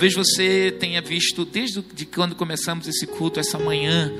Talvez 0.00 0.14
você 0.14 0.74
tenha 0.80 1.02
visto 1.02 1.44
desde 1.44 1.82
de 1.82 2.06
quando 2.06 2.34
começamos 2.34 2.88
esse 2.88 3.06
culto 3.06 3.38
essa 3.38 3.58
manhã 3.58 4.10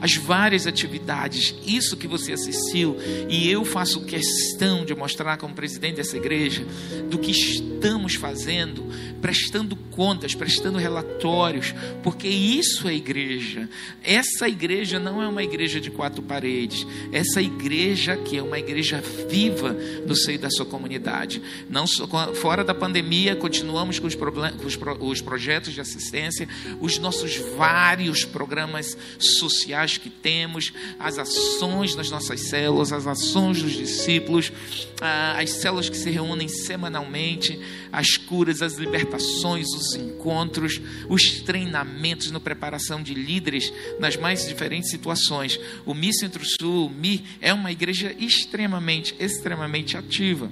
as 0.00 0.16
várias 0.16 0.66
atividades, 0.66 1.54
isso 1.66 1.96
que 1.96 2.08
você 2.08 2.32
assistiu, 2.32 2.96
e 3.28 3.50
eu 3.50 3.64
faço 3.64 4.04
questão 4.04 4.84
de 4.84 4.94
mostrar 4.94 5.36
como 5.36 5.54
presidente 5.54 5.96
dessa 5.96 6.16
igreja 6.16 6.64
do 7.10 7.18
que 7.18 7.30
estamos 7.30 8.14
fazendo, 8.14 8.86
prestando 9.20 9.76
contas, 9.76 10.34
prestando 10.34 10.78
relatórios, 10.78 11.74
porque 12.02 12.28
isso 12.28 12.88
é 12.88 12.94
igreja. 12.94 13.68
Essa 14.02 14.48
igreja 14.48 14.98
não 14.98 15.22
é 15.22 15.28
uma 15.28 15.42
igreja 15.42 15.80
de 15.80 15.90
quatro 15.90 16.22
paredes. 16.22 16.86
Essa 17.12 17.42
igreja 17.42 18.14
aqui 18.14 18.38
é 18.38 18.42
uma 18.42 18.58
igreja 18.58 19.02
viva 19.28 19.76
no 20.06 20.16
seio 20.16 20.38
da 20.38 20.50
sua 20.50 20.64
comunidade. 20.64 21.42
Não 21.68 21.86
fora 22.34 22.64
da 22.64 22.74
pandemia, 22.74 23.36
continuamos 23.36 23.98
com 23.98 24.06
os, 24.06 24.14
com 24.14 24.66
os, 24.66 24.78
os 25.00 25.20
projetos 25.30 25.72
de 25.72 25.80
assistência, 25.80 26.48
os 26.80 26.98
nossos 26.98 27.36
vários 27.56 28.24
programas 28.24 28.98
sociais 29.16 29.96
que 29.96 30.10
temos, 30.10 30.72
as 30.98 31.18
ações 31.18 31.94
nas 31.94 32.10
nossas 32.10 32.40
células, 32.48 32.92
as 32.92 33.06
ações 33.06 33.62
dos 33.62 33.70
discípulos, 33.70 34.52
ah, 35.00 35.38
as 35.38 35.50
células 35.50 35.88
que 35.88 35.96
se 35.96 36.10
reúnem 36.10 36.48
semanalmente, 36.48 37.60
as 37.92 38.16
curas, 38.16 38.60
as 38.60 38.74
libertações, 38.74 39.68
os 39.68 39.94
encontros, 39.94 40.80
os 41.08 41.42
treinamentos 41.42 42.32
na 42.32 42.40
preparação 42.40 43.00
de 43.00 43.14
líderes 43.14 43.72
nas 44.00 44.16
mais 44.16 44.48
diferentes 44.48 44.90
situações. 44.90 45.60
O 45.86 45.94
Mi 45.94 46.12
Centro-Sul, 46.12 46.86
o 46.86 46.90
Mi, 46.90 47.24
é 47.40 47.54
uma 47.54 47.70
igreja 47.70 48.12
extremamente, 48.18 49.14
extremamente 49.20 49.96
ativa. 49.96 50.50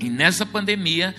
E 0.00 0.10
nessa 0.10 0.44
pandemia, 0.44 1.14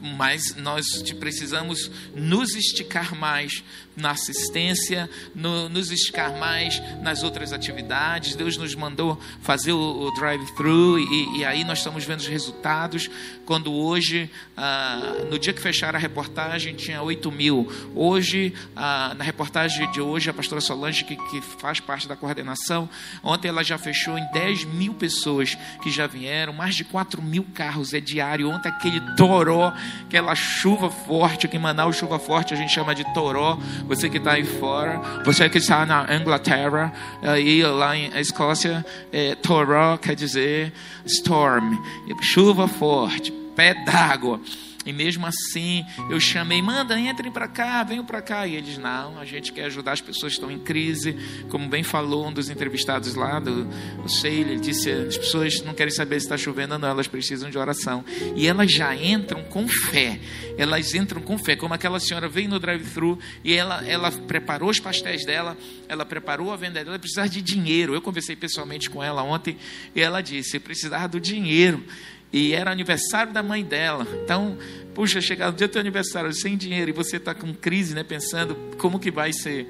mas 0.00 0.54
nós 0.56 0.86
precisamos 1.18 1.90
nos 2.14 2.54
esticar 2.54 3.14
mais 3.14 3.62
na 4.00 4.10
assistência, 4.12 5.08
no, 5.34 5.68
nos 5.68 5.90
esticar 5.90 6.36
mais 6.38 6.82
nas 7.02 7.22
outras 7.22 7.52
atividades. 7.52 8.34
Deus 8.34 8.56
nos 8.56 8.74
mandou 8.74 9.20
fazer 9.40 9.72
o, 9.72 10.08
o 10.08 10.14
drive-thru 10.14 10.98
e, 10.98 11.38
e, 11.38 11.44
aí 11.44 11.64
nós 11.64 11.78
estamos 11.78 12.04
vendo 12.04 12.20
os 12.20 12.26
resultados. 12.26 13.08
Quando 13.44 13.72
hoje, 13.72 14.30
ah, 14.56 15.24
no 15.30 15.38
dia 15.38 15.52
que 15.52 15.60
fecharam 15.60 15.98
a 15.98 16.00
reportagem, 16.00 16.74
tinha 16.74 17.02
8 17.02 17.30
mil. 17.30 17.70
Hoje, 17.94 18.54
ah, 18.74 19.14
na 19.16 19.24
reportagem 19.24 19.90
de 19.90 20.00
hoje, 20.00 20.30
a 20.30 20.34
pastora 20.34 20.60
Solange, 20.60 21.04
que, 21.04 21.16
que 21.16 21.40
faz 21.40 21.80
parte 21.80 22.08
da 22.08 22.16
coordenação, 22.16 22.88
ontem 23.22 23.48
ela 23.48 23.62
já 23.62 23.78
fechou 23.78 24.16
em 24.16 24.24
10 24.32 24.64
mil 24.64 24.94
pessoas 24.94 25.56
que 25.82 25.90
já 25.90 26.06
vieram, 26.06 26.52
mais 26.52 26.74
de 26.74 26.84
4 26.84 27.20
mil 27.22 27.44
carros 27.54 27.92
é 27.92 28.00
diário. 28.00 28.48
Ontem 28.48 28.68
aquele 28.68 29.00
toró, 29.16 29.72
aquela 30.04 30.34
chuva 30.34 30.90
forte, 30.90 31.48
que 31.48 31.56
em 31.56 31.60
Manaus 31.60 31.96
chuva 31.96 32.18
forte 32.18 32.54
a 32.54 32.56
gente 32.56 32.72
chama 32.72 32.94
de 32.94 33.04
toró 33.12 33.58
você 33.90 34.08
que 34.08 34.18
está 34.18 34.34
aí 34.34 34.44
fora, 34.44 35.00
você 35.24 35.48
que 35.48 35.58
está 35.58 35.84
na 35.84 36.06
Inglaterra, 36.14 36.92
aí 37.20 37.60
lá 37.64 37.96
em 37.96 38.08
Escócia, 38.20 38.86
é, 39.12 39.34
Toró 39.34 39.98
quer 39.98 40.14
dizer 40.14 40.72
storm, 41.04 41.76
chuva 42.22 42.68
forte, 42.68 43.32
pé 43.56 43.74
d'água. 43.84 44.40
E 44.86 44.94
mesmo 44.94 45.26
assim, 45.26 45.84
eu 46.08 46.18
chamei, 46.18 46.62
manda, 46.62 46.98
entrem 46.98 47.30
para 47.30 47.46
cá, 47.46 47.82
venham 47.82 48.04
para 48.04 48.22
cá. 48.22 48.46
E 48.46 48.56
eles, 48.56 48.78
não, 48.78 49.18
a 49.18 49.26
gente 49.26 49.52
quer 49.52 49.64
ajudar 49.64 49.92
as 49.92 50.00
pessoas 50.00 50.32
que 50.32 50.38
estão 50.38 50.50
em 50.50 50.58
crise. 50.58 51.14
Como 51.50 51.68
bem 51.68 51.82
falou 51.82 52.28
um 52.28 52.32
dos 52.32 52.48
entrevistados 52.48 53.14
lá, 53.14 53.38
do, 53.38 53.64
do 53.64 54.26
ele 54.26 54.58
disse, 54.58 54.90
as 54.90 55.18
pessoas 55.18 55.60
não 55.62 55.74
querem 55.74 55.92
saber 55.92 56.18
se 56.18 56.26
está 56.26 56.38
chovendo 56.38 56.74
ou 56.74 56.78
não, 56.78 56.88
elas 56.88 57.06
precisam 57.06 57.50
de 57.50 57.58
oração. 57.58 58.02
E 58.34 58.46
elas 58.46 58.72
já 58.72 58.94
entram 58.96 59.42
com 59.44 59.68
fé. 59.68 60.18
Elas 60.56 60.94
entram 60.94 61.20
com 61.20 61.36
fé. 61.36 61.56
Como 61.56 61.74
aquela 61.74 62.00
senhora 62.00 62.28
veio 62.28 62.48
no 62.48 62.58
drive-thru 62.58 63.18
e 63.44 63.52
ela, 63.52 63.86
ela 63.86 64.10
preparou 64.10 64.70
os 64.70 64.80
pastéis 64.80 65.26
dela, 65.26 65.58
ela 65.88 66.06
preparou 66.06 66.50
a 66.52 66.56
venda 66.56 66.82
dela, 66.82 66.98
precisava 66.98 67.28
de 67.28 67.42
dinheiro. 67.42 67.94
Eu 67.94 68.00
conversei 68.00 68.34
pessoalmente 68.34 68.88
com 68.88 69.04
ela 69.04 69.22
ontem 69.22 69.58
e 69.94 70.00
ela 70.00 70.22
disse, 70.22 70.58
precisava 70.58 71.06
do 71.06 71.20
dinheiro 71.20 71.84
e 72.32 72.52
era 72.52 72.70
aniversário 72.70 73.32
da 73.32 73.42
mãe 73.42 73.64
dela. 73.64 74.06
Então, 74.22 74.56
puxa, 74.94 75.20
chegar 75.20 75.50
o 75.50 75.52
dia 75.52 75.66
do 75.66 75.72
teu 75.72 75.80
aniversário 75.80 76.32
sem 76.32 76.56
dinheiro 76.56 76.90
e 76.90 76.92
você 76.92 77.16
está 77.16 77.34
com 77.34 77.52
crise, 77.52 77.94
né, 77.94 78.04
pensando 78.04 78.54
como 78.78 79.00
que 79.00 79.10
vai 79.10 79.32
ser. 79.32 79.66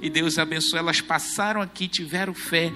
E 0.00 0.08
Deus 0.08 0.38
abençoou, 0.38 0.78
elas 0.78 1.00
passaram 1.00 1.60
aqui, 1.60 1.88
tiveram 1.88 2.32
fé. 2.32 2.72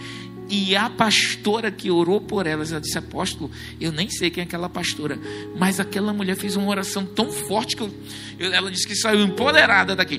E 0.50 0.74
a 0.74 0.88
pastora 0.88 1.70
que 1.70 1.90
orou 1.90 2.20
por 2.20 2.46
elas, 2.46 2.72
ela 2.72 2.80
disse: 2.80 2.98
Apóstolo, 2.98 3.50
eu 3.80 3.92
nem 3.92 4.08
sei 4.08 4.30
quem 4.30 4.42
é 4.42 4.46
aquela 4.46 4.68
pastora, 4.68 5.18
mas 5.56 5.78
aquela 5.78 6.12
mulher 6.12 6.36
fez 6.36 6.56
uma 6.56 6.68
oração 6.68 7.04
tão 7.04 7.30
forte 7.30 7.76
que 7.76 7.82
eu, 7.82 7.92
ela 8.52 8.70
disse 8.70 8.86
que 8.86 8.94
saiu 8.94 9.20
empoderada 9.20 9.94
daqui. 9.94 10.18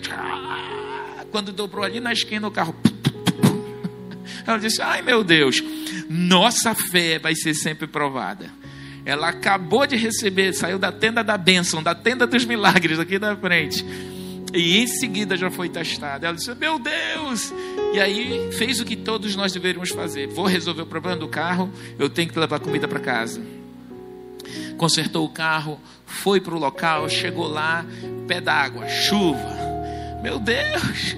Quando 1.31 1.51
dobrou 1.51 1.83
ali 1.83 1.99
na 1.99 2.13
esquina 2.13 2.47
o 2.47 2.51
carro. 2.51 2.75
Ela 4.47 4.57
disse: 4.57 4.81
Ai 4.81 5.03
meu 5.03 5.23
Deus, 5.23 5.63
nossa 6.09 6.73
fé 6.73 7.19
vai 7.19 7.35
ser 7.35 7.53
sempre 7.53 7.85
provada. 7.85 8.58
Ela 9.05 9.29
acabou 9.29 9.85
de 9.87 9.95
receber, 9.95 10.53
saiu 10.53 10.77
da 10.77 10.91
tenda 10.91 11.23
da 11.23 11.37
bênção, 11.37 11.81
da 11.81 11.95
tenda 11.95 12.27
dos 12.27 12.45
milagres 12.45 12.99
aqui 12.99 13.17
da 13.17 13.35
frente. 13.35 13.85
E 14.53 14.77
em 14.77 14.87
seguida 14.87 15.37
já 15.37 15.49
foi 15.49 15.69
testada. 15.69 16.27
Ela 16.27 16.35
disse: 16.35 16.53
Meu 16.55 16.79
Deus! 16.79 17.53
E 17.93 17.99
aí 17.99 18.51
fez 18.53 18.79
o 18.79 18.85
que 18.85 18.95
todos 18.95 19.35
nós 19.35 19.51
deveríamos 19.51 19.89
fazer. 19.89 20.27
Vou 20.27 20.45
resolver 20.45 20.81
o 20.83 20.85
problema 20.85 21.17
do 21.17 21.27
carro, 21.27 21.71
eu 21.97 22.09
tenho 22.09 22.29
que 22.29 22.39
levar 22.39 22.59
comida 22.59 22.87
para 22.87 22.99
casa. 22.99 23.41
Consertou 24.77 25.25
o 25.25 25.29
carro, 25.29 25.79
foi 26.05 26.39
para 26.39 26.55
o 26.55 26.59
local, 26.59 27.09
chegou 27.09 27.47
lá, 27.47 27.85
pé 28.27 28.39
d'água, 28.41 28.87
chuva. 28.87 29.57
Meu 30.23 30.39
Deus! 30.39 31.15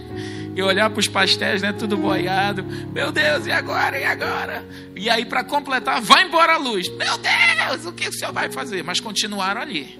E 0.55 0.61
olhar 0.61 0.89
para 0.89 0.99
os 0.99 1.07
pastéis, 1.07 1.61
né, 1.61 1.71
tudo 1.73 1.97
boiado. 1.97 2.63
Meu 2.63 3.11
Deus, 3.11 3.45
e 3.45 3.51
agora? 3.51 3.99
E 3.99 4.03
agora? 4.03 4.65
E 4.95 5.09
aí, 5.09 5.25
para 5.25 5.43
completar, 5.43 6.01
vai 6.01 6.25
embora 6.25 6.53
a 6.53 6.57
luz. 6.57 6.89
Meu 6.89 7.17
Deus, 7.17 7.85
o 7.85 7.93
que 7.93 8.07
o 8.07 8.13
senhor 8.13 8.33
vai 8.33 8.51
fazer? 8.51 8.83
Mas 8.83 8.99
continuaram 8.99 9.61
ali. 9.61 9.99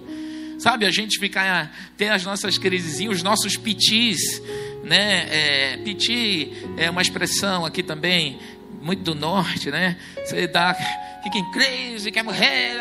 Sabe, 0.60 0.86
a 0.86 0.92
gente 0.92 1.18
ficar, 1.20 1.76
tem 1.98 2.10
as 2.10 2.24
nossas 2.24 2.58
crisezinhas, 2.58 3.16
os 3.16 3.24
nossos 3.24 3.58
pitis, 3.58 4.42
né? 4.84 5.28
É, 5.32 5.78
piti 5.78 6.52
é 6.78 6.90
uma 6.90 7.02
expressão 7.02 7.66
aqui 7.66 7.82
também, 7.82 8.40
muito 8.80 9.02
do 9.02 9.16
norte, 9.16 9.72
né? 9.72 9.98
Você 10.24 10.48
dá, 10.48 10.76
fica 11.24 11.38
em 11.38 11.52
crise, 11.52 12.12
quer 12.12 12.24
morrer, 12.24 12.78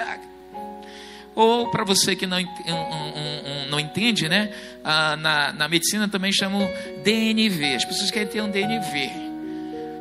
ou 1.35 1.71
para 1.71 1.85
você 1.85 2.17
que 2.17 2.27
não, 2.27 2.39
um, 2.39 2.43
um, 2.43 3.65
um, 3.65 3.71
não 3.71 3.81
entende, 3.81 4.29
né? 4.29 4.51
Ah, 4.85 5.17
na, 5.17 5.53
na 5.53 5.69
medicina 5.69 6.09
também 6.09 6.33
chamam 6.33 6.69
DNV. 7.05 7.75
As 7.77 7.85
pessoas 7.85 8.11
querem 8.11 8.29
ter 8.29 8.43
um 8.43 8.51
DNV. 8.51 9.31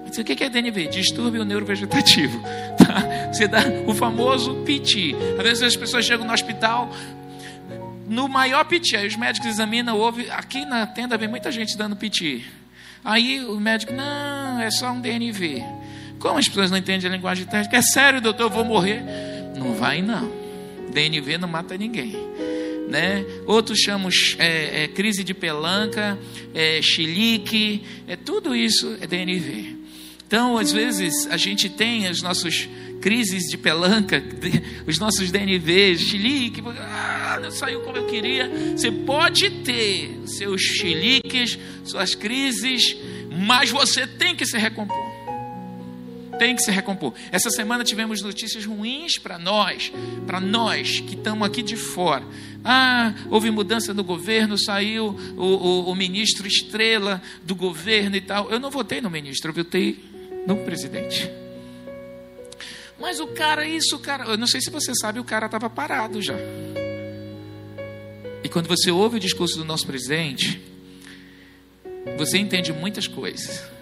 O 0.07 0.23
que 0.23 0.44
é 0.44 0.50
DNV? 0.50 0.88
Distúrbio 0.88 1.45
neurovegetativo. 1.45 2.41
Tá? 2.79 3.31
Você 3.31 3.47
dá 3.47 3.59
o 3.85 3.94
famoso 3.94 4.63
PT. 4.66 5.13
Às 5.38 5.44
vezes 5.44 5.63
as 5.63 5.75
pessoas 5.75 6.06
chegam 6.06 6.25
no 6.25 6.34
hospital 6.34 6.89
no 8.07 8.28
maior 8.28 8.66
PT. 8.66 8.97
Aí 8.97 9.07
os 9.07 9.16
médicos 9.16 9.47
examinam, 9.47 9.95
ouve. 9.95 10.28
Aqui 10.31 10.66
na 10.66 10.88
tenda 10.88 11.18
vem 11.18 11.28
muita 11.28 11.51
gente 11.51 11.78
dando 11.78 11.95
PT. 11.95 12.41
Aí 13.03 13.45
o 13.45 13.59
médico, 13.59 13.94
não, 13.94 14.59
é 14.59 14.72
só 14.72 14.91
um 14.91 15.00
DNV. 15.00 15.63
Como 16.19 16.39
as 16.39 16.47
pessoas 16.47 16.72
não 16.72 16.78
entendem 16.78 17.09
a 17.09 17.13
linguagem 17.13 17.45
técnica? 17.45 17.78
É 17.78 17.81
sério, 17.81 18.19
doutor, 18.19 18.44
eu 18.44 18.50
vou 18.50 18.66
morrer. 18.66 19.03
Não 19.56 19.73
vai, 19.73 20.01
não. 20.01 20.38
DNV 20.91 21.38
não 21.38 21.47
mata 21.47 21.77
ninguém. 21.77 22.16
Né? 22.89 23.23
Outros 23.45 23.79
chamam 23.79 24.09
é, 24.39 24.83
é, 24.83 24.88
crise 24.88 25.23
de 25.23 25.33
pelanca, 25.33 26.17
é, 26.53 26.81
chilique, 26.81 27.83
é, 28.07 28.16
tudo 28.16 28.55
isso 28.55 28.97
é 29.00 29.05
DNV. 29.05 29.77
Então, 30.25 30.57
às 30.57 30.72
vezes, 30.72 31.27
a 31.27 31.38
gente 31.38 31.69
tem 31.69 32.07
as 32.07 32.22
nossas 32.22 32.67
crises 33.01 33.50
de 33.50 33.57
pelanca, 33.57 34.23
os 34.85 35.00
nossos 35.00 35.31
DNVs, 35.31 36.01
chilique, 36.01 36.61
ah, 36.66 37.39
não 37.41 37.50
saiu 37.51 37.81
como 37.81 37.97
eu 37.97 38.06
queria. 38.06 38.50
Você 38.75 38.91
pode 38.91 39.50
ter 39.50 40.19
seus 40.25 40.61
chiliques, 40.61 41.57
suas 41.83 42.13
crises, 42.13 42.95
mas 43.31 43.71
você 43.71 44.06
tem 44.06 44.35
que 44.35 44.45
se 44.45 44.57
recompor 44.57 45.08
tem 46.39 46.56
que 46.56 46.63
se 46.63 46.71
recompor. 46.71 47.13
Essa 47.31 47.51
semana 47.51 47.83
tivemos 47.83 48.21
notícias 48.21 48.65
ruins 48.65 49.19
para 49.19 49.38
nós, 49.38 49.91
para 50.25 50.39
nós 50.39 51.01
que 51.01 51.13
estamos 51.13 51.45
aqui 51.45 51.62
de 51.62 51.75
fora. 51.75 52.25
Ah, 52.63 53.13
houve 53.30 53.51
mudança 53.51 53.94
no 53.94 54.03
governo, 54.03 54.57
saiu 54.57 55.15
o, 55.38 55.44
o, 55.44 55.91
o, 55.91 55.95
ministro 55.95 56.47
estrela 56.47 57.21
do 57.44 57.53
governo 57.53 58.15
e 58.15 58.21
tal. 58.21 58.50
Eu 58.50 58.59
não 58.59 58.71
votei 58.71 59.01
no 59.01 59.09
ministro, 59.09 59.51
eu 59.51 59.56
votei 59.56 60.03
no 60.47 60.57
presidente. 60.57 61.30
Mas 63.00 63.19
o 63.19 63.27
cara, 63.27 63.68
isso, 63.68 63.95
o 63.95 64.00
cara, 64.00 64.25
eu 64.25 64.38
não 64.38 64.47
sei 64.47 64.62
se 64.62 64.69
você 64.69 64.94
sabe, 64.95 65.19
o 65.19 65.24
cara 65.24 65.45
estava 65.45 65.69
parado 65.69 66.21
já. 66.21 66.35
E 68.44 68.50
quando 68.50 68.68
você 68.68 68.89
ouve 68.89 69.18
o 69.18 69.19
discurso 69.19 69.57
do 69.57 69.65
nosso 69.65 69.85
presidente, 69.85 70.62
você 72.18 72.38
entende 72.38 72.74
muitas 72.74 73.07
coisas 73.07 73.79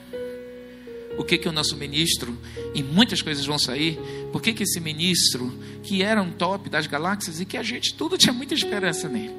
o 1.18 1.24
que 1.24 1.38
que 1.38 1.50
o 1.50 1.52
nosso 1.52 1.76
ministro 1.76 2.38
e 2.74 2.84
muitas 2.84 3.22
coisas 3.22 3.46
vão 3.46 3.58
sair, 3.58 4.00
por 4.32 4.42
que 4.42 4.54
que 4.54 4.64
esse 4.64 4.80
ministro 4.80 5.52
que 5.84 6.02
era 6.04 6.22
um 6.22 6.32
top 6.32 6.70
das 6.70 6.88
galáxias 6.88 7.40
e 7.40 7.46
que 7.46 7.58
a 7.58 7.64
gente 7.64 7.94
tudo 7.94 8.18
tinha 8.18 8.34
muita 8.34 8.54
esperança 8.54 9.10
nele. 9.10 9.34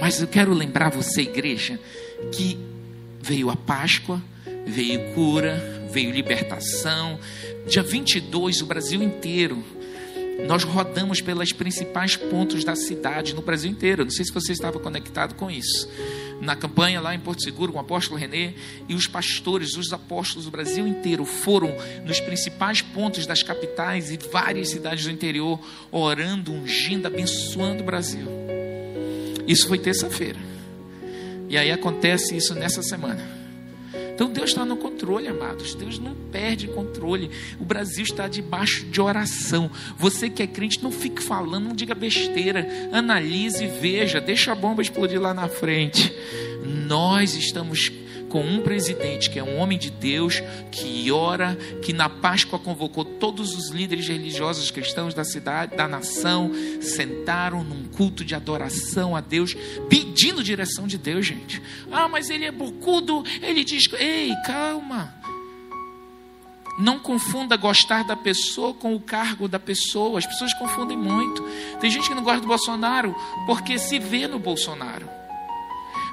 Mas 0.00 0.20
eu 0.20 0.28
quero 0.28 0.52
lembrar 0.52 0.90
você, 0.90 1.22
igreja, 1.22 1.80
que 2.32 2.58
veio 3.20 3.50
a 3.50 3.56
Páscoa, 3.56 4.22
veio 4.66 5.14
cura, 5.14 5.88
veio 5.90 6.10
libertação. 6.10 7.18
Dia 7.66 7.82
22, 7.82 8.60
o 8.60 8.66
Brasil 8.66 9.02
inteiro 9.02 9.64
nós 10.46 10.64
rodamos 10.64 11.20
pelas 11.20 11.52
principais 11.52 12.16
pontos 12.16 12.64
da 12.64 12.74
cidade 12.74 13.34
no 13.34 13.42
Brasil 13.42 13.70
inteiro. 13.70 14.04
Não 14.04 14.10
sei 14.10 14.24
se 14.24 14.32
você 14.32 14.52
estava 14.52 14.78
conectado 14.78 15.34
com 15.34 15.50
isso. 15.50 15.88
Na 16.40 16.56
campanha 16.56 17.00
lá 17.00 17.14
em 17.14 17.20
Porto 17.20 17.42
Seguro 17.42 17.72
com 17.72 17.78
o 17.78 17.80
apóstolo 17.80 18.18
Renê 18.18 18.52
e 18.88 18.94
os 18.94 19.06
pastores, 19.06 19.76
os 19.76 19.92
apóstolos 19.92 20.44
do 20.44 20.50
Brasil 20.50 20.86
inteiro 20.86 21.24
foram 21.24 21.74
nos 22.04 22.20
principais 22.20 22.82
pontos 22.82 23.26
das 23.26 23.42
capitais 23.42 24.10
e 24.10 24.18
várias 24.30 24.68
cidades 24.68 25.04
do 25.04 25.10
interior 25.10 25.58
orando, 25.90 26.52
ungindo, 26.52 27.06
abençoando 27.06 27.82
o 27.82 27.86
Brasil. 27.86 28.26
Isso 29.46 29.68
foi 29.68 29.78
terça-feira. 29.78 30.38
E 31.48 31.56
aí 31.56 31.70
acontece 31.70 32.36
isso 32.36 32.54
nessa 32.54 32.82
semana. 32.82 33.43
Então 34.14 34.30
Deus 34.30 34.50
está 34.50 34.64
no 34.64 34.76
controle, 34.76 35.28
amados. 35.28 35.74
Deus 35.74 35.98
não 35.98 36.14
perde 36.30 36.68
controle. 36.68 37.30
O 37.58 37.64
Brasil 37.64 38.04
está 38.04 38.28
debaixo 38.28 38.86
de 38.86 39.00
oração. 39.00 39.70
Você 39.98 40.30
que 40.30 40.42
é 40.42 40.46
crente, 40.46 40.82
não 40.82 40.92
fique 40.92 41.22
falando, 41.22 41.64
não 41.64 41.74
diga 41.74 41.94
besteira. 41.94 42.66
Analise, 42.92 43.66
veja, 43.66 44.20
deixa 44.20 44.52
a 44.52 44.54
bomba 44.54 44.82
explodir 44.82 45.20
lá 45.20 45.34
na 45.34 45.48
frente. 45.48 46.14
Nós 46.64 47.34
estamos 47.34 47.90
com 48.34 48.42
um 48.42 48.60
presidente 48.60 49.30
que 49.30 49.38
é 49.38 49.44
um 49.44 49.58
homem 49.58 49.78
de 49.78 49.90
Deus, 49.90 50.42
que 50.72 51.08
ora, 51.12 51.54
que 51.80 51.92
na 51.92 52.08
Páscoa 52.08 52.58
convocou 52.58 53.04
todos 53.04 53.54
os 53.54 53.70
líderes 53.70 54.08
religiosos 54.08 54.72
cristãos 54.72 55.14
da 55.14 55.22
cidade, 55.22 55.76
da 55.76 55.86
nação, 55.86 56.50
sentaram 56.80 57.62
num 57.62 57.84
culto 57.84 58.24
de 58.24 58.34
adoração 58.34 59.14
a 59.14 59.20
Deus, 59.20 59.54
pedindo 59.88 60.42
direção 60.42 60.88
de 60.88 60.98
Deus, 60.98 61.24
gente. 61.24 61.62
Ah, 61.92 62.08
mas 62.08 62.28
ele 62.28 62.44
é 62.44 62.50
bocudo, 62.50 63.22
ele 63.40 63.62
diz: 63.62 63.84
ei, 63.92 64.34
calma. 64.44 65.14
Não 66.76 66.98
confunda 66.98 67.56
gostar 67.56 68.02
da 68.02 68.16
pessoa 68.16 68.74
com 68.74 68.96
o 68.96 69.00
cargo 69.00 69.46
da 69.46 69.60
pessoa. 69.60 70.18
As 70.18 70.26
pessoas 70.26 70.52
confundem 70.54 70.98
muito. 70.98 71.40
Tem 71.80 71.88
gente 71.88 72.08
que 72.08 72.16
não 72.16 72.24
gosta 72.24 72.40
do 72.40 72.48
Bolsonaro 72.48 73.14
porque 73.46 73.78
se 73.78 74.00
vê 74.00 74.26
no 74.26 74.40
Bolsonaro. 74.40 75.23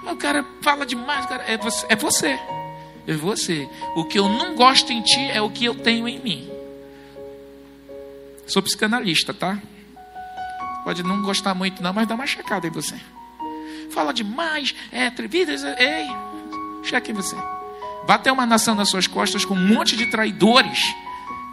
O 0.03 0.15
cara 0.15 0.45
fala 0.61 0.85
demais, 0.85 1.25
cara. 1.25 1.43
É 1.43 1.57
você, 1.57 1.85
é 1.89 1.95
você. 1.95 2.39
É 3.07 3.13
você. 3.13 3.69
O 3.95 4.05
que 4.05 4.19
eu 4.19 4.27
não 4.27 4.55
gosto 4.55 4.91
em 4.91 5.01
ti 5.01 5.29
é 5.31 5.41
o 5.41 5.49
que 5.49 5.65
eu 5.65 5.75
tenho 5.75 6.07
em 6.07 6.19
mim. 6.19 6.49
Sou 8.47 8.61
psicanalista, 8.61 9.33
tá? 9.33 9.57
Pode 10.83 11.03
não 11.03 11.21
gostar 11.21 11.53
muito, 11.53 11.81
não, 11.81 11.93
mas 11.93 12.07
dá 12.07 12.15
uma 12.15 12.27
checada 12.27 12.67
em 12.67 12.71
você. 12.71 12.95
Fala 13.91 14.13
demais, 14.13 14.73
é 14.91 15.07
atrevidas, 15.07 15.63
ei, 15.63 16.07
cheque 16.83 17.11
em 17.11 17.13
você. 17.13 17.35
Bateu 18.07 18.33
uma 18.33 18.45
nação 18.45 18.73
nas 18.73 18.89
suas 18.89 19.05
costas 19.05 19.45
com 19.45 19.53
um 19.53 19.67
monte 19.67 19.95
de 19.95 20.07
traidores 20.07 20.79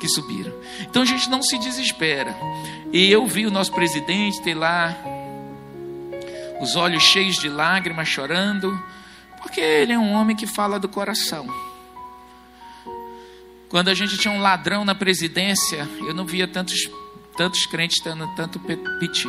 que 0.00 0.08
subiram. 0.08 0.52
Então 0.80 1.02
a 1.02 1.04
gente 1.04 1.28
não 1.28 1.42
se 1.42 1.58
desespera. 1.58 2.34
E 2.92 3.10
eu 3.10 3.26
vi 3.26 3.46
o 3.46 3.50
nosso 3.50 3.72
presidente 3.72 4.40
ter 4.42 4.54
lá 4.54 4.96
os 6.60 6.76
olhos 6.76 7.02
cheios 7.02 7.36
de 7.36 7.48
lágrimas, 7.48 8.08
chorando, 8.08 8.80
porque 9.42 9.60
ele 9.60 9.92
é 9.92 9.98
um 9.98 10.12
homem 10.12 10.36
que 10.36 10.46
fala 10.46 10.78
do 10.78 10.88
coração. 10.88 11.46
Quando 13.68 13.88
a 13.88 13.94
gente 13.94 14.16
tinha 14.16 14.32
um 14.32 14.40
ladrão 14.40 14.84
na 14.84 14.94
presidência, 14.94 15.88
eu 16.00 16.14
não 16.14 16.24
via 16.24 16.48
tantos, 16.48 16.90
tantos 17.36 17.66
crentes 17.66 18.02
dando 18.02 18.26
tanto 18.34 18.58
piti. 18.58 19.28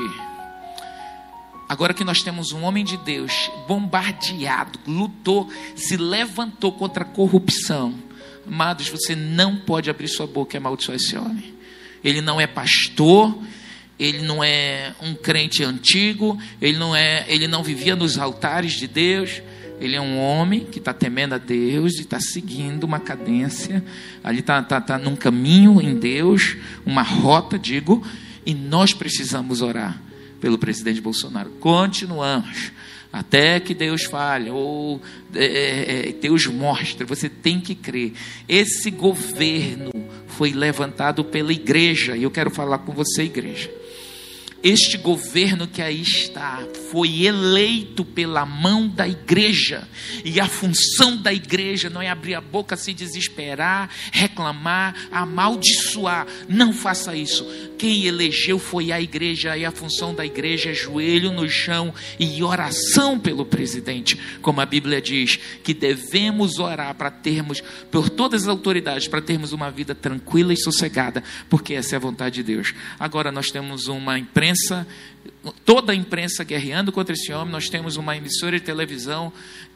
Agora 1.68 1.94
que 1.94 2.04
nós 2.04 2.24
temos 2.24 2.52
um 2.52 2.64
homem 2.64 2.84
de 2.84 2.98
Deus 2.98 3.52
bombardeado, 3.68 4.80
lutou, 4.88 5.52
se 5.76 5.98
levantou 5.98 6.72
contra 6.72 7.04
a 7.04 7.08
corrupção. 7.08 7.94
Amados, 8.48 8.90
você 8.90 9.16
não 9.16 9.58
pode 9.58 9.90
abrir 9.90 10.08
sua 10.08 10.26
boca 10.26 10.56
e 10.56 10.58
amaldiçoar 10.58 10.96
esse 10.96 11.16
homem. 11.16 11.54
Ele 12.04 12.22
não 12.22 12.42
é 12.42 12.48
pastor, 12.48 13.38
ele 14.00 14.22
não 14.22 14.42
é 14.42 14.96
um 15.02 15.14
crente 15.14 15.62
antigo, 15.62 16.40
ele 16.62 16.78
não 16.78 16.96
é, 16.96 17.26
ele 17.28 17.48
não 17.48 17.62
vivia 17.62 17.96
nos 17.98 18.18
altares 18.18 18.74
de 18.74 18.88
Deus. 18.88 19.42
Ele 19.80 19.96
é 19.96 20.02
um 20.02 20.18
homem 20.18 20.66
que 20.66 20.80
está 20.80 20.94
temendo 20.94 21.36
a 21.36 21.38
Deus 21.38 21.98
e 21.98 22.02
está 22.02 22.20
seguindo 22.20 22.84
uma 22.84 23.00
cadência. 23.00 23.84
Ali 24.24 24.40
está 24.40 24.62
tá, 24.62 24.80
tá 24.80 24.98
num 24.98 25.16
caminho 25.16 25.82
em 25.82 25.98
Deus, 25.98 26.58
uma 26.86 27.02
rota, 27.02 27.60
digo. 27.60 28.06
E 28.46 28.54
nós 28.54 28.94
precisamos 28.94 29.62
orar 29.62 30.02
pelo 30.40 30.58
presidente 30.58 31.02
Bolsonaro. 31.02 31.50
Continuamos. 31.60 32.72
Até 33.12 33.60
que 33.60 33.74
Deus 33.74 34.04
fale, 34.04 34.52
ou 34.52 35.02
é, 35.34 35.46
é, 35.46 36.10
é 36.10 36.12
Deus 36.14 36.46
mostre, 36.46 37.06
você 37.06 37.28
tem 37.28 37.60
que 37.60 37.74
crer. 37.74 38.14
Esse 38.48 38.92
governo 38.92 39.92
foi 40.28 40.52
levantado 40.52 41.24
pela 41.24 41.52
igreja, 41.52 42.16
e 42.16 42.24
eu 42.24 42.30
quero 42.30 42.52
falar 42.52 42.78
com 42.80 42.94
você, 42.94 43.24
igreja. 43.24 43.79
Este 44.62 44.98
governo 44.98 45.68
que 45.68 45.82
aí 45.82 46.02
está 46.02 46.60
foi 46.92 47.24
eleito 47.24 48.04
pela 48.04 48.46
mão 48.46 48.88
da 48.88 49.08
igreja, 49.08 49.88
e 50.26 50.40
a 50.40 50.48
função 50.48 51.16
da 51.16 51.34
igreja 51.34 51.90
não 51.90 52.02
é 52.02 52.10
abrir 52.10 52.36
a 52.36 52.42
boca, 52.42 52.76
se 52.76 52.94
desesperar, 52.94 53.90
reclamar, 54.12 54.96
amaldiçoar. 55.12 56.28
Não 56.48 56.74
faça 56.74 57.16
isso. 57.16 57.46
Quem 57.80 58.06
elegeu 58.06 58.60
foi 58.60 58.92
a 58.92 59.00
igreja, 59.00 59.58
e 59.58 59.64
a 59.64 59.72
função 59.72 60.14
da 60.14 60.26
igreja 60.26 60.72
é 60.72 60.74
joelho 60.74 61.32
no 61.32 61.48
chão 61.48 61.94
e 62.20 62.44
oração 62.44 63.18
pelo 63.18 63.46
presidente, 63.46 64.20
como 64.42 64.60
a 64.60 64.66
Bíblia 64.66 65.02
diz, 65.02 65.38
que 65.64 65.74
devemos 65.74 66.60
orar 66.60 66.94
para 66.96 67.10
termos, 67.10 67.64
por 67.90 68.10
todas 68.10 68.44
as 68.44 68.48
autoridades, 68.50 69.08
para 69.08 69.22
termos 69.22 69.54
uma 69.54 69.72
vida 69.72 69.96
tranquila 69.96 70.52
e 70.52 70.58
sossegada, 70.58 71.24
porque 71.50 71.74
essa 71.74 71.96
é 71.96 71.98
a 71.98 72.00
vontade 72.00 72.36
de 72.36 72.44
Deus. 72.44 72.74
Agora 73.00 73.32
nós 73.32 73.50
temos 73.50 73.88
uma 73.88 74.20
imprensa 74.20 74.86
toda 75.66 75.94
a 75.94 75.96
imprensa 75.96 76.44
guerreando 76.44 76.92
contra 76.92 77.14
esse 77.14 77.32
homem. 77.32 77.52
Nós 77.52 77.70
temos 77.70 77.98
uma 77.98 78.16
emissora 78.16 78.60
de 78.60 78.66
televisão 78.66 79.32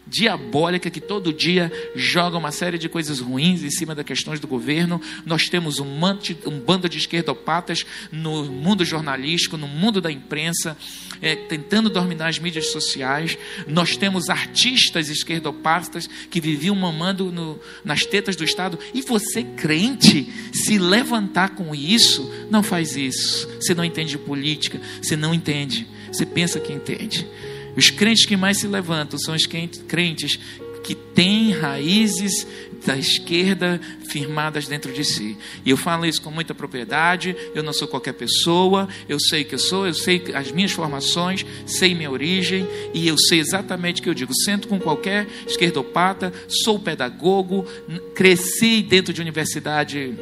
diabólica 0.06 0.90
que 0.90 1.00
todo 1.00 1.34
dia 1.34 1.72
joga 1.96 2.38
uma 2.38 2.52
série 2.52 2.78
de 2.78 2.90
coisas 2.90 3.20
ruins 3.20 3.64
em 3.64 3.70
cima 3.70 3.96
das 3.96 4.06
questões 4.06 4.40
do 4.40 4.48
governo. 4.48 5.02
Nós 5.26 5.48
temos 5.48 5.80
um, 5.80 5.98
manto, 5.98 6.36
um 6.46 6.60
bando 6.60 6.90
de 6.90 6.98
esquerdopatas 6.98 7.86
no 8.12 8.46
mundo 8.46 8.84
jornalístico, 8.84 9.58
no 9.58 9.68
mundo 9.68 10.02
da 10.02 10.12
imprensa, 10.12 10.78
é, 11.22 11.36
tentando 11.36 11.90
dominar 11.90 12.28
as 12.28 12.40
mídias 12.40 12.72
sociais. 12.72 13.38
Nós 13.68 13.96
temos 13.96 14.30
artistas 14.30 15.10
esquerdopatas 15.10 16.10
que 16.30 16.42
viviam 16.42 16.76
mamando 16.76 17.32
no, 17.32 17.60
nas 17.84 18.06
tetas 18.06 18.36
do 18.36 18.44
Estado. 18.44 18.78
E 18.94 19.02
você, 19.02 19.44
crente, 19.44 20.32
se 20.54 20.78
levantar 20.78 21.52
com 21.56 21.74
isso, 21.74 22.30
não 22.50 22.62
faz 22.62 22.96
isso. 22.98 23.48
Você 23.60 23.74
não 23.74 23.86
entende 23.86 24.18
política, 24.18 24.80
você 25.02 25.16
não 25.16 25.34
entende, 25.34 25.88
você 26.12 26.26
pensa 26.26 26.60
que 26.60 26.74
entende. 26.74 27.28
Os 27.76 27.90
crentes 27.90 28.26
que 28.26 28.38
mais 28.38 28.60
se 28.60 28.68
levantam 28.68 29.18
são 29.20 29.36
os 29.36 29.46
crentes 29.46 30.40
que 30.84 30.94
têm 30.94 31.52
raízes 31.52 32.46
da 32.86 32.98
esquerda 32.98 33.80
firmadas 34.10 34.68
dentro 34.68 34.92
de 34.92 35.06
si. 35.06 35.38
E 35.66 35.70
eu 35.70 35.78
falo 35.78 36.06
isso 36.06 36.22
com 36.22 36.30
muita 36.30 36.54
propriedade. 36.54 37.36
Eu 37.56 37.64
não 37.64 37.72
sou 37.72 37.88
qualquer 37.88 38.14
pessoa. 38.14 38.88
Eu 39.08 39.20
sei 39.20 39.44
que 39.46 39.56
eu 39.56 39.60
sou. 39.60 39.88
Eu 39.88 39.94
sei 39.94 40.22
as 40.36 40.52
minhas 40.52 40.74
formações. 40.74 41.46
Sei 41.66 41.96
minha 41.96 42.12
origem. 42.12 42.68
E 42.94 43.08
eu 43.08 43.18
sei 43.18 43.40
exatamente 43.40 44.02
o 44.02 44.04
que 44.04 44.10
eu 44.10 44.14
digo. 44.14 44.34
Sento 44.36 44.68
com 44.68 44.80
qualquer 44.80 45.28
esquerdopata. 45.48 46.34
Sou 46.48 46.78
pedagogo. 46.78 47.66
Cresci 48.14 48.82
dentro 48.82 49.14
de 49.14 49.22
universidade 49.22 50.14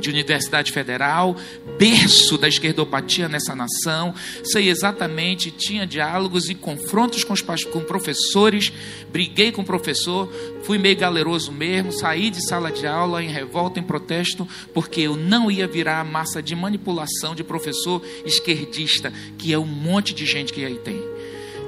de 0.00 0.10
Universidade 0.10 0.72
Federal, 0.72 1.36
berço 1.78 2.36
da 2.38 2.48
esquerdopatia 2.48 3.28
nessa 3.28 3.54
nação. 3.54 4.14
Sei 4.42 4.68
exatamente, 4.68 5.50
tinha 5.50 5.86
diálogos 5.86 6.48
e 6.48 6.54
confrontos 6.54 7.22
com, 7.22 7.32
os, 7.32 7.42
com 7.42 7.80
professores, 7.80 8.72
briguei 9.12 9.52
com 9.52 9.62
o 9.62 9.64
professor, 9.64 10.32
fui 10.62 10.78
meio 10.78 10.96
galeroso 10.96 11.52
mesmo, 11.52 11.92
saí 11.92 12.30
de 12.30 12.44
sala 12.46 12.72
de 12.72 12.86
aula 12.86 13.22
em 13.22 13.28
revolta, 13.28 13.78
em 13.78 13.82
protesto, 13.82 14.48
porque 14.74 15.02
eu 15.02 15.16
não 15.16 15.50
ia 15.50 15.66
virar 15.66 16.00
a 16.00 16.04
massa 16.04 16.42
de 16.42 16.56
manipulação 16.56 17.34
de 17.34 17.44
professor 17.44 18.02
esquerdista, 18.24 19.12
que 19.38 19.52
é 19.52 19.58
um 19.58 19.66
monte 19.66 20.14
de 20.14 20.24
gente 20.24 20.52
que 20.52 20.64
aí 20.64 20.78
tem. 20.78 21.00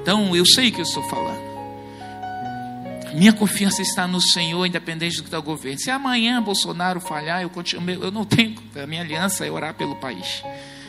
Então, 0.01 0.35
eu 0.35 0.45
sei 0.45 0.69
o 0.69 0.71
que 0.71 0.81
eu 0.81 0.83
estou 0.83 1.03
falando. 1.03 1.52
Minha 3.13 3.33
confiança 3.33 3.81
está 3.81 4.07
no 4.07 4.19
Senhor, 4.19 4.65
independente 4.65 5.17
do 5.17 5.23
que 5.23 5.27
está 5.27 5.39
o 5.39 5.43
governo. 5.43 5.79
Se 5.79 5.91
amanhã 5.91 6.41
Bolsonaro 6.41 6.99
falhar, 6.99 7.41
eu, 7.41 7.49
continuo, 7.49 7.89
eu 7.89 8.11
não 8.11 8.25
tenho. 8.25 8.55
A 8.75 8.87
minha 8.87 9.01
aliança 9.01 9.45
é 9.45 9.51
orar 9.51 9.75
pelo 9.75 9.95
país, 9.95 10.43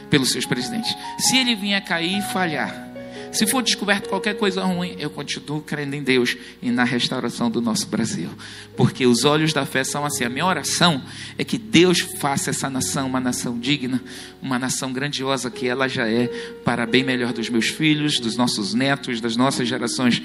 pelos 0.09 0.33
seus 0.33 0.47
presidentes. 0.47 0.97
Se 1.19 1.37
ele 1.37 1.54
vier 1.54 1.83
cair 1.85 2.19
e 2.19 2.23
falhar, 2.23 2.94
Se 3.35 3.49
for 3.49 3.62
descoberto 3.64 4.09
qualquer 4.09 4.37
coisa 4.37 4.62
ruim, 4.62 4.95
eu 4.97 5.11
continuo 5.11 5.61
crendo 5.61 5.97
em 5.97 6.03
Deus 6.05 6.37
e 6.62 6.71
na 6.71 6.85
restauração 6.85 7.50
do 7.50 7.61
nosso 7.61 7.88
Brasil. 7.88 8.31
Porque 8.76 9.07
os 9.07 9.25
olhos 9.25 9.53
da 9.53 9.67
fé 9.67 9.83
são 9.83 10.05
assim. 10.05 10.23
A 10.23 10.29
minha 10.31 10.47
oração 10.47 11.03
é 11.37 11.43
que 11.43 11.59
Deus 11.59 11.99
faça 11.99 12.50
essa 12.50 12.71
nação 12.71 13.09
uma 13.09 13.19
nação 13.19 13.59
digna, 13.59 14.00
uma 14.41 14.57
nação 14.57 14.93
grandiosa 14.93 15.50
que 15.50 15.67
ela 15.67 15.88
já 15.88 16.09
é, 16.09 16.29
para 16.64 16.87
bem 16.87 17.03
melhor 17.03 17.33
dos 17.33 17.49
meus 17.49 17.67
filhos, 17.67 18.21
dos 18.21 18.37
nossos 18.37 18.73
netos, 18.73 19.21
das 19.21 19.37
nossas 19.37 19.67
gerações 19.67 20.23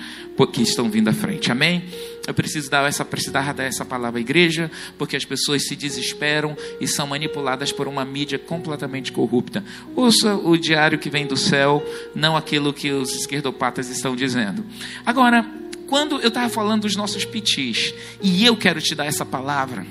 que 0.53 0.61
estão 0.61 0.89
vindo 0.89 1.07
à 1.07 1.13
frente. 1.13 1.51
Amém? 1.51 1.83
Eu 2.27 2.33
preciso 2.33 2.69
dar 2.69 2.87
essa, 2.87 3.03
precisar 3.03 3.53
dar 3.53 3.63
essa 3.63 3.83
palavra 3.83 4.19
à 4.19 4.21
igreja, 4.21 4.69
porque 4.97 5.15
as 5.15 5.25
pessoas 5.25 5.65
se 5.67 5.75
desesperam 5.75 6.55
e 6.79 6.87
são 6.87 7.07
manipuladas 7.07 7.71
por 7.71 7.87
uma 7.87 8.05
mídia 8.05 8.37
completamente 8.37 9.11
corrupta. 9.11 9.63
Ouça 9.95 10.35
o 10.35 10.57
diário 10.57 10.99
que 10.99 11.09
vem 11.09 11.25
do 11.25 11.37
céu, 11.37 11.83
não 12.13 12.35
aquilo 12.35 12.73
que 12.73 12.91
os 12.91 13.13
esquerdopatas 13.15 13.89
estão 13.89 14.15
dizendo. 14.15 14.65
Agora, 15.05 15.45
quando 15.87 16.21
eu 16.21 16.27
estava 16.27 16.49
falando 16.49 16.83
dos 16.83 16.95
nossos 16.95 17.25
pitis, 17.25 17.93
e 18.21 18.45
eu 18.45 18.55
quero 18.55 18.79
te 18.79 18.93
dar 18.93 19.05
essa 19.05 19.25
palavra, 19.25 19.85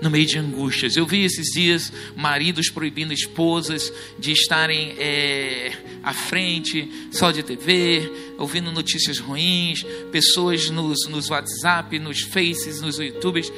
no 0.00 0.10
meio 0.10 0.26
de 0.26 0.38
angústias. 0.38 0.96
Eu 0.96 1.06
vi 1.06 1.24
esses 1.24 1.52
dias 1.52 1.92
maridos 2.16 2.68
proibindo 2.68 3.12
esposas 3.12 3.92
de 4.18 4.32
estarem 4.32 4.94
é, 4.98 5.72
à 6.02 6.12
frente 6.12 7.08
só 7.10 7.30
de 7.30 7.42
TV, 7.42 8.10
ouvindo 8.38 8.70
notícias 8.72 9.18
ruins, 9.18 9.84
pessoas 10.10 10.70
nos, 10.70 11.08
nos 11.08 11.30
WhatsApp, 11.30 11.98
nos 11.98 12.20
Faces, 12.22 12.80
nos 12.80 12.98
YouTubes, 12.98 13.52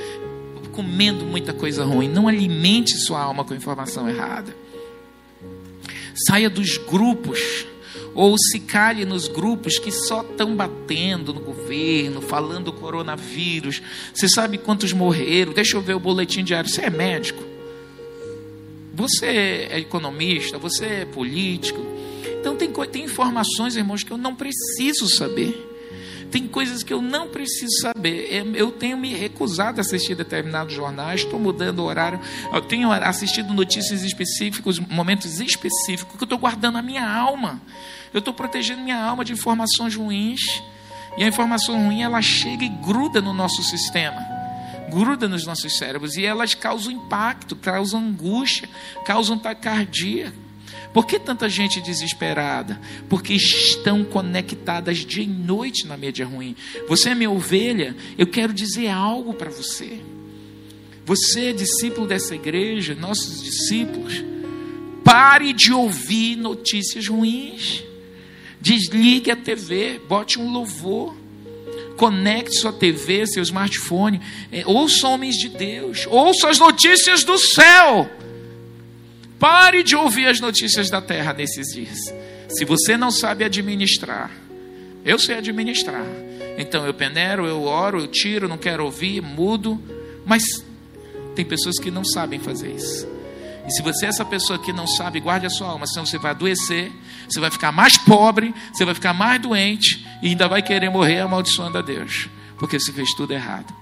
comendo 0.73 1.25
muita 1.25 1.53
coisa 1.53 1.85
ruim. 1.85 2.09
Não 2.09 2.29
alimente 2.29 2.97
sua 2.99 3.21
alma 3.21 3.45
com 3.45 3.55
informação 3.55 4.09
errada. 4.09 4.55
Saia 6.27 6.49
dos 6.49 6.77
grupos 6.79 7.67
ou 8.17 8.37
se 8.39 8.59
cale 8.61 9.05
nos 9.05 9.29
grupos 9.29 9.79
que 9.79 9.93
só 9.93 10.23
estão 10.23 10.57
batendo 10.57 11.35
no 11.35 11.41
governo, 11.41 12.23
falando 12.23 12.65
do 12.65 12.73
coronavírus. 12.73 13.83
Você 14.13 14.27
sabe 14.27 14.57
quantos 14.57 14.93
morreram? 14.93 15.53
Deixa 15.53 15.77
eu 15.77 15.83
ver 15.83 15.95
o 15.95 16.01
boletim 16.01 16.43
diário. 16.43 16.69
Você 16.69 16.81
é 16.81 16.91
médico? 16.91 17.45
Você 18.95 19.27
é 19.27 19.79
economista? 19.79 20.57
Você 20.57 20.87
é 20.87 21.05
político? 21.05 21.79
Então 22.41 22.57
tem, 22.57 22.73
tem 22.91 23.05
informações, 23.05 23.77
irmãos, 23.77 24.03
que 24.03 24.11
eu 24.11 24.17
não 24.17 24.35
preciso 24.35 25.07
saber. 25.09 25.76
Tem 26.31 26.47
coisas 26.49 26.83
que 26.83 26.93
eu 26.93 27.01
não 27.01 27.29
preciso 27.29 27.81
saber. 27.81 28.29
É, 28.33 28.45
eu 28.55 28.73
tenho 28.73 28.97
me 28.97 29.15
recusado 29.15 29.81
a 29.81 29.83
assistir 29.83 30.15
determinados 30.15 30.75
jornais, 30.75 31.23
estou 31.23 31.39
mudando 31.39 31.81
o 31.81 31.85
horário. 31.85 32.21
Eu 32.53 32.61
tenho 32.63 32.91
assistido 32.93 33.53
notícias 33.55 34.03
específicas, 34.03 34.79
momentos 34.79 35.41
específicos, 35.41 36.17
que 36.17 36.23
eu 36.23 36.27
estou 36.27 36.39
guardando 36.39 36.79
a 36.79 36.83
minha 36.83 37.09
alma. 37.09 37.61
Eu 38.13 38.19
estou 38.19 38.35
protegendo 38.35 38.83
minha 38.83 38.99
alma 38.99 39.25
de 39.25 39.33
informações 39.33 39.95
ruins. 39.95 40.41
E 41.17 41.25
a 41.25 41.29
informação 41.29 41.83
ruim, 41.83 42.03
ela 42.03 42.21
chega 42.21 42.65
e 42.65 42.69
gruda 42.69 43.21
no 43.21 43.33
nosso 43.33 43.63
sistema. 43.63 44.21
Gruda 44.91 45.27
nos 45.27 45.47
nossos 45.47 45.77
cérebros. 45.77 46.17
E 46.17 46.25
elas 46.25 46.55
causam 46.55 46.93
impacto, 46.93 47.57
causam 47.57 48.01
angústia, 48.01 48.69
causam 49.05 49.39
taquicardia. 49.39 50.33
Por 50.93 51.07
que 51.07 51.19
tanta 51.19 51.49
gente 51.49 51.81
desesperada? 51.81 52.81
Porque 53.09 53.35
estão 53.35 54.05
conectadas 54.05 54.99
dia 54.99 55.25
e 55.25 55.27
noite 55.27 55.87
na 55.87 55.97
mídia 55.97 56.27
ruim. 56.27 56.57
Você 56.89 57.11
é 57.11 57.15
minha 57.15 57.31
ovelha, 57.31 57.97
eu 58.17 58.27
quero 58.27 58.53
dizer 58.53 58.89
algo 58.89 59.35
para 59.35 59.51
você. 59.51 60.01
Você 61.05 61.51
é 61.51 61.53
discípulo 61.53 62.07
dessa 62.07 62.35
igreja, 62.35 62.95
nossos 62.95 63.43
discípulos. 63.43 64.25
Pare 65.05 65.53
de 65.53 65.73
ouvir 65.73 66.35
notícias 66.35 67.07
ruins. 67.07 67.85
Desligue 68.61 69.31
a 69.31 69.37
TV, 69.37 70.01
bote 70.09 70.41
um 70.41 70.51
louvor. 70.51 71.15
Conecte 71.97 72.59
sua 72.59 72.73
TV, 72.73 73.27
seu 73.27 73.43
smartphone. 73.43 74.21
É, 74.51 74.67
ouça 74.67 75.07
homens 75.07 75.37
de 75.37 75.49
Deus. 75.49 76.07
Ouça 76.11 76.49
as 76.49 76.59
notícias 76.59 77.23
do 77.23 77.39
céu. 77.39 78.11
Pare 79.39 79.83
de 79.83 79.95
ouvir 79.95 80.27
as 80.27 80.41
notícias 80.41 80.89
da 80.91 81.01
terra 81.01 81.33
nesses 81.33 81.69
dias. 81.69 81.99
Se 82.49 82.65
você 82.65 82.97
não 82.97 83.11
sabe 83.11 83.45
administrar, 83.45 84.31
eu 85.05 85.19
sei 85.19 85.37
administrar. 85.37 86.05
Então 86.59 86.87
eu 86.87 86.95
peneiro, 86.95 87.47
eu 87.47 87.63
oro, 87.63 88.01
eu 88.01 88.07
tiro, 88.07 88.49
não 88.49 88.57
quero 88.57 88.85
ouvir, 88.85 89.21
mudo. 89.21 89.81
Mas 90.25 90.43
tem 91.35 91.45
pessoas 91.45 91.79
que 91.79 91.91
não 91.91 92.05
sabem 92.05 92.41
fazer 92.41 92.71
isso. 92.71 93.07
E 93.67 93.71
se 93.73 93.83
você 93.83 94.07
é 94.07 94.09
essa 94.09 94.25
pessoa 94.25 94.59
que 94.59 94.73
não 94.73 94.87
sabe, 94.87 95.21
guarde 95.21 95.47
a 95.47 95.51
sua 95.51 95.69
alma, 95.69 95.87
senão 95.87 96.07
você 96.07 96.19
vai 96.19 96.31
adoecer, 96.31 96.91
você 97.29 97.41
vai 97.41 97.51
ficar 97.51 97.73
mais 97.73 97.99
pobre, 97.99 98.55
você 98.73 98.85
vai 98.85 98.95
ficar 98.95 99.13
mais 99.13 99.41
doente 99.43 100.07
e 100.23 100.29
ainda 100.29 100.49
vai 100.49 100.63
querer 100.63 100.89
morrer 100.89 101.21
amaldiçoando 101.21 101.77
a 101.77 101.83
Deus, 101.83 102.29
porque 102.59 102.79
você 102.79 102.93
fez 102.93 103.11
tudo 103.15 103.33
errado. 103.33 103.75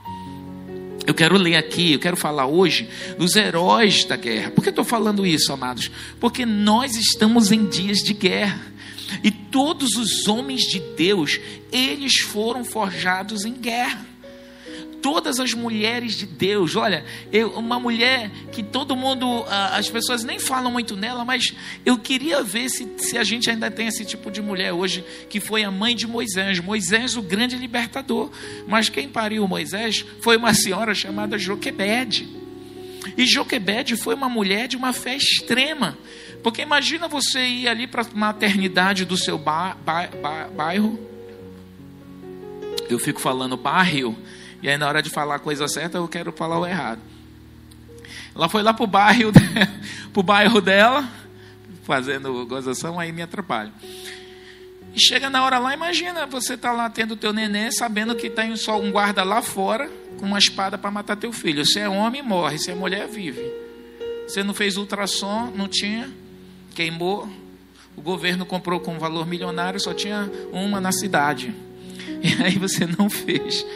Eu 1.07 1.15
quero 1.15 1.37
ler 1.37 1.57
aqui, 1.57 1.93
eu 1.93 1.99
quero 1.99 2.17
falar 2.17 2.47
hoje 2.47 2.89
dos 3.19 3.37
heróis 3.37 4.05
da 4.05 4.17
guerra. 4.17 4.51
Por 4.51 4.63
que 4.63 4.71
estou 4.71 4.85
falando 4.85 5.27
isso, 5.27 5.53
amados? 5.53 5.91
Porque 6.19 6.47
nós 6.47 6.97
estamos 6.97 7.53
em 7.53 7.67
dias 7.67 7.99
de 7.99 8.15
guerra. 8.15 8.61
E 9.23 9.31
todos 9.31 9.97
os 9.97 10.27
homens 10.27 10.63
de 10.63 10.81
Deus, 10.97 11.39
eles 11.71 12.21
foram 12.21 12.65
forjados 12.65 13.45
em 13.45 13.53
guerra 13.53 14.13
todas 15.05 15.39
as 15.39 15.53
mulheres 15.53 16.15
de 16.15 16.25
Deus. 16.25 16.77
Olha, 16.77 17.05
eu, 17.31 17.51
uma 17.51 17.79
mulher 17.79 18.31
que 18.51 18.63
todo 18.63 18.97
mundo, 18.97 19.45
as 19.71 19.91
pessoas 19.91 20.25
nem 20.25 20.39
falam 20.39 20.73
muito 20.73 20.97
nela, 20.97 21.27
mas 21.27 21.55
eu 21.85 21.99
queria 21.99 22.43
ver 22.43 22.71
se, 22.71 22.91
se 22.97 23.19
a 23.19 23.23
gente 23.23 23.51
ainda 23.51 23.71
tem 23.71 23.87
esse 23.87 24.03
tipo 24.03 24.31
de 24.31 24.41
mulher 24.41 24.73
hoje, 24.73 25.05
que 25.29 25.41
foi 25.41 25.63
a 25.63 25.71
mãe 25.71 25.95
de 25.95 26.07
Moisés. 26.07 26.59
Moisés, 26.59 27.19
o 27.19 27.23
grande 27.23 27.55
libertador. 27.55 28.31
Mas 28.67 28.89
quem 28.89 29.07
pariu 29.07 29.47
Moisés 29.47 30.07
foi 30.23 30.39
uma 30.39 30.55
senhora 30.55 30.95
chamada 30.95 31.37
Joquebede. 31.37 32.27
E 33.15 33.27
Joquebede 33.27 33.97
foi 33.97 34.15
uma 34.15 34.31
mulher 34.31 34.69
de 34.69 34.79
uma 34.79 34.95
fé 34.95 35.17
extrema. 35.17 35.99
Porque 36.43 36.63
imagina 36.63 37.09
você 37.09 37.45
ir 37.45 37.69
ali 37.69 37.87
para 37.87 38.01
a 38.01 38.07
maternidade 38.15 39.05
do 39.05 39.19
seu 39.19 39.37
ba, 39.37 39.77
ba, 39.85 40.09
ba, 40.23 40.49
bairro. 40.49 40.99
Eu 42.89 42.99
fico 42.99 43.21
falando 43.21 43.55
bairro 43.55 44.17
e 44.64 44.68
aí, 44.71 44.78
na 44.78 44.88
hora 44.88 45.02
de 45.02 45.11
falar 45.11 45.35
a 45.35 45.38
coisa 45.38 45.68
certa, 45.68 45.99
eu 45.99 46.09
quero 46.09 46.33
falar 46.33 46.59
o 46.59 46.66
errado. 46.66 46.99
Ela 48.35 48.49
foi 48.49 48.62
lá 48.62 48.73
para 48.73 48.83
o 48.83 48.87
bairro, 48.87 49.30
pro 50.11 50.23
bairro 50.23 50.59
dela, 50.59 51.06
fazendo 51.83 52.47
gozação, 52.47 52.99
aí 52.99 53.12
me 53.12 53.21
atrapalha. 53.21 53.71
E 54.94 54.99
chega 54.99 55.28
na 55.28 55.44
hora 55.44 55.59
lá, 55.59 55.75
imagina, 55.75 56.25
você 56.25 56.56
tá 56.56 56.73
lá 56.73 56.88
tendo 56.88 57.14
teu 57.14 57.30
neném, 57.30 57.71
sabendo 57.71 58.14
que 58.14 58.30
tem 58.30 58.56
só 58.56 58.80
um 58.80 58.90
guarda 58.90 59.23
lá 59.23 59.42
fora, 59.42 59.87
com 60.18 60.25
uma 60.25 60.38
espada 60.38 60.78
para 60.78 60.90
matar 60.90 61.16
teu 61.16 61.30
filho. 61.30 61.66
Se 61.66 61.78
é 61.78 61.87
homem, 61.87 62.23
morre. 62.23 62.56
Se 62.56 62.71
é 62.71 62.75
mulher, 62.75 63.06
vive. 63.06 63.44
Você 64.26 64.42
não 64.42 64.54
fez 64.54 64.78
ultrassom, 64.78 65.52
não 65.54 65.68
tinha, 65.68 66.11
queimou. 66.75 67.28
O 67.94 68.00
governo 68.00 68.47
comprou 68.47 68.80
com 68.80 68.94
um 68.94 68.99
valor 68.99 69.26
milionário, 69.26 69.78
só 69.78 69.92
tinha 69.92 70.30
uma 70.50 70.80
na 70.80 70.90
cidade. 70.90 71.54
E 72.25 72.42
aí 72.42 72.59
você 72.59 72.87
não 72.87 73.11
fez. 73.11 73.66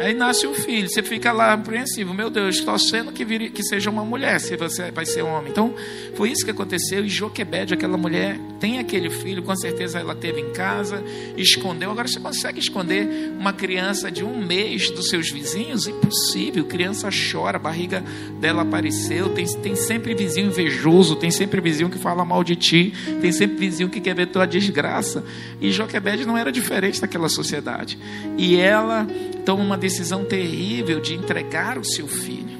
Aí 0.00 0.14
nasce 0.14 0.46
o 0.46 0.54
filho, 0.54 0.88
você 0.88 1.02
fica 1.02 1.30
lá 1.30 1.52
apreensivo, 1.52 2.14
meu 2.14 2.30
Deus, 2.30 2.60
torcendo 2.60 3.12
que, 3.12 3.24
vire, 3.24 3.50
que 3.50 3.62
seja 3.62 3.90
uma 3.90 4.04
mulher, 4.04 4.40
se 4.40 4.56
você 4.56 4.90
vai 4.90 5.04
ser 5.04 5.22
homem. 5.22 5.50
Então, 5.50 5.74
foi 6.14 6.30
isso 6.30 6.44
que 6.44 6.50
aconteceu. 6.50 7.04
E 7.04 7.08
Joquebede, 7.08 7.74
aquela 7.74 7.96
mulher, 7.96 8.38
tem 8.58 8.78
aquele 8.78 9.10
filho, 9.10 9.42
com 9.42 9.54
certeza 9.54 9.98
ela 9.98 10.14
teve 10.14 10.40
em 10.40 10.50
casa, 10.52 11.04
escondeu. 11.36 11.90
Agora, 11.90 12.08
você 12.08 12.18
consegue 12.18 12.58
esconder 12.58 13.32
uma 13.38 13.52
criança 13.52 14.10
de 14.10 14.24
um 14.24 14.38
mês 14.42 14.90
dos 14.90 15.08
seus 15.08 15.30
vizinhos? 15.30 15.86
Impossível. 15.86 16.64
Criança 16.64 17.08
chora, 17.10 17.56
a 17.56 17.60
barriga 17.60 18.02
dela 18.40 18.62
apareceu. 18.62 19.28
Tem, 19.30 19.46
tem 19.46 19.76
sempre 19.76 20.14
vizinho 20.14 20.46
invejoso, 20.48 21.16
tem 21.16 21.30
sempre 21.30 21.60
vizinho 21.60 21.90
que 21.90 21.98
fala 21.98 22.24
mal 22.24 22.42
de 22.42 22.56
ti, 22.56 22.92
tem 23.20 23.32
sempre 23.32 23.56
vizinho 23.56 23.88
que 23.88 24.00
quer 24.00 24.14
ver 24.14 24.26
tua 24.26 24.46
desgraça. 24.46 25.24
E 25.60 25.70
Joquebede 25.70 26.26
não 26.26 26.38
era 26.38 26.50
diferente 26.50 27.00
daquela 27.00 27.28
sociedade. 27.28 27.98
E 28.38 28.56
ela 28.56 29.06
toma 29.44 29.62
uma 29.62 29.76
decisão 29.76 29.89
terrível 30.24 31.00
de 31.00 31.14
entregar 31.14 31.78
o 31.78 31.84
seu 31.84 32.06
filho. 32.06 32.58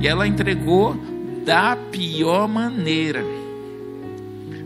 E 0.00 0.08
ela 0.08 0.26
entregou 0.26 0.96
da 1.44 1.76
pior 1.76 2.48
maneira. 2.48 3.24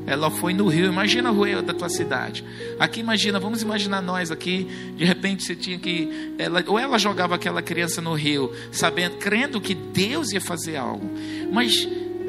Ela 0.07 0.31
foi 0.31 0.53
no 0.53 0.69
rio, 0.69 0.87
imagina 0.87 1.33
o 1.33 1.43
rio 1.43 1.63
da 1.63 1.73
tua 1.73 1.89
cidade. 1.89 2.45
Aqui 2.79 3.01
imagina, 3.01 3.41
vamos 3.41 3.63
imaginar 3.63 4.03
nós 4.03 4.31
aqui, 4.31 4.69
de 4.97 5.05
repente 5.05 5.43
você 5.43 5.57
tinha 5.57 5.79
que 5.79 6.35
ela, 6.39 6.63
ou 6.67 6.79
ela 6.79 6.99
jogava 6.99 7.35
aquela 7.35 7.63
criança 7.63 8.03
no 8.03 8.13
rio, 8.13 8.53
sabendo, 8.71 9.17
crendo 9.17 9.61
que 9.61 9.75
Deus 9.75 10.31
ia 10.33 10.41
fazer 10.41 10.77
algo. 10.77 11.11
Mas 11.51 11.89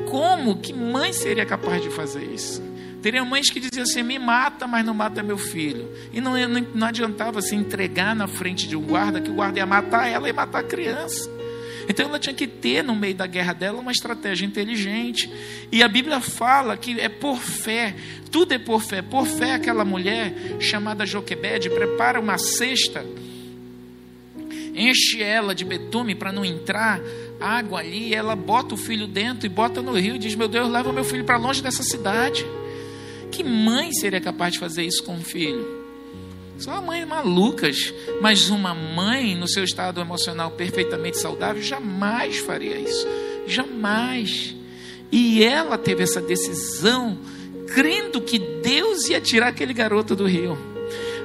como 0.09 0.55
que 0.55 0.71
mãe 0.71 1.11
seria 1.11 1.45
capaz 1.45 1.81
de 1.83 1.89
fazer 1.89 2.23
isso? 2.23 2.63
Teria 3.05 3.23
mães 3.23 3.51
que 3.51 3.59
diziam 3.59 3.83
assim: 3.83 4.01
me 4.01 4.17
mata, 4.17 4.65
mas 4.65 4.83
não 4.83 4.95
mata 4.95 5.21
meu 5.21 5.37
filho. 5.37 5.87
E 6.11 6.19
não, 6.19 6.33
não, 6.73 6.87
adiantava 6.87 7.39
se 7.39 7.53
entregar 7.53 8.15
na 8.15 8.25
frente 8.25 8.67
de 8.67 8.75
um 8.75 8.81
guarda, 8.81 9.21
que 9.21 9.29
o 9.29 9.35
guarda 9.35 9.59
ia 9.59 9.65
matar 9.67 10.09
ela 10.09 10.27
e 10.27 10.33
matar 10.33 10.61
a 10.61 10.63
criança. 10.63 11.29
Então 11.87 12.07
ela 12.07 12.17
tinha 12.17 12.33
que 12.33 12.47
ter 12.47 12.83
no 12.83 12.95
meio 12.95 13.13
da 13.13 13.27
guerra 13.27 13.53
dela 13.53 13.79
uma 13.79 13.91
estratégia 13.91 14.43
inteligente. 14.43 15.31
E 15.71 15.83
a 15.83 15.87
Bíblia 15.87 16.19
fala 16.19 16.75
que 16.75 16.99
é 16.99 17.07
por 17.07 17.37
fé, 17.37 17.95
tudo 18.31 18.55
é 18.55 18.57
por 18.57 18.81
fé. 18.81 19.03
Por 19.03 19.27
fé, 19.27 19.53
aquela 19.53 19.85
mulher 19.85 20.33
chamada 20.59 21.05
Joquebede 21.05 21.69
prepara 21.69 22.19
uma 22.19 22.39
cesta, 22.39 23.05
enche 24.73 25.21
ela 25.21 25.53
de 25.53 25.63
betume 25.63 26.15
para 26.15 26.31
não 26.31 26.43
entrar 26.43 26.99
água 27.39 27.81
ali, 27.81 28.15
ela 28.15 28.35
bota 28.35 28.73
o 28.73 28.77
filho 28.77 29.05
dentro 29.05 29.45
e 29.45 29.49
bota 29.49 29.79
no 29.79 29.91
rio 29.91 30.15
e 30.15 30.17
diz: 30.17 30.33
Meu 30.33 30.47
Deus, 30.47 30.67
leva 30.67 30.91
meu 30.91 31.03
filho 31.03 31.23
para 31.23 31.37
longe 31.37 31.61
dessa 31.61 31.83
cidade. 31.83 32.43
Que 33.35 33.43
mãe 33.43 33.91
seria 33.91 34.21
capaz 34.21 34.53
de 34.53 34.59
fazer 34.59 34.83
isso 34.83 35.03
com 35.03 35.15
um 35.15 35.21
filho? 35.21 35.83
São 36.57 36.81
mães 36.81 37.05
malucas, 37.05 37.93
mas 38.21 38.49
uma 38.49 38.73
mãe 38.73 39.35
no 39.35 39.45
seu 39.45 39.65
estado 39.65 39.99
emocional 39.99 40.51
perfeitamente 40.51 41.17
saudável 41.17 41.61
jamais 41.61 42.37
faria 42.37 42.79
isso. 42.79 43.05
Jamais. 43.45 44.55
E 45.11 45.43
ela 45.43 45.77
teve 45.77 46.01
essa 46.01 46.21
decisão, 46.21 47.17
crendo 47.73 48.21
que 48.21 48.39
Deus 48.39 49.09
ia 49.09 49.19
tirar 49.19 49.49
aquele 49.49 49.73
garoto 49.73 50.15
do 50.15 50.25
rio. 50.25 50.57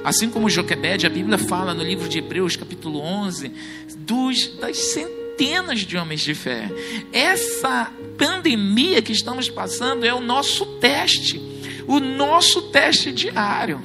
Assim 0.03 0.29
como 0.29 0.49
Joquebede, 0.49 1.07
a 1.07 1.09
Bíblia 1.09 1.37
fala 1.37 1.73
no 1.73 1.81
livro 1.81 2.09
de 2.09 2.17
Hebreus, 2.17 2.57
capítulo 2.57 2.99
11, 2.99 3.53
dos, 3.99 4.47
das 4.57 4.77
centenas 4.77 5.79
de 5.79 5.95
homens 5.95 6.19
de 6.19 6.35
fé. 6.35 6.69
Essa 7.13 7.89
pandemia 8.17 9.01
que 9.01 9.13
estamos 9.13 9.49
passando 9.49 10.05
é 10.05 10.13
o 10.13 10.19
nosso 10.19 10.65
teste, 10.81 11.39
o 11.87 11.99
nosso 11.99 12.63
teste 12.63 13.11
diário. 13.11 13.81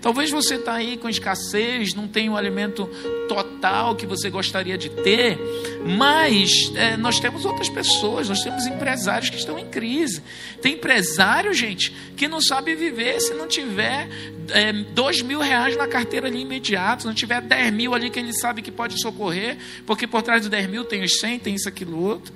Talvez 0.00 0.30
você 0.30 0.56
está 0.56 0.74
aí 0.74 0.96
com 0.96 1.08
escassez, 1.08 1.94
não 1.94 2.06
tem 2.06 2.28
o 2.28 2.36
alimento 2.36 2.86
total 3.28 3.96
que 3.96 4.06
você 4.06 4.30
gostaria 4.30 4.76
de 4.76 4.88
ter, 4.88 5.38
mas 5.84 6.70
é, 6.74 6.96
nós 6.96 7.18
temos 7.18 7.44
outras 7.44 7.68
pessoas, 7.68 8.28
nós 8.28 8.40
temos 8.40 8.66
empresários 8.66 9.30
que 9.30 9.36
estão 9.36 9.58
em 9.58 9.66
crise. 9.66 10.22
Tem 10.60 10.74
empresário, 10.74 11.52
gente, 11.52 11.92
que 12.16 12.28
não 12.28 12.40
sabe 12.40 12.74
viver 12.74 13.20
se 13.20 13.34
não 13.34 13.48
tiver 13.48 14.08
é, 14.50 14.72
dois 14.72 15.22
mil 15.22 15.40
reais 15.40 15.76
na 15.76 15.88
carteira 15.88 16.28
ali 16.28 16.40
imediato, 16.40 17.02
se 17.02 17.08
não 17.08 17.14
tiver 17.14 17.40
dez 17.40 17.72
mil 17.72 17.94
ali 17.94 18.10
que 18.10 18.18
ele 18.18 18.32
sabe 18.32 18.62
que 18.62 18.70
pode 18.70 19.00
socorrer, 19.00 19.56
porque 19.84 20.06
por 20.06 20.22
trás 20.22 20.42
do 20.42 20.48
dez 20.48 20.68
mil 20.68 20.84
tem 20.84 21.02
os 21.02 21.18
cem, 21.18 21.38
tem 21.38 21.54
isso, 21.54 21.68
aquilo, 21.68 22.00
outro. 22.00 22.32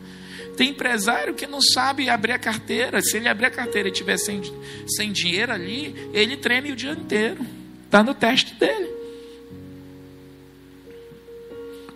Tem 0.57 0.71
empresário 0.71 1.35
que 1.35 1.47
não 1.47 1.61
sabe 1.61 2.09
abrir 2.09 2.33
a 2.33 2.39
carteira. 2.39 3.01
Se 3.01 3.17
ele 3.17 3.29
abrir 3.29 3.47
a 3.47 3.51
carteira 3.51 3.89
e 3.89 3.93
tiver 3.93 4.19
sem, 4.19 4.43
sem 4.87 5.13
dinheiro 5.13 5.53
ali, 5.53 5.95
ele 6.13 6.37
treme 6.37 6.73
o 6.73 6.77
dia 6.77 6.93
inteiro. 6.93 7.45
Está 7.85 8.03
no 8.03 8.15
teste 8.15 8.55
dele. 8.55 8.89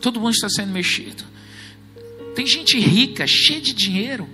Todo 0.01 0.21
mundo 0.21 0.33
está 0.33 0.49
sendo 0.49 0.73
mexido. 0.73 1.25
Tem 2.35 2.47
gente 2.47 2.79
rica, 2.79 3.27
cheia 3.27 3.61
de 3.61 3.73
dinheiro, 3.73 4.29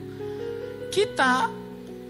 que 0.90 1.00
está 1.00 1.50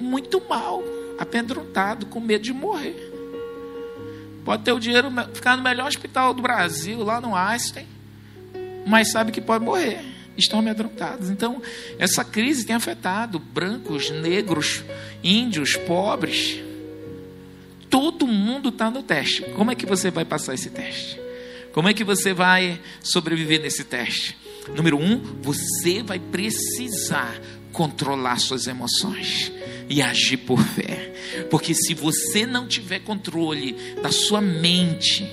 muito 0.00 0.40
mal, 0.48 0.82
apedrontado, 1.18 2.06
com 2.06 2.20
medo 2.20 2.44
de 2.44 2.52
morrer. 2.52 3.10
Pode 4.44 4.62
ter 4.62 4.72
o 4.72 4.78
dinheiro, 4.78 5.10
ficar 5.34 5.56
no 5.56 5.62
melhor 5.62 5.88
hospital 5.88 6.32
do 6.32 6.40
Brasil, 6.40 7.02
lá 7.02 7.20
no 7.20 7.34
Einstein, 7.34 7.86
mas 8.86 9.10
sabe 9.10 9.32
que 9.32 9.40
pode 9.40 9.64
morrer 9.64 10.19
estão 10.36 10.58
amedrontados. 10.58 11.30
Então, 11.30 11.62
essa 11.98 12.24
crise 12.24 12.64
tem 12.64 12.76
afetado 12.76 13.38
brancos, 13.38 14.10
negros, 14.10 14.84
índios, 15.22 15.76
pobres. 15.76 16.60
Todo 17.88 18.26
mundo 18.26 18.68
está 18.68 18.90
no 18.90 19.02
teste. 19.02 19.42
Como 19.56 19.70
é 19.70 19.74
que 19.74 19.86
você 19.86 20.10
vai 20.10 20.24
passar 20.24 20.54
esse 20.54 20.70
teste? 20.70 21.20
Como 21.72 21.88
é 21.88 21.94
que 21.94 22.04
você 22.04 22.32
vai 22.32 22.80
sobreviver 23.02 23.60
nesse 23.60 23.84
teste? 23.84 24.36
Número 24.74 24.98
um, 24.98 25.18
você 25.42 26.02
vai 26.02 26.18
precisar 26.18 27.40
controlar 27.72 28.38
suas 28.38 28.66
emoções 28.66 29.52
e 29.88 30.02
agir 30.02 30.38
por 30.38 30.60
fé. 30.60 31.46
Porque 31.50 31.74
se 31.74 31.94
você 31.94 32.46
não 32.46 32.66
tiver 32.66 33.00
controle 33.00 33.76
da 34.02 34.10
sua 34.10 34.40
mente, 34.40 35.28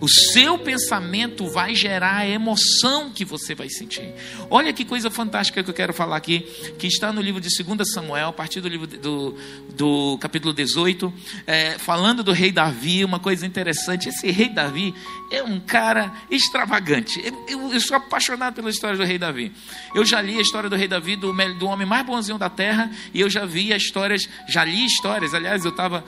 o 0.00 0.08
seu 0.08 0.58
pensamento 0.58 1.48
vai 1.48 1.74
gerar 1.74 2.18
a 2.18 2.28
emoção 2.28 3.10
que 3.10 3.24
você 3.24 3.54
vai 3.54 3.68
sentir. 3.68 4.14
Olha 4.48 4.72
que 4.72 4.84
coisa 4.84 5.10
fantástica 5.10 5.62
que 5.62 5.70
eu 5.70 5.74
quero 5.74 5.92
falar 5.92 6.16
aqui, 6.16 6.40
que 6.78 6.86
está 6.86 7.12
no 7.12 7.20
livro 7.20 7.40
de 7.40 7.48
2 7.48 7.92
Samuel, 7.92 8.28
a 8.28 8.32
partir 8.32 8.60
do 8.60 8.68
livro 8.68 8.86
do, 8.86 9.34
do 9.74 10.18
capítulo 10.18 10.54
18, 10.54 11.12
é, 11.46 11.78
falando 11.78 12.22
do 12.22 12.32
rei 12.32 12.52
Davi, 12.52 13.04
uma 13.04 13.18
coisa 13.18 13.46
interessante. 13.46 14.08
Esse 14.08 14.30
rei 14.30 14.48
Davi 14.48 14.94
é 15.30 15.42
um 15.42 15.60
cara 15.60 16.12
extravagante. 16.30 17.22
Eu, 17.48 17.72
eu, 17.72 17.80
sou 17.80 17.96
apaixonado 17.96 18.54
pela 18.54 18.70
história 18.70 18.96
do 18.96 19.04
rei 19.04 19.18
Davi. 19.18 19.52
Eu 19.94 20.04
já 20.04 20.20
li 20.20 20.38
a 20.38 20.40
história 20.40 20.68
do 20.68 20.76
rei 20.76 20.88
Davi, 20.88 21.16
do, 21.16 21.32
do 21.58 21.66
homem 21.66 21.86
mais 21.86 22.04
bonzinho 22.04 22.38
da 22.38 22.48
terra, 22.48 22.90
e 23.12 23.20
eu 23.20 23.28
já 23.28 23.44
vi 23.44 23.72
as 23.72 23.82
histórias, 23.82 24.28
já 24.48 24.64
li 24.64 24.84
histórias. 24.84 25.34
Aliás, 25.34 25.64
eu 25.64 25.70
estava, 25.70 26.04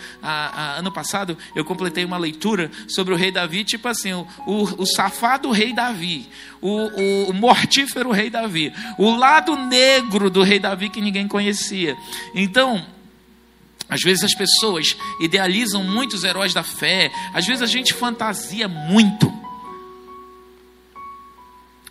ano 0.76 0.90
passado, 0.92 1.36
eu 1.54 1.64
completei 1.64 2.04
uma 2.04 2.18
leitura 2.18 2.70
sobre 2.88 3.12
o 3.12 3.16
rei 3.16 3.30
Davi, 3.30 3.64
tipo 3.64 3.88
assim, 3.88 4.12
o, 4.12 4.26
o, 4.46 4.82
o 4.82 4.86
safado 4.86 5.50
rei 5.50 5.72
Davi, 5.72 6.28
o, 6.60 7.30
o 7.30 7.32
mortífero 7.32 8.10
rei 8.10 8.30
Davi, 8.30 8.72
o 8.98 9.10
lado 9.16 9.56
negro 9.56 10.30
do 10.30 10.42
rei 10.42 10.58
Davi 10.58 10.88
que 10.88 11.00
ninguém 11.00 11.28
conhecia. 11.28 11.96
Então, 12.34 12.84
às 13.90 14.00
vezes 14.00 14.22
as 14.22 14.34
pessoas 14.34 14.96
idealizam 15.20 15.82
muito 15.82 16.14
os 16.14 16.22
heróis 16.22 16.54
da 16.54 16.62
fé, 16.62 17.10
às 17.34 17.44
vezes 17.44 17.60
a 17.60 17.66
gente 17.66 17.92
fantasia 17.92 18.68
muito. 18.68 19.30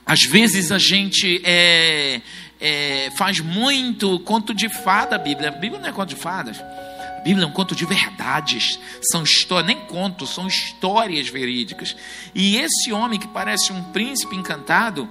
Às 0.05 0.21
vezes 0.21 0.71
a 0.71 0.79
gente 0.79 1.39
é, 1.43 2.21
é, 2.59 3.11
faz 3.15 3.41
muito 3.41 4.19
conto 4.21 4.55
de 4.55 4.69
fada 4.69 5.17
a 5.17 5.19
Bíblia. 5.19 5.49
A 5.49 5.51
Bíblia 5.51 5.79
não 5.79 5.89
é 5.89 5.91
conto 5.91 6.09
de 6.09 6.15
fadas. 6.15 6.59
A 6.59 7.21
Bíblia 7.21 7.45
é 7.45 7.47
um 7.47 7.51
conto 7.51 7.75
de 7.75 7.85
verdades. 7.85 8.79
São 9.11 9.21
histórias, 9.21 9.67
nem 9.67 9.85
contos, 9.85 10.29
são 10.29 10.47
histórias 10.47 11.27
verídicas. 11.27 11.95
E 12.33 12.57
esse 12.57 12.91
homem 12.91 13.19
que 13.19 13.27
parece 13.27 13.71
um 13.71 13.83
príncipe 13.91 14.35
encantado, 14.35 15.07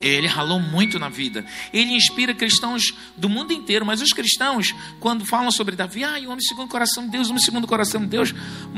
ele 0.00 0.26
ralou 0.26 0.60
muito 0.60 0.98
na 0.98 1.08
vida. 1.08 1.44
Ele 1.72 1.92
inspira 1.92 2.32
cristãos 2.32 2.94
do 3.16 3.28
mundo 3.28 3.52
inteiro, 3.52 3.84
mas 3.84 4.00
os 4.00 4.12
cristãos, 4.12 4.74
quando 5.00 5.24
falam 5.24 5.50
sobre 5.50 5.74
Davi, 5.74 6.04
ah, 6.04 6.18
o 6.20 6.30
homem 6.30 6.40
segundo 6.40 6.66
o 6.66 6.70
coração 6.70 7.04
de 7.04 7.10
Deus, 7.10 7.28
homem 7.28 7.42
segundo 7.42 7.64
o 7.64 7.68
coração 7.68 8.00
de 8.00 8.06
Deus, 8.06 8.34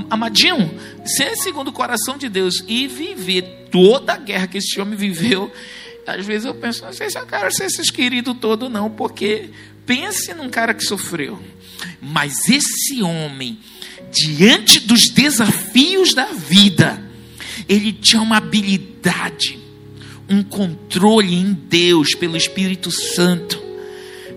amadinho, 0.09 0.70
ser 1.04 1.37
segundo 1.37 1.68
o 1.68 1.72
coração 1.72 2.16
de 2.16 2.28
Deus 2.28 2.64
e 2.66 2.87
viver 2.87 3.68
toda 3.70 4.14
a 4.14 4.16
guerra 4.16 4.46
que 4.46 4.59
esse 4.59 4.80
homem 4.80 4.96
viveu, 4.96 5.52
às 6.06 6.24
vezes 6.24 6.46
eu 6.46 6.54
penso, 6.54 6.85
não 6.85 6.92
sei 6.92 7.11
se 7.11 7.18
eu 7.18 7.26
quero 7.26 7.52
ser 7.52 7.64
esse 7.64 7.92
querido 7.92 8.35
todo, 8.35 8.68
não, 8.68 8.90
porque 8.90 9.50
pense 9.85 10.33
num 10.35 10.48
cara 10.48 10.72
que 10.72 10.85
sofreu. 10.85 11.40
Mas 12.00 12.48
esse 12.48 13.02
homem, 13.02 13.59
diante 14.11 14.80
dos 14.80 15.09
desafios 15.09 16.14
da 16.14 16.26
vida, 16.26 17.02
ele 17.68 17.92
tinha 17.92 18.22
uma 18.22 18.38
habilidade 18.38 19.61
um 20.30 20.44
controle 20.44 21.34
em 21.34 21.52
Deus 21.52 22.14
pelo 22.14 22.36
Espírito 22.36 22.90
Santo. 22.92 23.60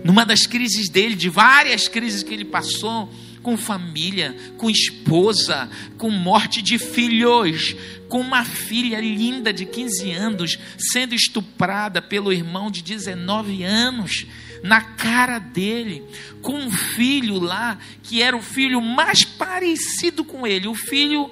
Numa 0.04 0.26
das 0.26 0.48
crises 0.48 0.90
dele, 0.90 1.16
de 1.16 1.30
várias 1.30 1.88
crises 1.88 2.24
que 2.24 2.34
ele 2.34 2.44
passou, 2.44 3.08
com 3.44 3.56
família, 3.56 4.36
com 4.58 4.70
esposa, 4.70 5.70
com 5.98 6.10
morte 6.10 6.62
de 6.62 6.80
filhos, 6.80 7.76
com 8.10 8.22
uma 8.22 8.44
filha 8.44 9.00
linda 9.00 9.54
de 9.54 9.66
15 9.66 10.12
anos 10.12 10.60
sendo 10.78 11.14
estuprada 11.14 12.02
pelo 12.02 12.34
irmão 12.34 12.72
de 12.72 12.82
19 12.82 13.64
anos, 13.64 14.26
na 14.64 14.82
cara 14.82 15.40
dele, 15.40 16.04
com 16.42 16.56
um 16.56 16.72
filho 16.72 17.38
lá 17.40 17.78
que 18.02 18.22
era 18.22 18.36
o 18.36 18.42
filho 18.42 18.82
mais 18.82 19.26
parecido 19.26 20.24
com 20.24 20.48
ele, 20.48 20.68
o 20.68 20.74
filho, 20.74 21.30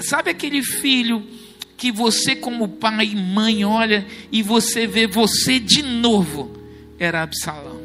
sabe 0.00 0.30
aquele 0.30 0.62
filho 0.62 1.24
que 1.76 1.92
você, 1.92 2.34
como 2.34 2.68
pai 2.68 3.06
e 3.06 3.16
mãe, 3.16 3.64
olha 3.64 4.06
e 4.32 4.42
você 4.42 4.86
vê 4.86 5.06
você 5.06 5.58
de 5.58 5.82
novo, 5.82 6.56
era 6.98 7.22
Absalão. 7.22 7.80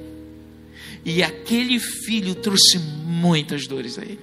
E 1.06 1.22
aquele 1.22 1.80
filho 1.80 2.36
trouxe 2.36 2.80
muitas 2.80 3.68
dores 3.68 3.98
a 3.98 4.04
ele. 4.04 4.20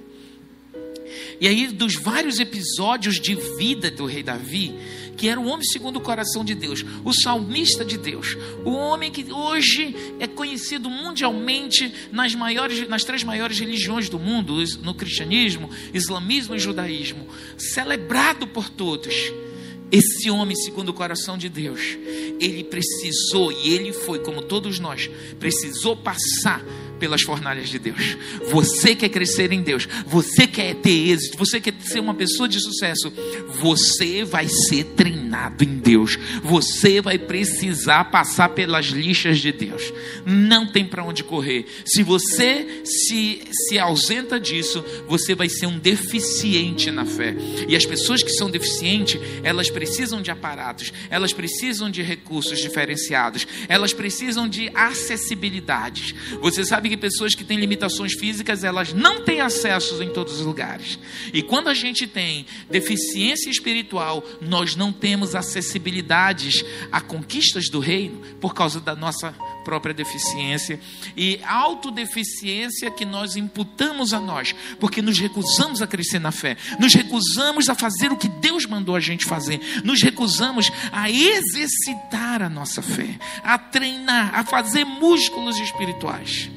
E 1.41 1.47
aí, 1.47 1.67
dos 1.67 1.95
vários 1.95 2.39
episódios 2.39 3.19
de 3.19 3.35
vida 3.57 3.89
do 3.89 4.05
rei 4.05 4.23
Davi, 4.23 4.73
que 5.15 5.27
era 5.27 5.39
o 5.39 5.47
homem 5.47 5.65
segundo 5.65 5.97
o 5.97 6.01
coração 6.01 6.43
de 6.43 6.55
Deus, 6.55 6.83
o 7.03 7.13
salmista 7.13 7.83
de 7.83 7.97
Deus, 7.97 8.37
o 8.65 8.71
homem 8.71 9.11
que 9.11 9.31
hoje 9.31 9.95
é 10.19 10.27
conhecido 10.27 10.89
mundialmente 10.89 11.93
nas 12.11 12.33
maiores, 12.35 12.87
nas 12.87 13.03
três 13.03 13.23
maiores 13.23 13.59
religiões 13.59 14.09
do 14.09 14.19
mundo, 14.19 14.63
no 14.81 14.93
cristianismo, 14.93 15.69
islamismo 15.93 16.55
e 16.55 16.59
judaísmo, 16.59 17.27
celebrado 17.57 18.47
por 18.47 18.69
todos 18.69 19.13
esse 19.91 20.29
homem, 20.29 20.55
segundo 20.55 20.89
o 20.89 20.93
coração 20.93 21.37
de 21.37 21.49
Deus, 21.49 21.81
ele 22.39 22.63
precisou, 22.63 23.51
e 23.51 23.73
ele 23.73 23.91
foi, 23.91 24.19
como 24.19 24.41
todos 24.41 24.79
nós, 24.79 25.09
precisou 25.39 25.95
passar 25.95 26.63
pelas 26.99 27.21
fornalhas 27.21 27.69
de 27.69 27.79
Deus. 27.79 28.17
Você 28.51 28.93
quer 28.93 29.09
crescer 29.09 29.51
em 29.51 29.63
Deus. 29.63 29.87
Você 30.05 30.45
quer 30.45 30.75
ter 30.75 31.09
êxito. 31.09 31.37
Você 31.37 31.59
quer 31.59 31.73
ser 31.81 32.01
uma 32.01 32.13
pessoa 32.13 32.47
de 32.47 32.59
sucesso. 32.59 33.11
Você 33.61 34.23
vai 34.23 34.47
ser 34.47 34.83
treinado 34.83 35.63
em 35.63 35.77
Deus. 35.79 36.17
Você 36.43 37.01
vai 37.01 37.17
precisar 37.17 38.05
passar 38.05 38.49
pelas 38.49 38.87
lixas 38.87 39.39
de 39.39 39.51
Deus. 39.51 39.91
Não 40.25 40.67
tem 40.67 40.85
para 40.85 41.03
onde 41.03 41.23
correr. 41.23 41.65
Se 41.85 42.03
você 42.03 42.83
se, 42.83 43.41
se 43.51 43.79
ausenta 43.79 44.39
disso, 44.39 44.83
você 45.07 45.33
vai 45.33 45.49
ser 45.49 45.65
um 45.65 45.79
deficiente 45.79 46.91
na 46.91 47.05
fé. 47.05 47.35
E 47.67 47.75
as 47.75 47.85
pessoas 47.85 48.21
que 48.21 48.31
são 48.31 48.49
deficientes, 48.49 49.19
elas 49.43 49.69
precisam 49.69 50.21
de 50.21 50.31
aparatos, 50.31 50.93
elas 51.09 51.33
precisam 51.33 51.89
de 51.89 52.01
recursos 52.01 52.59
diferenciados, 52.59 53.47
elas 53.67 53.93
precisam 53.93 54.47
de 54.47 54.69
acessibilidades. 54.73 56.13
Você 56.41 56.63
sabe 56.65 56.89
que 56.89 56.97
pessoas 56.97 57.33
que 57.33 57.43
têm 57.43 57.59
limitações 57.59 58.13
físicas, 58.13 58.63
elas 58.63 58.93
não 58.93 59.21
têm 59.23 59.41
acesso 59.41 60.01
em 60.03 60.09
todos 60.09 60.39
os 60.39 60.45
lugares. 60.45 60.99
E 61.33 61.41
quando 61.41 61.69
a 61.69 61.73
gente 61.73 62.05
tem 62.07 62.45
deficiência 62.69 63.49
espiritual, 63.49 64.23
nós 64.41 64.75
não 64.75 64.91
temos 64.91 65.35
acessibilidades 65.69 66.63
a 66.91 66.99
conquistas 66.99 67.69
do 67.69 67.79
reino 67.79 68.19
por 68.41 68.53
causa 68.53 68.79
da 68.79 68.95
nossa 68.95 69.33
própria 69.63 69.93
deficiência 69.93 70.79
e 71.15 71.39
autodeficiência 71.45 72.89
que 72.89 73.05
nós 73.05 73.35
imputamos 73.35 74.13
a 74.13 74.19
nós, 74.19 74.55
porque 74.79 75.01
nos 75.01 75.19
recusamos 75.19 75.81
a 75.81 75.87
crescer 75.87 76.19
na 76.19 76.31
fé, 76.31 76.57
nos 76.79 76.93
recusamos 76.93 77.69
a 77.69 77.75
fazer 77.75 78.11
o 78.11 78.17
que 78.17 78.27
Deus 78.27 78.65
mandou 78.65 78.95
a 78.95 78.99
gente 78.99 79.25
fazer, 79.25 79.59
nos 79.83 80.01
recusamos 80.01 80.71
a 80.91 81.09
exercitar 81.09 82.41
a 82.41 82.49
nossa 82.49 82.81
fé, 82.81 83.19
a 83.43 83.57
treinar, 83.57 84.33
a 84.33 84.43
fazer 84.43 84.83
músculos 84.83 85.59
espirituais. 85.59 86.49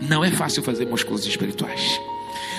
Não 0.00 0.24
é 0.24 0.30
fácil 0.30 0.62
fazer 0.62 0.86
músculos 0.86 1.26
espirituais. 1.26 2.00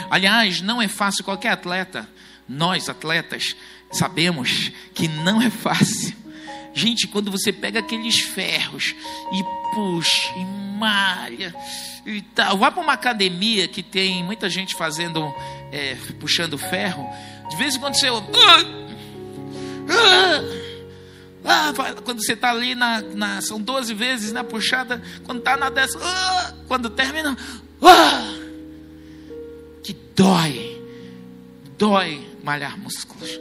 Aliás, 0.09 0.61
não 0.61 0.81
é 0.81 0.87
fácil 0.87 1.23
qualquer 1.23 1.49
atleta. 1.49 2.07
Nós, 2.47 2.89
atletas, 2.89 3.55
sabemos 3.91 4.71
que 4.93 5.07
não 5.07 5.41
é 5.41 5.49
fácil. 5.49 6.15
Gente, 6.73 7.07
quando 7.07 7.29
você 7.29 7.53
pega 7.53 7.79
aqueles 7.79 8.19
ferros 8.19 8.95
e 9.31 9.43
puxa 9.73 10.33
e 10.35 10.45
malha 10.77 11.55
e 12.05 12.21
tal, 12.21 12.57
vá 12.57 12.71
para 12.71 12.81
uma 12.81 12.93
academia 12.93 13.67
que 13.67 13.83
tem 13.83 14.23
muita 14.23 14.49
gente 14.49 14.75
fazendo, 14.75 15.33
é, 15.71 15.95
puxando 16.19 16.57
ferro. 16.57 17.07
De 17.49 17.55
vez 17.55 17.75
em 17.75 17.79
quando 17.79 17.95
você. 17.95 18.07
Ah, 18.07 18.13
ah, 21.45 21.73
ah, 21.77 22.01
quando 22.03 22.23
você 22.23 22.33
está 22.33 22.49
ali 22.49 22.73
na, 22.73 23.01
na, 23.01 23.41
São 23.41 23.61
12 23.61 23.93
vezes 23.93 24.33
na 24.33 24.43
puxada. 24.43 25.01
Quando 25.23 25.39
está 25.39 25.55
na 25.55 25.69
décima. 25.69 26.01
Ah, 26.03 26.53
quando 26.67 26.89
termina. 26.89 27.37
Ah, 27.81 28.33
que 29.83 29.95
dói. 30.15 30.81
Dói 31.77 32.32
malhar 32.43 32.77
músculos. 32.77 33.39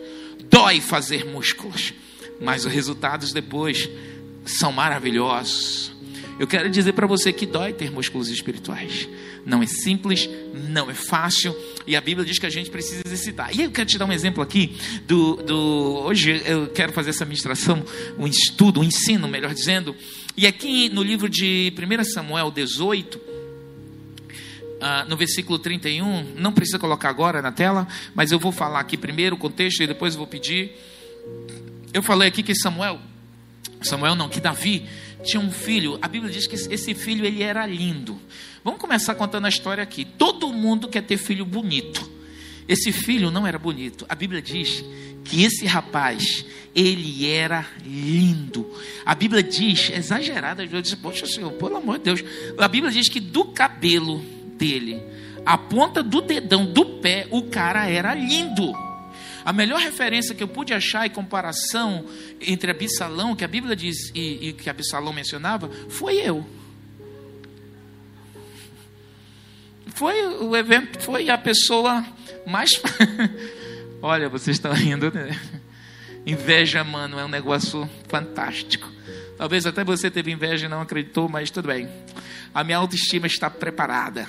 Dói 0.48 0.80
fazer 0.80 1.26
músculos. 1.26 1.92
Mas 2.40 2.64
os 2.64 2.72
resultados 2.72 3.32
depois 3.32 3.90
são 4.44 4.72
maravilhosos. 4.72 5.92
Eu 6.38 6.46
quero 6.46 6.68
dizer 6.70 6.92
para 6.94 7.06
você 7.06 7.32
que 7.32 7.44
dói 7.44 7.72
ter 7.72 7.90
músculos 7.90 8.28
espirituais. 8.28 9.08
Não 9.44 9.62
é 9.62 9.66
simples, 9.66 10.28
não 10.70 10.90
é 10.90 10.94
fácil, 10.94 11.54
e 11.86 11.96
a 11.96 12.00
Bíblia 12.00 12.24
diz 12.24 12.38
que 12.38 12.46
a 12.46 12.50
gente 12.50 12.70
precisa 12.70 13.02
exercitar. 13.04 13.54
E 13.54 13.62
eu 13.62 13.70
quero 13.70 13.88
te 13.88 13.98
dar 13.98 14.06
um 14.06 14.12
exemplo 14.12 14.42
aqui 14.42 14.76
do, 15.06 15.36
do 15.36 16.02
hoje 16.04 16.42
eu 16.44 16.68
quero 16.68 16.92
fazer 16.92 17.10
essa 17.10 17.24
ministração, 17.24 17.84
um 18.18 18.26
estudo, 18.26 18.80
um 18.80 18.84
ensino, 18.84 19.28
melhor 19.28 19.52
dizendo. 19.52 19.94
E 20.36 20.46
aqui 20.46 20.88
no 20.88 21.02
livro 21.02 21.28
de 21.28 21.72
1 21.76 22.04
Samuel 22.04 22.50
18, 22.50 23.31
Uh, 24.82 25.08
no 25.08 25.16
versículo 25.16 25.60
31, 25.60 26.34
não 26.34 26.52
precisa 26.52 26.76
colocar 26.76 27.08
agora 27.08 27.40
na 27.40 27.52
tela, 27.52 27.86
mas 28.16 28.32
eu 28.32 28.38
vou 28.40 28.50
falar 28.50 28.80
aqui 28.80 28.96
primeiro 28.96 29.36
o 29.36 29.38
contexto 29.38 29.80
e 29.80 29.86
depois 29.86 30.14
eu 30.14 30.18
vou 30.18 30.26
pedir. 30.26 30.72
Eu 31.94 32.02
falei 32.02 32.26
aqui 32.26 32.42
que 32.42 32.52
Samuel, 32.52 32.98
Samuel 33.80 34.16
não, 34.16 34.28
que 34.28 34.40
Davi 34.40 34.88
tinha 35.22 35.40
um 35.40 35.52
filho. 35.52 36.00
A 36.02 36.08
Bíblia 36.08 36.32
diz 36.32 36.48
que 36.48 36.56
esse 36.56 36.94
filho 36.94 37.24
ele 37.24 37.44
era 37.44 37.64
lindo. 37.64 38.20
Vamos 38.64 38.80
começar 38.80 39.14
contando 39.14 39.44
a 39.44 39.48
história 39.48 39.84
aqui. 39.84 40.04
Todo 40.04 40.52
mundo 40.52 40.88
quer 40.88 41.02
ter 41.02 41.16
filho 41.16 41.44
bonito. 41.46 42.10
Esse 42.66 42.90
filho 42.90 43.30
não 43.30 43.46
era 43.46 43.60
bonito. 43.60 44.04
A 44.08 44.16
Bíblia 44.16 44.42
diz 44.42 44.84
que 45.24 45.44
esse 45.44 45.64
rapaz, 45.64 46.44
ele 46.74 47.28
era 47.28 47.66
lindo. 47.84 48.68
A 49.06 49.14
Bíblia 49.14 49.42
diz, 49.42 49.90
exagerada, 49.90 50.64
eu 50.64 50.82
disse, 50.82 50.96
poxa 50.96 51.26
Senhor, 51.26 51.52
pelo 51.52 51.76
amor 51.76 51.98
de 51.98 52.04
Deus. 52.04 52.24
A 52.58 52.66
Bíblia 52.66 52.92
diz 52.92 53.08
que 53.08 53.20
do 53.20 53.44
cabelo 53.44 54.41
dele, 54.62 55.02
a 55.44 55.58
ponta 55.58 56.04
do 56.04 56.20
dedão 56.20 56.64
do 56.64 56.84
pé, 57.00 57.26
o 57.32 57.42
cara 57.42 57.90
era 57.90 58.14
lindo. 58.14 58.72
A 59.44 59.52
melhor 59.52 59.80
referência 59.80 60.36
que 60.36 60.42
eu 60.42 60.46
pude 60.46 60.72
achar 60.72 61.04
em 61.04 61.10
comparação 61.10 62.06
entre 62.40 62.70
Absalão, 62.70 63.34
que 63.34 63.44
a 63.44 63.48
Bíblia 63.48 63.74
diz 63.74 64.12
e, 64.14 64.50
e 64.50 64.52
que 64.52 64.70
Absalão 64.70 65.12
mencionava, 65.12 65.68
foi 65.88 66.16
eu. 66.18 66.46
Foi 69.96 70.24
o 70.26 70.56
evento, 70.56 71.00
foi 71.00 71.28
a 71.28 71.36
pessoa 71.36 72.06
mais. 72.46 72.80
Olha, 74.00 74.28
vocês 74.28 74.56
estão 74.56 74.72
rindo, 74.72 75.12
né? 75.12 75.36
Inveja, 76.24 76.84
mano, 76.84 77.18
é 77.18 77.24
um 77.24 77.28
negócio 77.28 77.88
fantástico. 78.08 78.88
Talvez 79.42 79.66
até 79.66 79.82
você 79.82 80.08
teve 80.08 80.30
inveja 80.30 80.66
e 80.66 80.68
não 80.68 80.80
acreditou, 80.80 81.28
mas 81.28 81.50
tudo 81.50 81.66
bem. 81.66 81.88
A 82.54 82.62
minha 82.62 82.78
autoestima 82.78 83.26
está 83.26 83.50
preparada. 83.50 84.28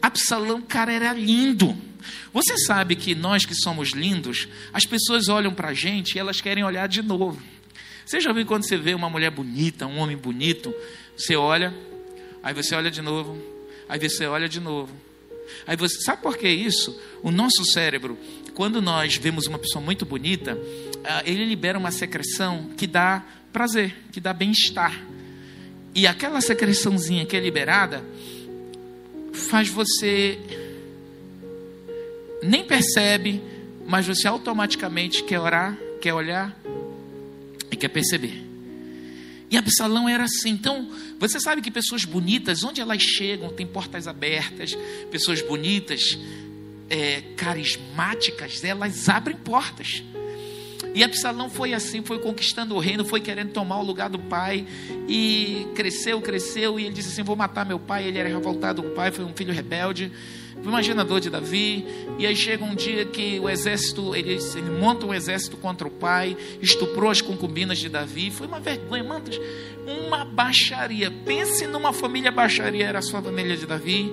Absalão, 0.00 0.62
cara, 0.62 0.92
era 0.92 1.12
lindo. 1.12 1.76
Você 2.32 2.56
sabe 2.58 2.94
que 2.94 3.12
nós 3.12 3.44
que 3.44 3.56
somos 3.56 3.90
lindos, 3.90 4.46
as 4.72 4.84
pessoas 4.84 5.28
olham 5.28 5.52
para 5.52 5.70
a 5.70 5.74
gente 5.74 6.14
e 6.14 6.20
elas 6.20 6.40
querem 6.40 6.62
olhar 6.62 6.86
de 6.86 7.02
novo. 7.02 7.42
Você 8.04 8.20
já 8.20 8.32
viu 8.32 8.46
quando 8.46 8.68
você 8.68 8.76
vê 8.76 8.94
uma 8.94 9.10
mulher 9.10 9.32
bonita, 9.32 9.84
um 9.84 9.98
homem 9.98 10.16
bonito, 10.16 10.72
você 11.16 11.34
olha, 11.34 11.74
aí 12.40 12.54
você 12.54 12.76
olha 12.76 12.88
de 12.88 13.02
novo, 13.02 13.36
aí 13.88 13.98
você 13.98 14.26
olha 14.26 14.48
de 14.48 14.60
novo. 14.60 14.94
Aí 15.66 15.76
você 15.76 16.00
sabe 16.02 16.22
por 16.22 16.38
que 16.38 16.48
isso? 16.48 16.96
O 17.20 17.32
nosso 17.32 17.64
cérebro, 17.64 18.16
quando 18.54 18.80
nós 18.80 19.16
vemos 19.16 19.48
uma 19.48 19.58
pessoa 19.58 19.84
muito 19.84 20.06
bonita, 20.06 20.56
ah, 21.04 21.22
ele 21.26 21.44
libera 21.44 21.76
uma 21.76 21.90
secreção 21.90 22.70
que 22.76 22.86
dá 22.86 23.24
prazer, 23.56 23.96
que 24.12 24.20
dá 24.20 24.34
bem-estar. 24.34 25.02
E 25.94 26.06
aquela 26.06 26.42
secreçãozinha 26.42 27.24
que 27.24 27.34
é 27.34 27.40
liberada 27.40 28.04
faz 29.32 29.70
você 29.70 30.38
nem 32.42 32.62
percebe, 32.62 33.40
mas 33.86 34.06
você 34.06 34.28
automaticamente 34.28 35.24
quer 35.24 35.40
orar, 35.40 35.74
quer 36.02 36.12
olhar 36.12 36.54
e 37.70 37.76
quer 37.76 37.88
perceber. 37.88 38.44
E 39.50 39.56
Absalão 39.56 40.06
era 40.06 40.24
assim. 40.24 40.50
Então, 40.50 40.90
você 41.18 41.40
sabe 41.40 41.62
que 41.62 41.70
pessoas 41.70 42.04
bonitas, 42.04 42.62
onde 42.62 42.82
elas 42.82 43.00
chegam, 43.00 43.48
tem 43.48 43.66
portas 43.66 44.06
abertas, 44.06 44.76
pessoas 45.10 45.40
bonitas, 45.40 46.18
é, 46.90 47.22
carismáticas, 47.38 48.62
elas 48.62 49.08
abrem 49.08 49.34
portas. 49.34 50.02
E 50.96 51.04
Absalão 51.04 51.50
foi 51.50 51.74
assim, 51.74 52.00
foi 52.00 52.18
conquistando 52.18 52.74
o 52.74 52.78
reino, 52.78 53.04
foi 53.04 53.20
querendo 53.20 53.50
tomar 53.50 53.78
o 53.80 53.84
lugar 53.84 54.08
do 54.08 54.18
pai. 54.18 54.66
E 55.06 55.66
cresceu, 55.74 56.22
cresceu. 56.22 56.80
E 56.80 56.86
ele 56.86 56.94
disse 56.94 57.10
assim: 57.10 57.22
Vou 57.22 57.36
matar 57.36 57.66
meu 57.66 57.78
pai. 57.78 58.06
Ele 58.06 58.18
era 58.18 58.30
revoltado 58.30 58.82
com 58.82 58.88
o 58.88 58.92
pai, 58.92 59.12
foi 59.12 59.22
um 59.22 59.34
filho 59.34 59.52
rebelde. 59.52 60.10
Imaginador 60.64 61.20
de 61.20 61.28
Davi. 61.28 61.84
E 62.18 62.26
aí 62.26 62.34
chega 62.34 62.64
um 62.64 62.74
dia 62.74 63.04
que 63.04 63.38
o 63.38 63.46
exército, 63.46 64.16
ele, 64.16 64.38
ele 64.54 64.70
monta 64.70 65.04
um 65.04 65.12
exército 65.12 65.58
contra 65.58 65.86
o 65.86 65.90
pai, 65.90 66.34
estuprou 66.62 67.10
as 67.10 67.20
concubinas 67.20 67.76
de 67.76 67.90
Davi. 67.90 68.30
Foi 68.30 68.46
uma 68.46 68.58
vergonha, 68.58 69.04
mantas, 69.04 69.38
uma 69.86 70.24
baixaria. 70.24 71.10
Pense 71.10 71.66
numa 71.66 71.92
família 71.92 72.32
baixaria, 72.32 72.86
era 72.86 73.00
a 73.00 73.02
sua 73.02 73.20
família 73.20 73.54
de 73.54 73.66
Davi. 73.66 74.10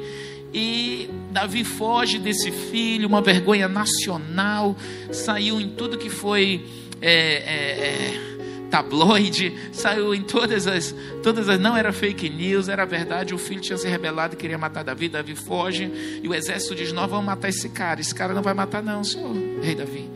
E 0.53 1.09
Davi 1.31 1.63
foge 1.63 2.19
desse 2.19 2.51
filho, 2.51 3.07
uma 3.07 3.21
vergonha 3.21 3.67
nacional, 3.67 4.75
saiu 5.11 5.59
em 5.59 5.69
tudo 5.69 5.97
que 5.97 6.09
foi 6.11 6.63
é, 7.01 7.11
é, 7.11 7.87
é, 7.87 8.67
tabloide, 8.69 9.53
saiu 9.71 10.13
em 10.13 10.21
todas 10.21 10.67
as, 10.67 10.95
todas 11.23 11.49
as. 11.49 11.59
Não 11.59 11.75
era 11.75 11.91
fake 11.91 12.29
news, 12.29 12.69
era 12.69 12.85
verdade. 12.85 13.33
O 13.33 13.37
filho 13.37 13.61
tinha 13.61 13.77
se 13.77 13.87
rebelado 13.87 14.37
queria 14.37 14.57
matar 14.57 14.83
Davi. 14.83 15.09
Davi 15.09 15.35
foge 15.35 16.19
e 16.21 16.27
o 16.27 16.35
exército 16.35 16.75
diz: 16.75 16.91
Nós 16.91 17.09
vamos 17.09 17.25
matar 17.25 17.49
esse 17.49 17.69
cara. 17.69 17.99
Esse 17.99 18.13
cara 18.13 18.33
não 18.33 18.43
vai 18.43 18.53
matar, 18.53 18.83
não, 18.83 19.03
senhor, 19.03 19.35
rei 19.61 19.73
Davi. 19.73 20.09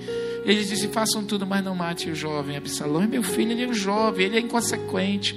Eles 0.45 0.69
dizem: 0.69 0.89
Façam 0.91 1.23
tudo, 1.23 1.47
mas 1.47 1.63
não 1.63 1.75
mate 1.75 2.09
o 2.09 2.15
jovem 2.15 2.57
Absalão. 2.57 3.03
E 3.03 3.07
meu 3.07 3.23
filho, 3.23 3.51
ele 3.51 3.63
é 3.63 3.67
um 3.67 3.73
jovem, 3.73 4.27
ele 4.27 4.37
é 4.37 4.39
inconsequente. 4.39 5.35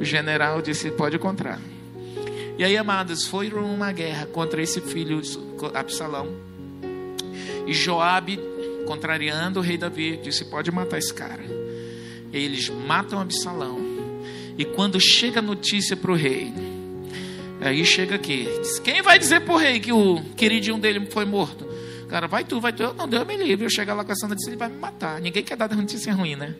O 0.00 0.04
general 0.04 0.60
disse: 0.60 0.90
Pode 0.90 1.16
encontrar. 1.16 1.60
E 2.62 2.64
aí, 2.64 2.76
amados, 2.76 3.26
foi 3.26 3.48
uma 3.48 3.90
guerra 3.90 4.24
contra 4.24 4.62
esse 4.62 4.80
filho 4.80 5.20
Absalão. 5.74 6.28
E 7.66 7.74
Joabe, 7.74 8.38
contrariando 8.86 9.58
o 9.58 9.62
rei 9.64 9.76
Davi, 9.76 10.16
disse: 10.22 10.44
Pode 10.44 10.70
matar 10.70 10.96
esse 10.96 11.12
cara. 11.12 11.42
E 12.32 12.36
eles 12.36 12.68
matam 12.68 13.18
Absalão. 13.18 13.80
E 14.56 14.64
quando 14.64 15.00
chega 15.00 15.40
a 15.40 15.42
notícia 15.42 15.96
para 15.96 16.12
o 16.12 16.14
rei, 16.14 16.54
Aí 17.60 17.84
chega 17.84 18.14
aqui. 18.14 18.48
Diz, 18.60 18.78
Quem 18.78 19.02
vai 19.02 19.18
dizer 19.18 19.40
pro 19.40 19.56
rei 19.56 19.80
que 19.80 19.92
o 19.92 20.22
queridinho 20.36 20.78
dele 20.78 21.04
foi 21.10 21.24
morto? 21.24 21.66
Cara, 22.08 22.28
vai 22.28 22.44
tu, 22.44 22.60
vai 22.60 22.72
tu. 22.72 22.84
Eu, 22.84 22.94
não, 22.94 23.08
Deus 23.08 23.26
me 23.26 23.36
livre. 23.38 23.66
Eu 23.66 23.70
chegar 23.70 23.94
lá 23.94 24.04
com 24.04 24.12
essa 24.12 24.28
notícia, 24.28 24.50
ele 24.50 24.56
vai 24.56 24.68
me 24.68 24.78
matar. 24.78 25.20
Ninguém 25.20 25.42
quer 25.42 25.56
dar 25.56 25.74
notícia 25.74 26.14
ruim, 26.14 26.36
né? 26.36 26.54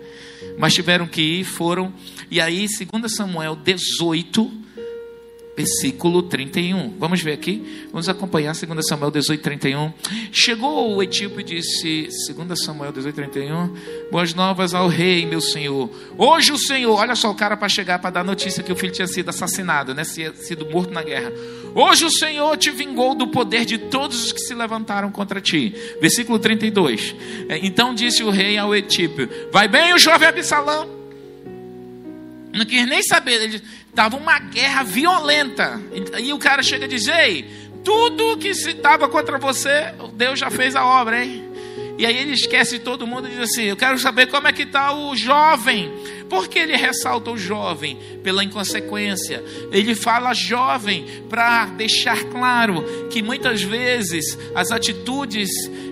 Mas 0.58 0.74
tiveram 0.74 1.06
que 1.06 1.22
ir, 1.22 1.44
foram. 1.44 1.94
E 2.28 2.40
aí, 2.40 2.66
2 2.66 3.14
Samuel 3.14 3.54
18, 3.54 4.62
versículo 5.56 6.22
31. 6.22 6.96
Vamos 6.98 7.20
ver 7.22 7.32
aqui? 7.32 7.86
Vamos 7.90 8.08
acompanhar 8.08 8.54
2 8.54 8.86
Samuel 8.86 9.10
18, 9.10 9.42
31. 9.42 9.92
Chegou 10.32 10.96
o 10.96 11.02
etíope 11.02 11.40
e 11.40 11.44
disse, 11.44 12.08
2 12.32 12.62
Samuel 12.62 12.92
18, 12.92 13.14
31, 13.14 13.74
Boas 14.10 14.34
novas 14.34 14.74
ao 14.74 14.88
rei, 14.88 15.26
meu 15.26 15.40
senhor. 15.40 15.90
Hoje 16.16 16.52
o 16.52 16.58
senhor, 16.58 16.98
olha 16.98 17.14
só 17.14 17.30
o 17.30 17.34
cara 17.34 17.56
para 17.56 17.68
chegar 17.68 17.98
para 17.98 18.10
dar 18.10 18.24
notícia 18.24 18.62
que 18.62 18.72
o 18.72 18.76
filho 18.76 18.92
tinha 18.92 19.06
sido 19.06 19.28
assassinado, 19.28 19.94
né? 19.94 20.02
Tinha 20.04 20.32
sido 20.34 20.66
morto 20.70 20.92
na 20.92 21.02
guerra. 21.02 21.32
Hoje 21.74 22.04
o 22.04 22.10
senhor 22.10 22.56
te 22.56 22.70
vingou 22.70 23.14
do 23.14 23.28
poder 23.28 23.64
de 23.64 23.78
todos 23.78 24.24
os 24.24 24.32
que 24.32 24.40
se 24.40 24.54
levantaram 24.54 25.10
contra 25.10 25.40
ti. 25.40 25.74
Versículo 26.00 26.38
32. 26.38 27.14
É, 27.48 27.58
Então 27.58 27.94
disse 27.94 28.22
o 28.22 28.30
rei 28.30 28.58
ao 28.58 28.74
etíope, 28.74 29.28
Vai 29.50 29.68
bem 29.68 29.94
o 29.94 29.98
jovem 29.98 30.28
Absalão 30.28 31.02
não 32.52 32.66
quis 32.66 32.86
nem 32.86 33.02
saber. 33.02 33.42
Ele 33.42 33.62
estava 33.92 34.16
uma 34.16 34.38
guerra 34.38 34.83
violenta. 34.83 35.81
E 36.18 36.33
o 36.33 36.38
cara 36.38 36.62
chega 36.62 36.87
e 36.87 36.88
diz: 36.88 37.07
Ei, 37.07 37.48
tudo 37.85 38.38
que 38.38 38.55
se 38.55 38.70
estava 38.70 39.09
contra 39.09 39.38
você, 39.38 39.94
Deus 40.14 40.40
já 40.40 40.50
fez 40.50 40.74
a 40.74 40.85
obra, 40.85 41.22
hein? 41.22 41.48
E 41.98 42.07
aí 42.07 42.16
ele 42.16 42.33
esquece 42.33 42.78
todo 42.78 43.07
mundo 43.07 43.28
e 43.28 43.33
diz 43.33 43.40
assim: 43.40 43.64
Eu 43.64 43.76
quero 43.76 43.98
saber 43.98 44.26
como 44.26 44.48
é 44.48 44.52
que 44.52 44.62
está 44.62 44.92
o 44.92 45.14
jovem. 45.14 45.92
Por 46.33 46.49
que 46.49 46.59
ele 46.59 46.75
ressalta 46.79 47.31
o 47.31 47.37
jovem? 47.37 47.99
Pela 48.25 48.42
inconsequência. 48.42 49.45
Ele 49.71 49.95
fala 49.95 50.33
jovem 50.33 51.05
para 51.29 51.66
deixar 51.66 52.25
claro 52.25 52.83
que 53.11 53.23
muitas 53.23 53.61
vezes 53.61 54.38
as 54.55 54.73
atitudes 54.73 55.51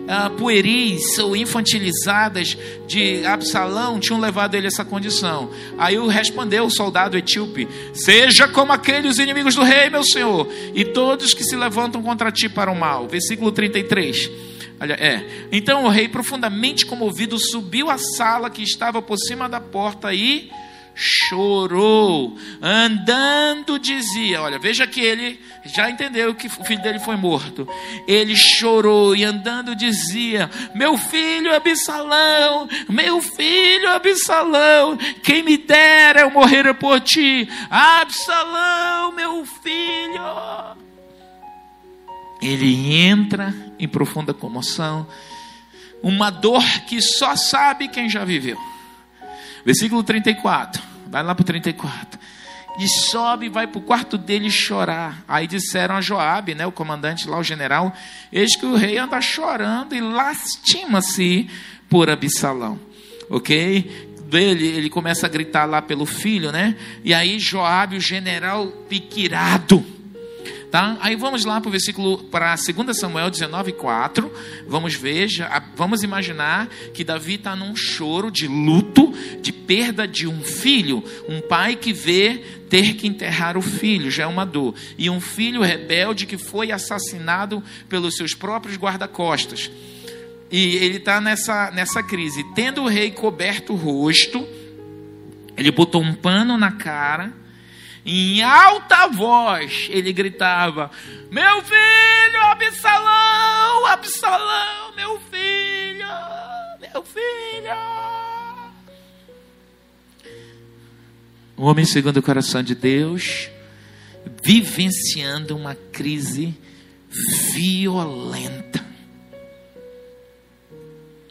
ah, 0.09 0.31
pueris 0.31 1.19
ou 1.19 1.37
infantilizadas 1.37 2.57
de 2.87 3.23
Absalão 3.27 4.01
tinham 4.01 4.19
levado 4.19 4.55
ele 4.55 4.67
a 4.67 4.69
essa 4.69 4.83
condição. 4.83 5.51
Aí 5.77 5.99
o 5.99 6.07
respondeu 6.07 6.65
o 6.65 6.71
soldado 6.71 7.19
etíope: 7.19 7.69
Seja 7.93 8.49
como 8.49 8.73
aqueles 8.73 9.19
inimigos 9.19 9.55
do 9.55 9.63
rei, 9.63 9.91
meu 9.91 10.03
senhor, 10.03 10.49
e 10.75 10.87
todos 10.87 11.35
que 11.35 11.45
se 11.45 11.55
levantam 11.55 12.03
contra 12.03 12.33
ti 12.33 12.49
para 12.49 12.73
o 12.73 12.75
mal. 12.75 13.07
Versículo 13.07 13.53
33. 13.53 14.50
É. 14.81 15.49
Então 15.53 15.85
o 15.85 15.89
rei, 15.89 16.09
profundamente 16.09 16.87
comovido, 16.87 17.39
subiu 17.39 17.91
à 17.91 17.99
sala 17.99 18.49
que 18.49 18.63
estava 18.63 19.03
por 19.03 19.19
cima 19.19 19.49
da 19.49 19.61
porta 19.61 20.15
e 20.15 20.51
chorou. 20.95 22.37
Andando 22.63 23.79
dizia: 23.79 24.41
Olha, 24.41 24.59
veja 24.59 24.87
que 24.87 25.01
ele 25.01 25.41
já 25.65 25.91
entendeu 25.91 26.35
que 26.35 26.47
o 26.47 26.65
filho 26.65 26.83
dele 26.83 26.99
foi 26.99 27.17
morto. 27.17 27.69
Ele 28.07 28.35
chorou 28.35 29.15
e 29.15 29.25
andando 29.25 29.75
dizia: 29.75 30.51
Meu 30.75 30.97
filho 30.97 31.55
Absalão, 31.55 32.69
meu 32.89 33.21
filho 33.21 33.91
Absalão, 33.91 34.97
quem 35.23 35.43
me 35.43 35.57
dera 35.57 36.23
eu 36.23 36.31
morrer 36.31 36.73
por 36.75 37.01
ti. 37.01 37.49
Absalão, 37.71 39.13
meu 39.13 39.45
filho. 39.45 40.81
Ele 42.43 43.05
entra 43.05 43.55
em 43.81 43.89
profunda 43.89 44.33
comoção, 44.35 45.07
uma 46.03 46.31
dor 46.31 46.65
que 46.87 47.01
só 47.01 47.35
sabe 47.35 47.89
quem 47.89 48.09
já 48.09 48.25
viveu. 48.25 48.59
Versículo 49.65 50.03
34, 50.03 50.83
vai 51.09 51.23
lá 51.23 51.35
para 51.35 51.43
o 51.43 51.45
34. 51.45 52.21
E 52.79 52.89
sobe 52.89 53.49
vai 53.49 53.67
para 53.67 53.79
o 53.79 53.83
quarto 53.83 54.17
dele 54.17 54.51
chorar. 54.51 55.23
Aí 55.29 55.47
disseram 55.47 55.97
a 55.97 56.01
Joabe, 56.01 56.55
né, 56.55 56.65
o 56.67 56.73
comandante 56.73 57.29
lá, 57.29 57.39
o 57.39 57.43
general, 57.43 57.93
eis 58.33 58.57
que 58.57 58.65
o 58.65 58.75
rei 58.75 58.97
anda 58.97 59.21
chorando 59.21 59.95
e 59.95 60.01
lastima-se 60.01 61.51
por 61.89 62.09
Absalão. 62.09 62.79
Ok? 63.29 64.09
Ele, 64.33 64.67
ele 64.67 64.89
começa 64.89 65.27
a 65.27 65.29
gritar 65.29 65.65
lá 65.65 65.83
pelo 65.83 66.07
filho, 66.07 66.53
né? 66.53 66.77
E 67.05 67.13
aí 67.13 67.39
Joabe, 67.39 67.97
o 67.97 68.01
general 68.01 68.69
piquirado, 68.89 69.85
Tá? 70.71 70.97
Aí 71.01 71.17
vamos 71.17 71.45
lá 71.45 71.61
para 71.61 71.69
o 71.69 71.73
versículo, 71.73 72.19
para 72.25 72.55
2 72.55 72.97
Samuel 72.97 73.29
19, 73.29 73.73
4. 73.73 74.33
Vamos 74.69 74.95
ver, 74.95 75.29
vamos 75.75 76.05
imaginar 76.05 76.69
que 76.95 77.03
Davi 77.03 77.35
está 77.35 77.57
num 77.57 77.75
choro 77.75 78.31
de 78.31 78.47
luto, 78.47 79.13
de 79.41 79.53
perda 79.53 80.07
de 80.07 80.29
um 80.29 80.45
filho. 80.45 81.03
Um 81.29 81.41
pai 81.41 81.75
que 81.75 81.93
vê 81.93 82.45
ter 82.69 82.95
que 82.95 83.09
enterrar 83.09 83.59
o 83.59 83.63
filho, 83.63 84.13
já 84.13 84.23
é 84.23 84.27
uma 84.29 84.47
dor. 84.47 84.73
E 84.97 85.11
um 85.11 85.21
filho 85.21 85.61
rebelde 85.61 86.25
que 86.25 86.39
foi 86.39 86.71
assassinado 86.71 87.61
pelos 87.89 88.15
seus 88.15 88.33
próprios 88.33 88.77
guarda-costas. 88.77 89.69
E 90.53 90.77
ele 90.77 90.99
está 90.99 91.21
nessa, 91.21 91.73
nessa 91.73 92.01
crise. 92.01 92.45
Tendo 92.55 92.83
o 92.83 92.89
rei 92.89 93.11
coberto 93.11 93.73
o 93.73 93.77
rosto, 93.77 94.47
ele 95.57 95.73
botou 95.73 96.01
um 96.01 96.15
pano 96.15 96.57
na 96.57 96.71
cara 96.71 97.40
em 98.05 98.43
alta 98.43 99.07
voz, 99.09 99.89
ele 99.91 100.13
gritava: 100.13 100.91
Meu 101.31 101.63
filho, 101.63 102.43
Absalão, 102.51 103.87
Absalão, 103.87 104.95
meu 104.97 105.21
filho, 105.31 106.07
meu 106.81 107.03
filho. 107.05 108.01
O 111.57 111.65
homem 111.65 111.85
segundo 111.85 112.17
o 112.17 112.23
coração 112.23 112.63
de 112.63 112.75
Deus, 112.75 113.51
vivenciando 114.43 115.55
uma 115.55 115.75
crise 115.75 116.57
violenta. 117.53 118.83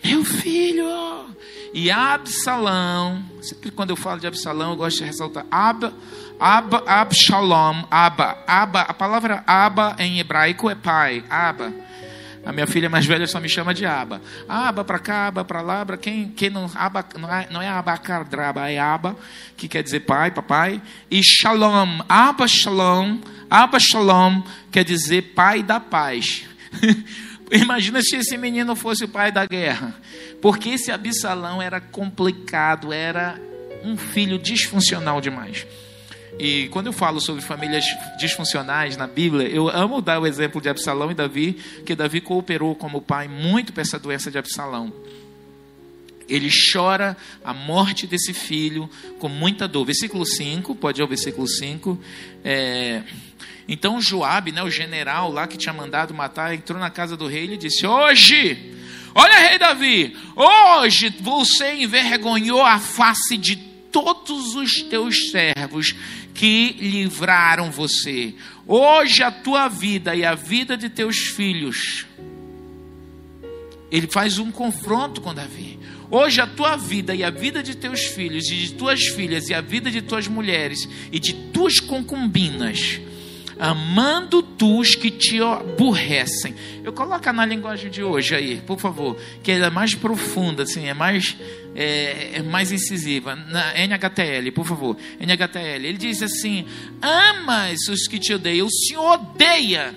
Meu 0.03 0.23
filho, 0.23 0.85
e 1.73 1.91
Absalão, 1.91 3.23
sempre 3.41 3.71
quando 3.71 3.91
eu 3.91 3.95
falo 3.95 4.19
de 4.19 4.27
Absalão, 4.27 4.71
eu 4.71 4.77
gosto 4.77 4.97
de 4.97 5.03
ressaltar 5.05 5.45
Ab, 5.51 5.91
Ab, 6.39 6.75
Abshalom, 6.85 7.83
Aba, 7.91 8.43
Aba, 8.47 8.81
a 8.81 8.93
palavra 8.93 9.43
Aba 9.45 9.95
em 9.99 10.19
hebraico 10.19 10.69
é 10.69 10.75
pai, 10.75 11.23
Aba. 11.29 11.71
A 12.45 12.51
minha 12.51 12.65
filha 12.65 12.89
mais 12.89 13.05
velha 13.05 13.27
só 13.27 13.39
me 13.39 13.49
chama 13.49 13.73
de 13.73 13.85
Aba. 13.85 14.21
Aba 14.47 14.83
para 14.83 14.97
cá, 14.97 15.27
Aba 15.27 15.45
para 15.45 15.61
lá, 15.61 15.85
para 15.85 15.97
quem, 15.97 16.29
quem 16.29 16.49
não, 16.49 16.71
Aba, 16.73 17.05
não 17.19 17.31
é, 17.31 17.47
não 17.51 17.61
é 17.61 17.67
Abacadraba, 17.67 18.69
é 18.69 18.79
Aba, 18.79 19.15
que 19.55 19.67
quer 19.67 19.83
dizer 19.83 19.99
pai, 20.01 20.31
papai. 20.31 20.81
E 21.11 21.21
Shalom, 21.23 21.99
Aba 22.07 22.47
Shalom, 22.47 23.19
Aba 23.49 23.77
Shalom 23.79 24.41
quer 24.71 24.83
dizer 24.83 25.33
pai 25.35 25.61
da 25.61 25.79
paz. 25.79 26.45
Imagina 27.51 28.01
se 28.01 28.15
esse 28.15 28.37
menino 28.37 28.75
fosse 28.75 29.05
o 29.05 29.07
pai 29.07 29.31
da 29.31 29.45
guerra. 29.45 29.95
Porque 30.41 30.69
esse 30.69 30.91
Absalão 30.91 31.61
era 31.61 31.81
complicado, 31.81 32.93
era 32.93 33.39
um 33.83 33.97
filho 33.97 34.37
disfuncional 34.37 35.19
demais. 35.19 35.65
E 36.37 36.67
quando 36.69 36.87
eu 36.87 36.93
falo 36.93 37.19
sobre 37.19 37.41
famílias 37.41 37.85
disfuncionais 38.17 38.95
na 38.95 39.07
Bíblia, 39.07 39.47
eu 39.47 39.67
amo 39.67 40.01
dar 40.01 40.19
o 40.19 40.27
exemplo 40.27 40.61
de 40.61 40.69
Absalão 40.69 41.11
e 41.11 41.15
Davi, 41.15 41.53
que 41.85 41.95
Davi 41.95 42.21
cooperou 42.21 42.75
como 42.75 43.01
pai 43.01 43.27
muito 43.27 43.73
para 43.73 43.81
essa 43.81 43.97
doença 43.97 44.29
de 44.29 44.37
Absalão. 44.37 44.93
Ele 46.29 46.49
chora 46.71 47.17
a 47.43 47.53
morte 47.53 48.05
desse 48.05 48.33
filho 48.33 48.89
com 49.19 49.27
muita 49.27 49.67
dor. 49.67 49.85
Versículo 49.85 50.25
5, 50.25 50.75
pode 50.75 51.01
ir 51.01 51.03
ao 51.03 51.07
versículo 51.07 51.47
5. 51.47 51.99
É, 52.43 53.03
então 53.67 54.01
Joabe, 54.01 54.51
né, 54.51 54.63
o 54.63 54.69
general 54.69 55.31
lá 55.31 55.47
que 55.47 55.57
tinha 55.57 55.73
mandado 55.73 56.13
matar, 56.13 56.53
entrou 56.53 56.79
na 56.79 56.89
casa 56.89 57.17
do 57.17 57.27
rei 57.27 57.53
e 57.53 57.57
disse: 57.57 57.85
Hoje, 57.85 58.73
olha, 59.13 59.47
rei 59.47 59.57
Davi, 59.57 60.17
hoje 60.35 61.13
você 61.19 61.73
envergonhou 61.73 62.65
a 62.65 62.79
face 62.79 63.37
de 63.37 63.55
todos 63.91 64.55
os 64.55 64.83
teus 64.83 65.31
servos 65.31 65.95
que 66.33 66.75
livraram 66.79 67.69
você. 67.71 68.33
Hoje 68.65 69.23
a 69.23 69.31
tua 69.31 69.67
vida 69.67 70.15
e 70.15 70.23
a 70.23 70.35
vida 70.35 70.77
de 70.77 70.89
teus 70.89 71.17
filhos. 71.17 72.05
Ele 73.91 74.07
faz 74.07 74.37
um 74.37 74.51
confronto 74.51 75.21
com 75.21 75.33
Davi. 75.33 75.78
Hoje 76.11 76.41
a 76.41 76.47
tua 76.47 76.75
vida 76.75 77.13
e 77.13 77.23
a 77.23 77.29
vida 77.29 77.61
de 77.61 77.75
teus 77.75 78.05
filhos 78.05 78.49
e 78.49 78.55
de 78.55 78.73
tuas 78.73 79.07
filhas 79.07 79.47
e 79.49 79.53
a 79.53 79.61
vida 79.61 79.91
de 79.91 80.01
tuas 80.01 80.27
mulheres 80.27 80.87
e 81.11 81.19
de 81.19 81.33
tuas 81.33 81.79
concubinas 81.79 82.99
amando 83.59 84.41
tus 84.41 84.95
que 84.95 85.11
te 85.11 85.41
aborrecem. 85.41 86.55
Eu 86.81 86.93
coloco 86.93 87.31
na 87.33 87.45
linguagem 87.45 87.91
de 87.91 88.01
hoje 88.01 88.33
aí, 88.33 88.61
por 88.65 88.79
favor, 88.79 89.17
que 89.43 89.51
ela 89.51 89.67
é 89.67 89.69
mais 89.69 89.93
profunda, 89.93 90.63
assim, 90.63 90.87
é 90.87 90.93
mais, 90.93 91.35
é, 91.75 92.37
é 92.37 92.41
mais 92.41 92.71
incisiva. 92.71 93.35
Na 93.35 93.77
NHTL, 93.77 94.49
por 94.55 94.65
favor, 94.65 94.95
NHTL. 95.19 95.85
Ele 95.85 95.97
diz 95.97 96.23
assim: 96.23 96.65
amas 97.01 97.79
os 97.89 98.07
que 98.07 98.17
te 98.17 98.33
odeiam, 98.33 98.65
o 98.65 98.71
Senhor 98.71 99.11
odeia. 99.11 99.93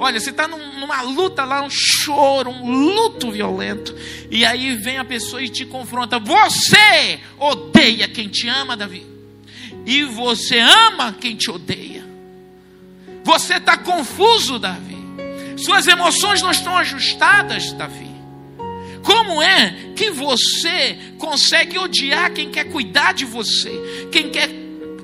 Olha, 0.00 0.20
você 0.20 0.30
está 0.30 0.46
num, 0.46 0.78
numa 0.80 1.02
luta 1.02 1.44
lá, 1.44 1.62
um 1.62 1.70
choro, 1.70 2.50
um 2.50 2.70
luto 2.70 3.30
violento, 3.30 3.94
e 4.30 4.44
aí 4.44 4.76
vem 4.76 4.98
a 4.98 5.04
pessoa 5.04 5.42
e 5.42 5.48
te 5.48 5.64
confronta. 5.64 6.18
Você 6.18 7.20
odeia 7.38 8.06
quem 8.08 8.28
te 8.28 8.48
ama, 8.48 8.76
Davi, 8.76 9.04
e 9.84 10.04
você 10.04 10.58
ama 10.58 11.12
quem 11.12 11.34
te 11.34 11.50
odeia. 11.50 12.06
Você 13.24 13.54
está 13.54 13.76
confuso, 13.76 14.58
Davi. 14.58 14.96
Suas 15.56 15.86
emoções 15.86 16.40
não 16.40 16.50
estão 16.50 16.76
ajustadas, 16.76 17.72
Davi. 17.72 18.08
Como 19.02 19.42
é 19.42 19.92
que 19.96 20.10
você 20.10 20.98
consegue 21.18 21.78
odiar 21.78 22.32
quem 22.32 22.50
quer 22.50 22.64
cuidar 22.64 23.12
de 23.12 23.24
você, 23.24 23.72
quem 24.12 24.30
quer, 24.30 24.48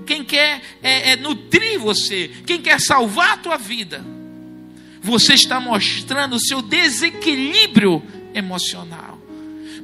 quem 0.07 0.23
quer 0.23 0.61
é, 0.83 1.13
é, 1.13 1.17
nutrir 1.17 1.79
você, 1.79 2.31
quem 2.47 2.61
quer 2.61 2.81
salvar 2.81 3.33
a 3.33 3.37
tua 3.39 3.57
vida? 3.57 4.05
Você 5.05 5.35
está 5.35 5.61
mostrando 5.61 6.37
o 6.37 6.41
seu 6.41 6.63
desequilíbrio 6.63 8.03
emocional. 8.33 9.21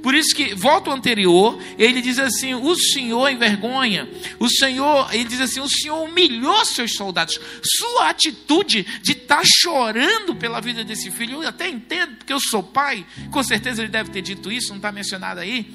Por 0.02 0.14
isso 0.14 0.34
que, 0.34 0.54
volta 0.54 0.88
ao 0.88 0.96
anterior, 0.96 1.58
ele 1.78 2.00
diz 2.00 2.18
assim: 2.18 2.54
o 2.54 2.74
Senhor 2.74 3.28
envergonha, 3.28 4.08
o 4.38 4.48
Senhor, 4.48 5.14
ele 5.14 5.24
diz 5.24 5.38
assim: 5.38 5.60
o 5.60 5.68
Senhor 5.68 6.02
humilhou 6.02 6.64
seus 6.64 6.94
soldados. 6.94 7.38
Sua 7.62 8.08
atitude 8.08 8.86
de 9.02 9.12
estar 9.12 9.36
tá 9.36 9.42
chorando 9.44 10.34
pela 10.34 10.58
vida 10.58 10.82
desse 10.82 11.10
filho, 11.10 11.42
eu 11.42 11.48
até 11.50 11.68
entendo, 11.68 12.16
porque 12.16 12.32
eu 12.32 12.40
sou 12.40 12.62
pai, 12.62 13.04
com 13.30 13.42
certeza 13.42 13.82
ele 13.82 13.90
deve 13.90 14.08
ter 14.08 14.22
dito 14.22 14.50
isso, 14.50 14.70
não 14.70 14.76
está 14.76 14.90
mencionado 14.90 15.40
aí. 15.40 15.70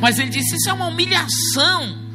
Mas 0.00 0.20
ele 0.20 0.30
disse: 0.30 0.54
Isso 0.54 0.70
é 0.70 0.72
uma 0.72 0.86
humilhação. 0.86 2.11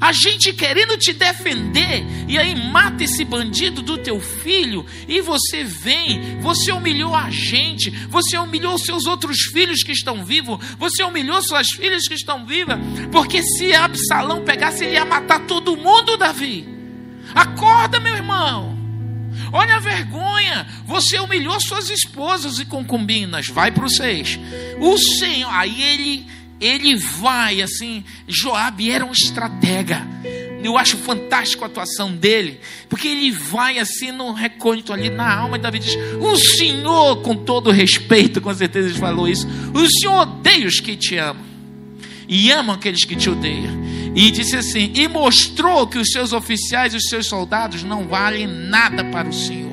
A 0.00 0.12
gente 0.12 0.52
querendo 0.54 0.96
te 0.96 1.12
defender, 1.12 2.02
e 2.26 2.38
aí 2.38 2.54
mata 2.54 3.04
esse 3.04 3.22
bandido 3.22 3.82
do 3.82 3.98
teu 3.98 4.18
filho, 4.18 4.86
e 5.06 5.20
você 5.20 5.62
vem, 5.62 6.40
você 6.40 6.72
humilhou 6.72 7.14
a 7.14 7.28
gente, 7.28 7.90
você 8.08 8.38
humilhou 8.38 8.78
seus 8.78 9.04
outros 9.04 9.36
filhos 9.52 9.82
que 9.82 9.92
estão 9.92 10.24
vivos, 10.24 10.58
você 10.78 11.02
humilhou 11.04 11.42
suas 11.42 11.68
filhas 11.68 12.08
que 12.08 12.14
estão 12.14 12.46
vivas, 12.46 12.78
porque 13.12 13.42
se 13.42 13.74
Absalão 13.74 14.42
pegasse, 14.42 14.84
ele 14.84 14.94
ia 14.94 15.04
matar 15.04 15.40
todo 15.40 15.76
mundo, 15.76 16.16
Davi. 16.16 16.66
Acorda, 17.34 18.00
meu 18.00 18.14
irmão. 18.14 18.78
Olha 19.52 19.76
a 19.76 19.80
vergonha. 19.80 20.66
Você 20.86 21.18
humilhou 21.18 21.60
suas 21.60 21.90
esposas 21.90 22.58
e 22.58 22.64
concubinas. 22.64 23.48
Vai 23.48 23.70
para 23.70 23.84
o 23.84 23.90
seis. 23.90 24.38
O 24.80 24.96
Senhor, 24.96 25.50
aí 25.52 25.82
ele 25.82 26.26
ele 26.60 26.96
vai 26.96 27.62
assim. 27.62 28.04
Joabe 28.28 28.90
era 28.90 29.04
um 29.04 29.12
estratega. 29.12 30.06
Eu 30.62 30.76
acho 30.76 30.98
fantástico 30.98 31.64
a 31.64 31.68
atuação 31.68 32.14
dele, 32.14 32.60
porque 32.86 33.08
ele 33.08 33.30
vai 33.30 33.78
assim 33.78 34.12
no 34.12 34.32
recôndito 34.32 34.92
ali 34.92 35.08
na 35.08 35.34
alma 35.34 35.56
e 35.56 35.60
Davi 35.60 35.78
diz: 35.78 35.96
O 36.20 36.36
Senhor, 36.36 37.22
com 37.22 37.34
todo 37.34 37.70
respeito, 37.70 38.42
com 38.42 38.52
certeza 38.52 38.90
ele 38.90 38.98
falou 38.98 39.26
isso, 39.26 39.48
o 39.72 39.88
Senhor 39.88 40.20
odeia 40.20 40.66
os 40.66 40.78
que 40.78 40.96
te 40.96 41.16
amam 41.16 41.50
e 42.28 42.50
ama 42.52 42.74
aqueles 42.74 43.04
que 43.04 43.16
te 43.16 43.30
odeiam. 43.30 43.80
E 44.14 44.30
disse 44.30 44.56
assim: 44.56 44.92
E 44.94 45.08
mostrou 45.08 45.86
que 45.86 45.98
os 45.98 46.10
seus 46.12 46.32
oficiais 46.32 46.92
e 46.92 46.96
os 46.98 47.04
seus 47.04 47.26
soldados 47.26 47.82
não 47.82 48.06
valem 48.06 48.46
nada 48.46 49.02
para 49.04 49.28
o 49.28 49.32
Senhor. 49.32 49.69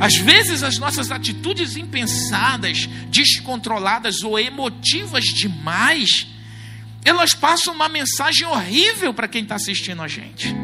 Às 0.00 0.16
vezes 0.16 0.62
as 0.62 0.78
nossas 0.78 1.10
atitudes 1.10 1.76
impensadas, 1.76 2.88
descontroladas 3.10 4.22
ou 4.22 4.38
emotivas 4.38 5.26
demais, 5.26 6.26
elas 7.04 7.34
passam 7.34 7.74
uma 7.74 7.86
mensagem 7.86 8.46
horrível 8.46 9.12
para 9.12 9.28
quem 9.28 9.42
está 9.42 9.56
assistindo 9.56 10.00
a 10.00 10.08
gente. 10.08 10.56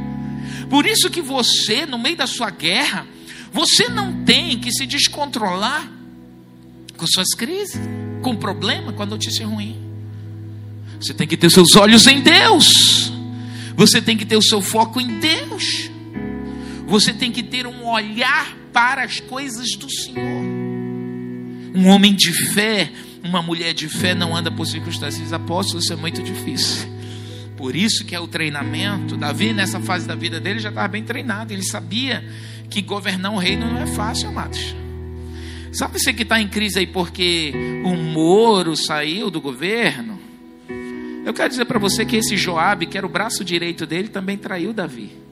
Por 0.70 0.87
isso 0.87 1.11
que 1.11 1.20
você, 1.20 1.85
no 1.85 1.99
meio 1.99 2.16
da 2.16 2.27
sua 2.27 2.49
guerra, 2.49 3.07
você 3.53 3.88
não 3.90 4.25
tem 4.25 4.59
que 4.59 4.72
se 4.72 4.87
descontrolar 4.87 5.87
com 6.96 7.07
suas 7.07 7.29
crises, 7.37 7.79
com 8.22 8.35
problema, 8.35 8.90
com 8.90 9.03
a 9.03 9.07
notícia 9.07 9.46
ruim. 9.46 9.77
Você 10.99 11.12
tem 11.12 11.29
que 11.29 11.37
ter 11.37 11.51
seus 11.51 11.77
olhos 11.77 12.07
em 12.07 12.22
Deus. 12.22 13.12
Você 13.77 14.01
tem 14.01 14.16
que 14.16 14.25
ter 14.25 14.37
o 14.37 14.42
seu 14.42 14.62
foco 14.62 14.99
em 14.99 15.20
Deus. 15.20 15.90
Você 16.87 17.12
tem 17.12 17.31
que 17.31 17.42
ter 17.42 17.66
um 17.66 17.87
olhar 17.87 18.56
para 18.77 19.05
as 19.05 19.21
coisas 19.21 19.71
do 19.71 19.91
Senhor. 19.91 20.45
Um 21.75 21.87
homem 21.87 22.15
de 22.15 22.31
fé, 22.53 22.93
uma 23.25 23.41
mulher 23.41 23.73
de 23.73 23.89
fé 23.89 24.15
não 24.15 24.37
anda 24.37 24.51
por 24.51 24.67
circunstâncias 24.67 25.33
apóstolos, 25.33 25.85
isso 25.85 25.95
é 25.95 25.97
muito 25.97 26.23
difícil. 26.23 26.87
Por 27.57 27.75
isso 27.75 28.05
que 28.05 28.15
é 28.15 28.21
o 28.21 28.29
treinamento. 28.29 29.17
Davi, 29.17 29.55
nessa 29.55 29.81
fase 29.81 30.07
da 30.07 30.15
vida 30.15 30.39
dele, 30.39 30.59
já 30.59 30.69
estava 30.69 30.89
bem 30.89 31.03
treinado. 31.03 31.55
Ele 31.55 31.62
sabia 31.62 32.23
que 32.69 32.83
governar 32.83 33.33
um 33.33 33.39
reino 33.39 33.67
não 33.67 33.81
é 33.81 33.87
fácil, 33.87 34.29
amados. 34.29 34.77
Sabe 35.73 35.99
você 35.99 36.12
que 36.12 36.23
está 36.23 36.39
em 36.39 36.47
crise 36.47 36.81
aí 36.81 36.87
porque 36.87 37.55
o 37.83 37.97
Moro 37.97 38.77
saiu 38.77 39.31
do 39.31 39.41
governo? 39.41 40.21
Eu 41.25 41.33
quero 41.33 41.49
dizer 41.49 41.65
para 41.65 41.79
você 41.79 42.05
que 42.05 42.17
esse 42.17 42.37
Joabe, 42.37 42.85
que 42.85 42.99
era 42.99 43.07
o 43.07 43.11
braço 43.11 43.43
direito 43.43 43.87
dele, 43.87 44.09
também 44.09 44.37
traiu 44.37 44.75
Davi. 44.75 45.26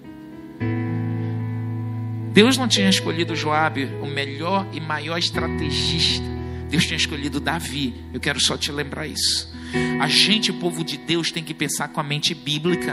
Deus 2.35 2.59
não 2.59 2.66
tinha 2.66 2.88
escolhido 2.90 3.37
Joabe, 3.37 3.85
o 4.03 4.07
melhor 4.07 4.66
e 4.73 4.81
maior 4.81 5.16
estrategista. 5.16 6.27
Deus 6.68 6.85
tinha 6.85 6.97
escolhido 6.97 7.38
Davi. 7.38 7.94
Eu 8.12 8.18
quero 8.18 8.40
só 8.40 8.57
te 8.57 8.73
lembrar 8.73 9.07
isso. 9.07 9.55
A 10.01 10.09
gente, 10.09 10.53
povo 10.53 10.83
de 10.83 10.97
Deus, 10.97 11.31
tem 11.31 11.44
que 11.44 11.55
pensar 11.55 11.87
com 11.87 12.01
a 12.01 12.03
mente 12.03 12.35
bíblica, 12.35 12.92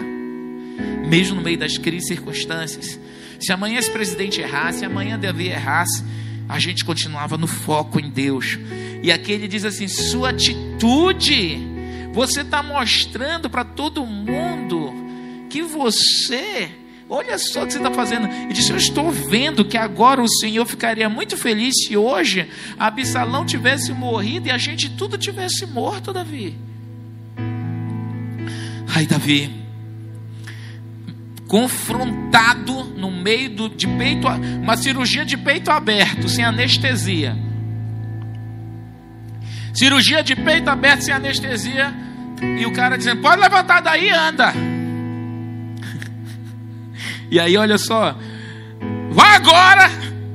mesmo 1.09 1.37
no 1.37 1.41
meio 1.41 1.57
das 1.57 1.75
crises 1.75 2.03
e 2.03 2.13
circunstâncias. 2.13 2.99
Se 3.39 3.51
amanhã 3.51 3.79
esse 3.79 3.89
presidente 3.89 4.39
errasse, 4.39 4.79
se 4.79 4.85
amanhã 4.85 5.17
Davi 5.17 5.47
errasse, 5.47 6.03
a 6.47 6.59
gente 6.59 6.85
continuava 6.85 7.35
no 7.35 7.47
foco 7.47 7.99
em 7.99 8.11
Deus. 8.11 8.59
E 9.01 9.11
aqui 9.11 9.31
ele 9.31 9.47
diz 9.47 9.65
assim: 9.65 9.87
sua 9.87 10.29
atitude, 10.29 11.57
você 12.13 12.41
está 12.41 12.61
mostrando 12.61 13.49
para 13.49 13.65
todo 13.65 14.05
mundo 14.05 14.93
que 15.49 15.63
você 15.63 16.69
Olha 17.13 17.37
só 17.37 17.63
o 17.63 17.67
que 17.67 17.73
você 17.73 17.77
está 17.77 17.91
fazendo. 17.91 18.25
Ele 18.25 18.53
disse: 18.53 18.71
Eu 18.71 18.77
estou 18.77 19.11
vendo 19.11 19.65
que 19.65 19.77
agora 19.77 20.23
o 20.23 20.29
Senhor 20.29 20.65
ficaria 20.65 21.09
muito 21.09 21.35
feliz 21.35 21.73
se 21.85 21.97
hoje 21.97 22.49
Absalão 22.79 23.45
tivesse 23.45 23.91
morrido 23.91 24.47
e 24.47 24.51
a 24.51 24.57
gente 24.57 24.89
tudo 24.91 25.17
tivesse 25.17 25.65
morto, 25.65 26.13
Davi. 26.13 26.57
Ai, 28.95 29.05
Davi, 29.05 29.53
confrontado 31.49 32.85
no 32.85 33.11
meio 33.11 33.49
do, 33.49 33.67
de 33.67 33.87
peito, 33.89 34.27
uma 34.63 34.77
cirurgia 34.77 35.25
de 35.25 35.35
peito 35.35 35.69
aberto, 35.69 36.29
sem 36.29 36.45
anestesia. 36.45 37.37
Cirurgia 39.73 40.23
de 40.23 40.33
peito 40.33 40.69
aberto 40.69 41.01
sem 41.01 41.13
anestesia. 41.13 41.93
E 42.57 42.65
o 42.65 42.71
cara 42.71 42.97
dizendo: 42.97 43.21
Pode 43.21 43.41
levantar 43.41 43.81
daí, 43.81 44.09
anda. 44.09 44.70
E 47.31 47.39
aí, 47.39 47.55
olha 47.55 47.77
só, 47.77 48.13
vá 49.09 49.35
agora, 49.35 49.89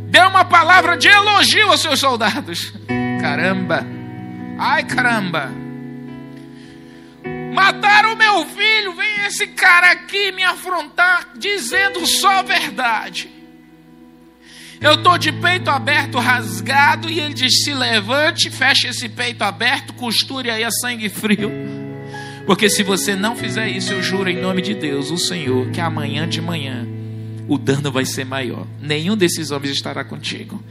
dê 0.09 0.19
uma 0.21 0.47
palavra 0.47 0.97
de 0.97 1.09
elogio 1.09 1.71
aos 1.71 1.83
seus 1.83 2.01
soldados. 2.01 2.73
Caramba, 3.21 3.87
ai 4.59 4.83
caramba, 4.83 5.53
mataram 7.53 8.15
o 8.15 8.17
meu 8.17 8.47
filho, 8.47 8.95
vem 8.95 9.27
esse 9.27 9.49
cara 9.49 9.93
aqui 9.93 10.33
me 10.33 10.43
afrontar, 10.43 11.33
dizendo 11.37 12.07
só 12.07 12.39
a 12.39 12.43
verdade. 12.43 13.31
Eu 14.81 14.95
estou 14.95 15.19
de 15.19 15.33
peito 15.33 15.69
aberto, 15.69 16.19
rasgado, 16.19 17.11
e 17.11 17.21
ele 17.21 17.35
diz: 17.35 17.63
se 17.63 17.75
levante, 17.75 18.51
feche 18.51 18.89
esse 18.89 19.07
peito 19.07 19.43
aberto, 19.43 19.93
costure 19.93 20.51
aí 20.51 20.65
a 20.65 20.71
sangue 20.71 21.11
frio. 21.11 21.51
Porque 22.47 22.71
se 22.71 22.85
você 22.85 23.17
não 23.17 23.35
fizer 23.35 23.69
isso, 23.69 23.93
eu 23.93 24.03
juro 24.03 24.31
em 24.31 24.41
nome 24.41 24.63
de 24.63 24.73
Deus, 24.73 25.11
o 25.11 25.19
Senhor, 25.19 25.69
que 25.71 25.81
amanhã 25.81 26.29
de 26.29 26.41
manhã 26.41 26.87
o 27.49 27.59
dano 27.59 27.91
vai 27.91 28.05
ser 28.05 28.25
maior. 28.25 28.67
Nenhum 28.81 29.17
desses 29.17 29.51
homens 29.51 29.73
estará 29.73 30.05
contigo. 30.05 30.63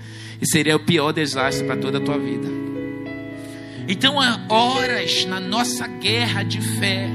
E 0.42 0.48
seria 0.48 0.76
o 0.76 0.80
pior 0.80 1.12
desastre 1.12 1.66
para 1.66 1.78
toda 1.78 1.98
a 1.98 2.02
tua 2.02 2.18
vida. 2.18 2.48
Então 3.88 4.20
há 4.20 4.40
horas 4.50 5.26
na 5.26 5.40
nossa 5.40 5.86
guerra 5.88 6.44
de 6.44 6.60
fé 6.62 7.10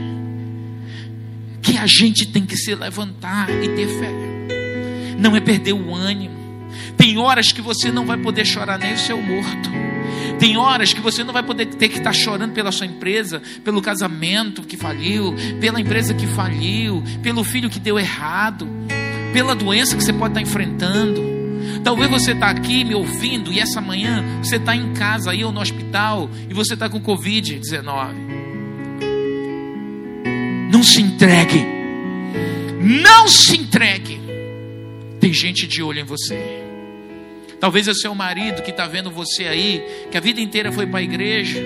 que 1.63 1.77
a 1.77 1.87
gente 1.87 2.27
tem 2.27 2.47
que 2.47 2.57
se 2.57 2.75
levantar 2.75 3.49
e 3.51 3.69
ter 3.69 3.89
fé. 3.89 4.13
Não 5.19 5.35
é 5.37 5.41
perder 5.41 5.73
o 5.73 5.95
ânimo. 5.95 6.39
Tem 6.97 7.19
horas 7.19 7.53
que 7.53 7.61
você 7.61 7.91
não 7.91 8.07
vai 8.07 8.19
poder 8.19 8.45
chorar 8.45 8.79
nem 8.79 8.95
o 8.95 8.99
seu 8.99 9.21
morto. 9.21 9.71
Tem 10.41 10.57
horas 10.57 10.95
que 10.95 11.03
você 11.03 11.23
não 11.23 11.35
vai 11.35 11.43
poder 11.43 11.67
ter 11.67 11.91
que 11.91 11.99
estar 11.99 12.15
chorando 12.15 12.55
pela 12.55 12.73
sua 12.73 12.87
empresa, 12.87 13.43
pelo 13.63 13.83
casamento 13.83 14.63
que 14.63 14.75
faliu, 14.75 15.35
pela 15.61 15.79
empresa 15.79 16.15
que 16.15 16.27
faliu, 16.27 17.05
pelo 17.23 17.45
filho 17.45 17.69
que 17.69 17.79
deu 17.79 17.99
errado, 17.99 18.67
pela 19.35 19.55
doença 19.55 19.95
que 19.95 20.03
você 20.03 20.15
pode 20.15 20.33
estar 20.33 20.41
enfrentando. 20.41 21.23
Talvez 21.85 22.11
você 22.11 22.33
está 22.33 22.49
aqui 22.49 22.85
me 22.85 22.95
ouvindo 22.95 23.53
e 23.53 23.61
essa 23.61 23.83
manhã 23.83 24.25
você 24.43 24.57
está 24.57 24.75
em 24.75 24.95
casa 24.95 25.31
aí 25.31 25.45
ou 25.45 25.53
no 25.53 25.61
hospital 25.61 26.31
e 26.49 26.55
você 26.55 26.73
está 26.73 26.89
com 26.89 26.99
Covid-19. 27.03 28.15
Não 30.73 30.83
se 30.83 31.03
entregue. 31.03 31.67
Não 32.81 33.29
se 33.29 33.59
entregue. 33.59 34.19
Tem 35.21 35.35
gente 35.35 35.67
de 35.67 35.83
olho 35.83 36.01
em 36.01 36.05
você. 36.05 36.70
Talvez 37.61 37.87
é 37.87 37.95
seu 37.95 38.15
marido 38.15 38.63
que 38.63 38.71
está 38.71 38.87
vendo 38.87 39.11
você 39.11 39.47
aí, 39.47 39.85
que 40.11 40.17
a 40.17 40.21
vida 40.21 40.41
inteira 40.41 40.73
foi 40.73 40.87
para 40.87 41.01
a 41.01 41.03
igreja. 41.03 41.61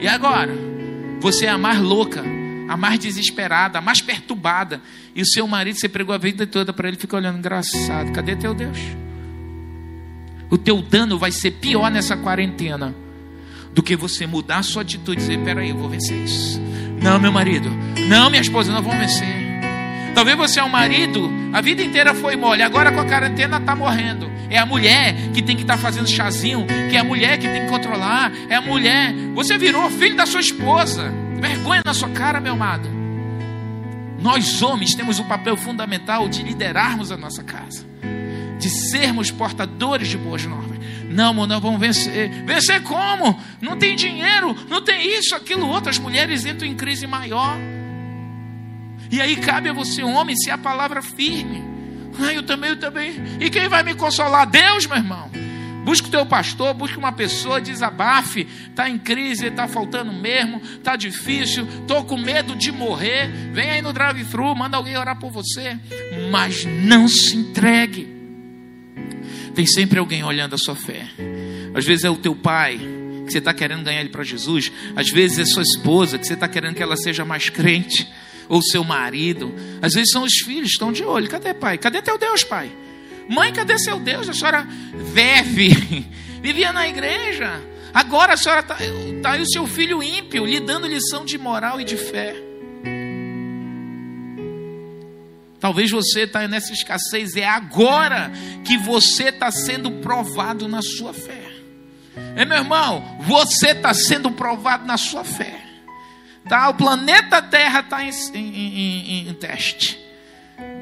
E 0.00 0.08
agora? 0.08 0.52
Você 1.20 1.46
é 1.46 1.50
a 1.50 1.56
mais 1.56 1.80
louca 1.80 2.22
a 2.68 2.76
mais 2.76 2.98
desesperada, 2.98 3.78
a 3.78 3.80
mais 3.80 4.00
perturbada. 4.00 4.80
E 5.14 5.22
o 5.22 5.26
seu 5.26 5.46
marido, 5.46 5.78
você 5.78 5.88
pregou 5.88 6.14
a 6.14 6.18
vida 6.18 6.46
toda 6.46 6.72
para 6.72 6.88
ele, 6.88 6.96
fica 6.96 7.16
olhando, 7.16 7.38
engraçado, 7.38 8.12
cadê 8.12 8.36
teu 8.36 8.54
Deus? 8.54 8.78
O 10.50 10.58
teu 10.58 10.80
dano 10.82 11.18
vai 11.18 11.32
ser 11.32 11.52
pior 11.52 11.90
nessa 11.90 12.16
quarentena 12.16 12.94
do 13.72 13.82
que 13.82 13.96
você 13.96 14.26
mudar 14.26 14.58
a 14.58 14.62
sua 14.62 14.82
atitude 14.82 15.18
e 15.18 15.24
dizer: 15.24 15.38
peraí, 15.44 15.70
eu 15.70 15.76
vou 15.76 15.88
vencer 15.88 16.16
isso. 16.16 16.60
Não, 17.02 17.18
meu 17.18 17.32
marido, 17.32 17.68
não, 18.08 18.30
minha 18.30 18.42
esposa, 18.42 18.72
não 18.72 18.82
vamos 18.82 18.98
vencer. 18.98 19.35
Talvez 20.16 20.34
você 20.34 20.60
é 20.60 20.64
um 20.64 20.68
marido, 20.70 21.30
a 21.52 21.60
vida 21.60 21.82
inteira 21.82 22.14
foi 22.14 22.36
mole, 22.36 22.62
agora 22.62 22.90
com 22.90 22.98
a 22.98 23.04
quarentena 23.04 23.58
está 23.58 23.76
morrendo. 23.76 24.32
É 24.48 24.56
a 24.56 24.64
mulher 24.64 25.14
que 25.34 25.42
tem 25.42 25.54
que 25.54 25.60
estar 25.60 25.76
tá 25.76 25.78
fazendo 25.78 26.08
chazinho, 26.08 26.66
que 26.88 26.96
é 26.96 27.00
a 27.00 27.04
mulher 27.04 27.36
que 27.36 27.46
tem 27.46 27.64
que 27.64 27.68
controlar, 27.68 28.32
é 28.48 28.54
a 28.54 28.62
mulher. 28.62 29.12
Você 29.34 29.58
virou 29.58 29.90
filho 29.90 30.16
da 30.16 30.24
sua 30.24 30.40
esposa. 30.40 31.12
Vergonha 31.38 31.82
na 31.84 31.92
sua 31.92 32.08
cara, 32.08 32.40
meu 32.40 32.54
amado. 32.54 32.88
Nós 34.18 34.62
homens 34.62 34.94
temos 34.94 35.18
o 35.18 35.24
papel 35.24 35.54
fundamental 35.54 36.30
de 36.30 36.42
liderarmos 36.42 37.12
a 37.12 37.16
nossa 37.18 37.44
casa, 37.44 37.84
de 38.58 38.70
sermos 38.70 39.30
portadores 39.30 40.08
de 40.08 40.16
boas 40.16 40.46
normas. 40.46 40.78
Não, 41.10 41.34
nós 41.46 41.60
vamos 41.60 41.78
vencer. 41.78 42.30
Vencer 42.46 42.82
como? 42.82 43.38
Não 43.60 43.76
tem 43.76 43.94
dinheiro, 43.94 44.56
não 44.66 44.80
tem 44.80 45.14
isso, 45.18 45.34
aquilo, 45.34 45.68
outro. 45.68 45.90
As 45.90 45.98
mulheres 45.98 46.46
entram 46.46 46.66
em 46.66 46.74
crise 46.74 47.06
maior. 47.06 47.58
E 49.10 49.20
aí 49.20 49.36
cabe 49.36 49.68
a 49.68 49.72
você, 49.72 50.02
homem, 50.02 50.36
ser 50.36 50.50
a 50.50 50.58
palavra 50.58 51.02
firme. 51.02 51.62
Ah, 52.18 52.32
eu 52.32 52.42
também, 52.42 52.70
eu 52.70 52.78
também. 52.78 53.12
E 53.40 53.50
quem 53.50 53.68
vai 53.68 53.82
me 53.82 53.94
consolar? 53.94 54.46
Deus, 54.48 54.86
meu 54.86 54.96
irmão. 54.96 55.30
Busque 55.84 56.08
o 56.08 56.10
teu 56.10 56.26
pastor, 56.26 56.74
busque 56.74 56.98
uma 56.98 57.12
pessoa, 57.12 57.60
desabafe. 57.60 58.44
Está 58.68 58.90
em 58.90 58.98
crise, 58.98 59.46
está 59.46 59.68
faltando 59.68 60.12
mesmo, 60.12 60.60
está 60.60 60.96
difícil, 60.96 61.64
estou 61.80 62.04
com 62.04 62.16
medo 62.16 62.56
de 62.56 62.72
morrer. 62.72 63.28
Vem 63.52 63.70
aí 63.70 63.82
no 63.82 63.92
drive-thru, 63.92 64.52
manda 64.56 64.76
alguém 64.76 64.96
orar 64.96 65.16
por 65.16 65.30
você. 65.30 65.78
Mas 66.28 66.64
não 66.64 67.06
se 67.06 67.36
entregue. 67.36 68.08
Tem 69.54 69.64
sempre 69.64 70.00
alguém 70.00 70.24
olhando 70.24 70.54
a 70.54 70.58
sua 70.58 70.74
fé. 70.74 71.06
Às 71.72 71.84
vezes 71.84 72.04
é 72.04 72.10
o 72.10 72.16
teu 72.16 72.34
pai, 72.34 72.78
que 73.24 73.30
você 73.30 73.38
está 73.38 73.54
querendo 73.54 73.84
ganhar 73.84 74.00
ele 74.00 74.08
para 74.08 74.24
Jesus. 74.24 74.72
Às 74.96 75.08
vezes 75.10 75.38
é 75.38 75.44
sua 75.44 75.62
esposa, 75.62 76.18
que 76.18 76.26
você 76.26 76.34
está 76.34 76.48
querendo 76.48 76.74
que 76.74 76.82
ela 76.82 76.96
seja 76.96 77.24
mais 77.24 77.48
crente. 77.48 78.08
Ou 78.48 78.62
seu 78.62 78.84
marido. 78.84 79.54
Às 79.82 79.94
vezes 79.94 80.10
são 80.10 80.22
os 80.22 80.34
filhos, 80.44 80.70
estão 80.70 80.92
de 80.92 81.04
olho. 81.04 81.28
Cadê 81.28 81.52
pai? 81.54 81.78
Cadê 81.78 82.00
teu 82.00 82.18
Deus, 82.18 82.44
pai? 82.44 82.70
Mãe, 83.28 83.52
cadê 83.52 83.78
seu 83.78 83.98
Deus? 83.98 84.28
A 84.28 84.32
senhora 84.32 84.66
vive, 85.12 86.06
vivia 86.40 86.72
na 86.72 86.88
igreja. 86.88 87.60
Agora 87.92 88.34
a 88.34 88.36
senhora 88.36 88.60
está 88.60 88.76
tá 89.22 89.32
aí 89.32 89.40
o 89.40 89.48
seu 89.48 89.66
filho 89.66 90.02
ímpio, 90.02 90.44
lhe 90.44 90.60
dando 90.60 90.86
lição 90.86 91.24
de 91.24 91.38
moral 91.38 91.80
e 91.80 91.84
de 91.84 91.96
fé. 91.96 92.36
Talvez 95.58 95.90
você 95.90 96.20
está 96.20 96.46
nessa 96.46 96.72
escassez, 96.72 97.34
é 97.36 97.46
agora 97.46 98.30
que 98.64 98.76
você 98.76 99.30
está 99.30 99.50
sendo 99.50 99.90
provado 99.90 100.68
na 100.68 100.82
sua 100.82 101.12
fé. 101.12 101.42
É 102.36 102.44
meu 102.44 102.58
irmão, 102.58 103.02
você 103.22 103.68
está 103.68 103.92
sendo 103.92 104.30
provado 104.30 104.86
na 104.86 104.96
sua 104.96 105.24
fé. 105.24 105.65
Tá? 106.48 106.68
O 106.68 106.74
planeta 106.74 107.42
Terra 107.42 107.80
está 107.80 108.04
em, 108.04 108.10
em, 108.34 109.24
em, 109.24 109.28
em 109.28 109.34
teste. 109.34 109.98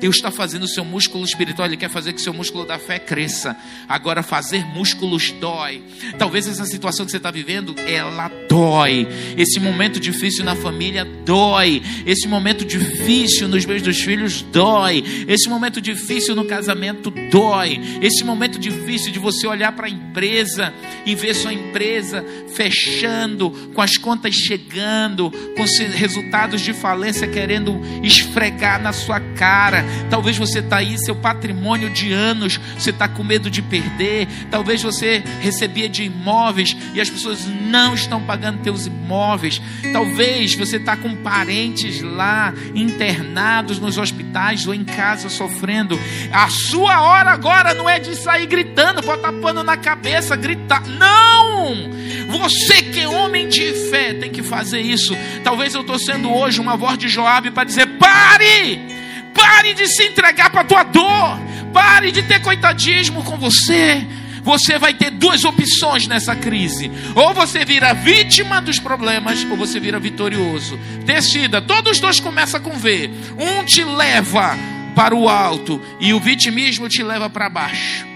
Deus 0.01 0.16
está 0.16 0.30
fazendo 0.30 0.64
o 0.64 0.68
seu 0.68 0.84
músculo 0.84 1.24
espiritual, 1.24 1.66
Ele 1.66 1.76
quer 1.76 1.88
fazer 1.88 2.12
que 2.12 2.20
o 2.20 2.22
seu 2.22 2.34
músculo 2.34 2.66
da 2.66 2.78
fé 2.78 2.99
cresça. 2.99 3.57
Agora, 3.88 4.22
fazer 4.22 4.64
músculos 4.66 5.30
dói. 5.32 5.82
Talvez 6.18 6.47
essa 6.47 6.64
situação 6.66 7.05
que 7.05 7.11
você 7.11 7.16
está 7.16 7.30
vivendo, 7.30 7.74
ela 7.86 8.30
dói. 8.49 9.07
Esse 9.36 9.61
momento 9.61 10.01
difícil 10.01 10.45
na 10.45 10.55
família 10.57 11.05
dói. 11.24 11.82
Esse 12.05 12.26
momento 12.26 12.64
difícil 12.64 13.49
nos 13.49 13.64
beijos 13.64 13.82
dos 13.82 14.01
filhos 14.01 14.42
dói. 14.42 15.03
Esse 15.28 15.49
momento 15.49 15.80
difícil 15.80 16.34
no 16.34 16.45
casamento 16.45 17.11
dói. 17.30 17.80
Esse 18.03 18.24
momento 18.24 18.59
difícil 18.59 19.12
de 19.12 19.18
você 19.18 19.47
olhar 19.47 19.72
para 19.72 19.86
a 19.86 19.90
empresa 19.90 20.72
e 21.07 21.14
ver 21.14 21.34
sua 21.34 21.53
empresa 21.53 22.24
fechando, 22.55 23.51
com 23.74 23.80
as 23.80 23.97
contas 23.97 24.34
chegando, 24.34 25.30
com 25.57 25.64
resultados 25.97 26.61
de 26.61 26.72
falência 26.72 27.26
querendo 27.26 27.80
esfregar 28.03 28.80
na 28.80 28.92
sua 28.92 29.20
cara 29.20 29.84
Talvez 30.11 30.37
você 30.37 30.61
está 30.61 30.78
aí, 30.78 30.99
seu 30.99 31.14
patrimônio 31.14 31.91
de 31.91 32.12
anos, 32.12 32.61
você 32.78 32.91
está 32.91 33.09
com 33.09 33.22
medo 33.22 33.51
de 33.51 33.62
perder. 33.62 34.28
Talvez 34.51 34.82
você 34.82 35.22
recebia 35.41 35.89
de 35.89 36.05
imóveis 36.05 36.76
e 36.95 37.01
as 37.01 37.11
pessoas 37.11 37.47
não 37.47 37.95
estão 37.95 38.20
pagando 38.20 38.62
teus 38.62 38.87
imóveis. 38.87 39.61
Talvez 39.93 40.55
você 40.55 40.76
está 40.76 40.97
com 40.97 41.14
parentes 41.16 42.01
lá 42.03 42.53
internados 42.74 43.78
nos 43.78 43.99
hospitais 43.99 44.66
ou 44.66 44.74
em 44.74 44.85
casa 44.85 45.28
sofrendo. 45.28 45.99
A 46.32 46.49
sua 46.49 47.03
hora 47.03 47.30
agora 47.30 47.74
não 47.74 47.89
é 47.89 47.99
de 47.99 48.14
sair 48.16 48.47
gritando, 48.47 49.03
botar 49.03 49.32
pano 49.32 49.62
na 49.62 49.76
cabeça, 49.76 50.37
gritar. 50.37 50.82
Não! 50.87 51.93
Você 52.28 52.82
que 52.82 53.01
é 53.01 53.09
homem 53.09 53.49
de 53.49 53.72
fé 53.91 54.14
tem 54.14 54.30
que 54.30 54.43
fazer 54.43 54.80
isso. 54.80 55.16
Talvez 55.43 55.74
eu 55.74 55.80
estou 55.80 55.99
sendo 55.99 56.32
hoje 56.32 56.61
uma 56.61 56.76
voz 56.76 56.99
de 56.99 57.09
Joabe 57.09 57.51
para 57.51 57.64
dizer: 57.64 57.87
pare! 57.99 59.03
Pare 59.35 59.74
de 59.74 59.87
se 59.89 60.05
entregar 60.05 60.51
para 60.51 60.62
a 60.62 60.64
tua 60.64 60.82
dor. 60.85 61.39
Pare 61.72 62.12
de 62.12 62.22
ter 62.22 62.41
coitadismo 62.41 63.24
com 63.24 63.37
você. 63.37 64.07
Você 64.45 64.78
vai 64.78 64.93
ter 64.93 65.11
duas 65.11 65.43
opções 65.45 66.07
nessa 66.07 66.37
crise: 66.37 66.91
ou 67.14 67.32
você 67.32 67.64
vira 67.64 67.95
vítima 67.95 68.61
dos 68.61 68.78
problemas, 68.78 69.45
ou 69.51 69.57
você 69.57 69.80
vira 69.80 69.99
vitorioso. 69.99 70.76
Decida. 71.05 71.62
Todos 71.62 71.93
os 71.93 72.01
dois 72.01 72.20
começam 72.20 72.61
com 72.61 72.78
V. 72.78 73.11
Um 73.39 73.64
te 73.64 73.82
leva 73.82 74.57
para 74.95 75.14
o 75.14 75.28
alto 75.28 75.80
e 75.99 76.12
o 76.12 76.20
vitimismo 76.20 76.89
te 76.89 77.03
leva 77.03 77.28
para 77.28 77.49
baixo. 77.49 78.07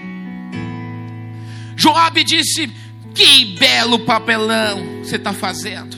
Joabe 1.75 2.23
disse: 2.23 2.71
Que 3.15 3.45
belo 3.57 3.99
papelão 3.99 4.99
você 5.03 5.15
está 5.15 5.33
fazendo. 5.33 5.97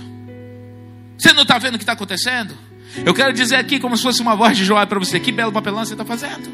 Você 1.18 1.34
não 1.34 1.44
está 1.44 1.58
vendo 1.58 1.76
o 1.76 1.78
que 1.78 1.84
está 1.84 1.94
acontecendo? 1.94 2.58
Eu 3.06 3.14
quero 3.14 3.34
dizer 3.34 3.56
aqui, 3.56 3.80
como 3.80 3.96
se 3.96 4.04
fosse 4.04 4.22
uma 4.22 4.36
voz 4.36 4.58
de 4.58 4.66
Joab 4.66 4.88
para 4.88 5.00
você: 5.00 5.20
que 5.20 5.32
belo 5.32 5.52
papelão 5.52 5.86
você 5.86 5.94
está 5.94 6.06
fazendo. 6.06 6.50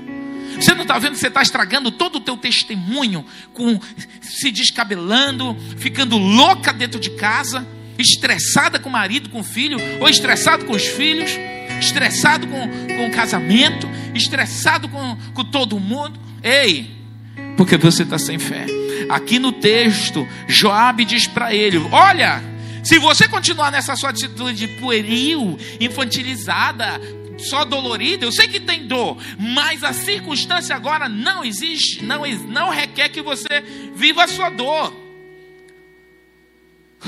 Você 0.60 0.74
não 0.74 0.82
está 0.82 0.98
vendo 0.98 1.14
que 1.14 1.20
você 1.20 1.28
está 1.28 1.42
estragando 1.42 1.92
todo 1.92 2.18
o 2.18 2.20
teu 2.20 2.36
testemunho, 2.36 3.26
com 3.54 3.80
se 4.22 4.52
descabelando, 4.52 5.56
ficando 5.78 6.18
louca 6.18 6.74
dentro 6.74 7.00
de 7.00 7.12
casa, 7.12 7.68
estressada 7.98 8.80
com 8.80 8.90
o 8.90 8.92
marido, 8.92 9.30
com 9.30 9.42
o 9.42 9.44
filho, 9.44 9.78
ou 10.00 10.10
estressado 10.10 10.66
com 10.66 10.74
os 10.74 10.86
filhos, 10.86 11.32
estressado 11.80 12.48
com, 12.48 12.68
com 12.68 13.08
o 13.08 13.12
casamento, 13.12 13.88
estressado 14.16 14.90
com, 14.90 15.18
com 15.34 15.46
todo 15.46 15.80
mundo. 15.80 16.20
Ei, 16.42 16.96
porque 17.56 17.78
você 17.78 18.04
está 18.04 18.18
sem 18.18 18.40
fé. 18.40 18.66
Aqui 19.10 19.38
no 19.40 19.52
texto, 19.52 20.28
Joabe 20.48 21.06
diz 21.06 21.28
para 21.28 21.54
ele: 21.54 21.78
Olha, 21.92 22.42
se 22.88 23.00
você 23.00 23.28
continuar 23.28 23.70
nessa 23.70 23.98
sua 23.98 24.12
atitude 24.12 24.66
pueril, 24.80 25.60
infantilizada, 25.78 27.02
só 27.38 27.66
dolorida, 27.66 28.24
eu 28.24 28.32
sei 28.32 28.48
que 28.48 28.62
tem 28.62 28.88
dor, 28.88 29.18
mas 29.38 29.84
a 29.84 29.92
circunstância 29.92 30.74
agora 30.74 31.10
não 31.10 31.44
existe, 31.44 32.02
não, 32.02 32.26
não 32.48 32.70
requer 32.70 33.10
que 33.10 33.22
você 33.22 33.62
viva 33.94 34.24
a 34.24 34.28
sua 34.30 34.50
dor. 34.50 34.96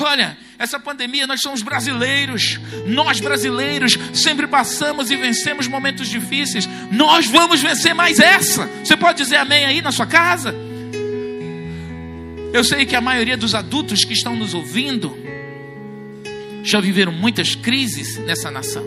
Olha, 0.02 0.38
essa 0.58 0.78
pandemia, 0.78 1.26
nós 1.26 1.40
somos 1.40 1.62
brasileiros, 1.62 2.60
nós 2.86 3.22
brasileiros 3.22 3.98
sempre 4.14 4.48
passamos 4.48 5.10
e 5.10 5.16
vencemos 5.16 5.66
momentos 5.66 6.10
difíceis, 6.10 6.68
nós 6.92 7.26
vamos 7.26 7.62
vencer 7.62 7.96
mais 7.96 8.20
essa. 8.20 8.68
Você 8.84 8.98
pode 8.98 9.18
dizer 9.24 9.38
amém 9.38 9.64
aí 9.64 9.82
na 9.82 9.94
sua 9.94 10.06
casa? 10.06 10.54
Eu 12.52 12.66
sei 12.66 12.86
que 12.86 12.98
a 12.98 13.02
maioria 13.02 13.38
dos 13.38 13.56
adultos 13.56 14.04
que 14.04 14.12
estão 14.12 14.36
nos 14.36 14.54
ouvindo, 14.54 15.18
já 16.64 16.80
viveram 16.80 17.12
muitas 17.12 17.56
crises 17.56 18.18
nessa 18.18 18.50
nação. 18.52 18.86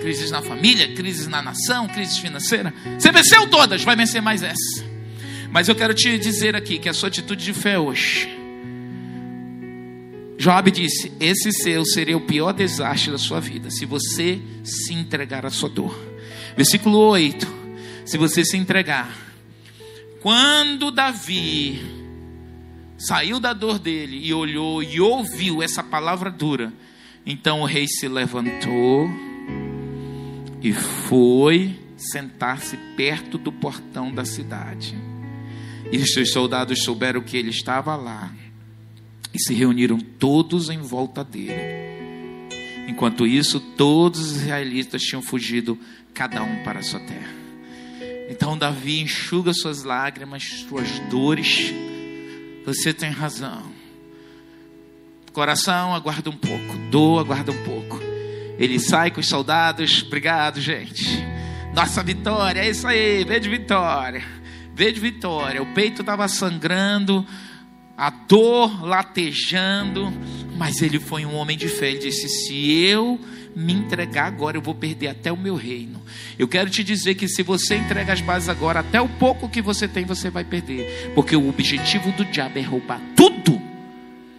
Crises 0.00 0.30
na 0.30 0.40
família, 0.40 0.94
crises 0.94 1.26
na 1.26 1.42
nação, 1.42 1.88
crises 1.88 2.18
financeira. 2.18 2.72
Você 2.98 3.10
venceu 3.10 3.48
todas, 3.48 3.82
vai 3.82 3.96
vencer 3.96 4.22
mais 4.22 4.42
essa. 4.42 4.84
Mas 5.50 5.68
eu 5.68 5.74
quero 5.74 5.94
te 5.94 6.18
dizer 6.18 6.54
aqui 6.54 6.78
que 6.78 6.88
a 6.88 6.92
sua 6.92 7.08
atitude 7.08 7.44
de 7.44 7.52
fé 7.52 7.78
hoje. 7.78 8.28
Joab 10.38 10.70
disse: 10.70 11.12
Esse 11.18 11.50
seu 11.52 11.84
seria 11.84 12.16
o 12.16 12.20
pior 12.20 12.52
desastre 12.52 13.10
da 13.10 13.18
sua 13.18 13.40
vida, 13.40 13.70
se 13.70 13.84
você 13.84 14.40
se 14.62 14.94
entregar 14.94 15.44
à 15.44 15.50
sua 15.50 15.68
dor. 15.68 15.98
Versículo 16.56 16.98
8: 16.98 17.46
Se 18.04 18.16
você 18.16 18.44
se 18.44 18.56
entregar. 18.56 19.26
Quando 20.20 20.90
Davi 20.90 21.97
saiu 22.98 23.38
da 23.38 23.52
dor 23.52 23.78
dele 23.78 24.20
e 24.22 24.34
olhou 24.34 24.82
e 24.82 25.00
ouviu 25.00 25.62
essa 25.62 25.82
palavra 25.82 26.30
dura. 26.30 26.72
Então 27.24 27.60
o 27.60 27.64
rei 27.64 27.86
se 27.86 28.08
levantou 28.08 29.08
e 30.60 30.72
foi 30.72 31.78
sentar-se 31.96 32.76
perto 32.96 33.38
do 33.38 33.52
portão 33.52 34.12
da 34.12 34.24
cidade. 34.24 34.96
E 35.90 35.96
os 35.96 36.32
soldados 36.32 36.82
souberam 36.82 37.22
que 37.22 37.36
ele 37.36 37.50
estava 37.50 37.96
lá 37.96 38.32
e 39.32 39.38
se 39.38 39.54
reuniram 39.54 39.98
todos 39.98 40.68
em 40.68 40.80
volta 40.80 41.22
dele. 41.22 41.88
Enquanto 42.88 43.26
isso, 43.26 43.60
todos 43.60 44.20
os 44.20 44.36
israelitas 44.42 45.02
tinham 45.02 45.22
fugido, 45.22 45.78
cada 46.14 46.42
um 46.42 46.62
para 46.64 46.80
a 46.80 46.82
sua 46.82 47.00
terra. 47.00 47.36
Então 48.30 48.56
Davi 48.56 49.00
enxuga 49.00 49.52
suas 49.52 49.84
lágrimas, 49.84 50.42
suas 50.68 50.98
dores. 51.10 51.72
Você 52.68 52.92
tem 52.92 53.10
razão. 53.10 53.62
Coração, 55.32 55.94
aguarda 55.94 56.28
um 56.28 56.36
pouco. 56.36 56.76
Dor, 56.90 57.20
aguarda 57.20 57.50
um 57.50 57.64
pouco. 57.64 57.98
Ele 58.58 58.78
sai 58.78 59.10
com 59.10 59.20
os 59.20 59.26
soldados. 59.26 60.02
Obrigado, 60.02 60.60
gente. 60.60 61.26
Nossa 61.74 62.02
vitória, 62.02 62.60
é 62.60 62.68
isso 62.68 62.86
aí. 62.86 63.24
Vê 63.24 63.40
de 63.40 63.48
vitória. 63.48 64.22
Vê 64.74 64.92
de 64.92 65.00
vitória. 65.00 65.62
O 65.62 65.72
peito 65.72 66.02
estava 66.02 66.28
sangrando, 66.28 67.26
a 67.96 68.10
dor 68.10 68.84
latejando. 68.84 70.12
Mas 70.54 70.82
ele 70.82 71.00
foi 71.00 71.24
um 71.24 71.36
homem 71.36 71.56
de 71.56 71.68
fé. 71.68 71.88
Ele 71.88 72.00
disse: 72.00 72.28
Se 72.28 72.82
eu 72.82 73.18
me 73.54 73.72
entregar 73.72 74.26
agora, 74.26 74.56
eu 74.56 74.62
vou 74.62 74.74
perder 74.74 75.08
até 75.08 75.32
o 75.32 75.36
meu 75.36 75.54
reino. 75.54 76.00
Eu 76.38 76.46
quero 76.46 76.70
te 76.70 76.84
dizer 76.84 77.14
que 77.14 77.28
se 77.28 77.42
você 77.42 77.76
entrega 77.76 78.12
as 78.12 78.20
bases 78.20 78.48
agora, 78.48 78.80
até 78.80 79.00
o 79.00 79.08
pouco 79.08 79.48
que 79.48 79.62
você 79.62 79.88
tem, 79.88 80.04
você 80.04 80.30
vai 80.30 80.44
perder. 80.44 81.12
Porque 81.14 81.34
o 81.34 81.48
objetivo 81.48 82.12
do 82.12 82.24
diabo 82.24 82.58
é 82.58 82.62
roubar 82.62 83.00
tudo. 83.16 83.60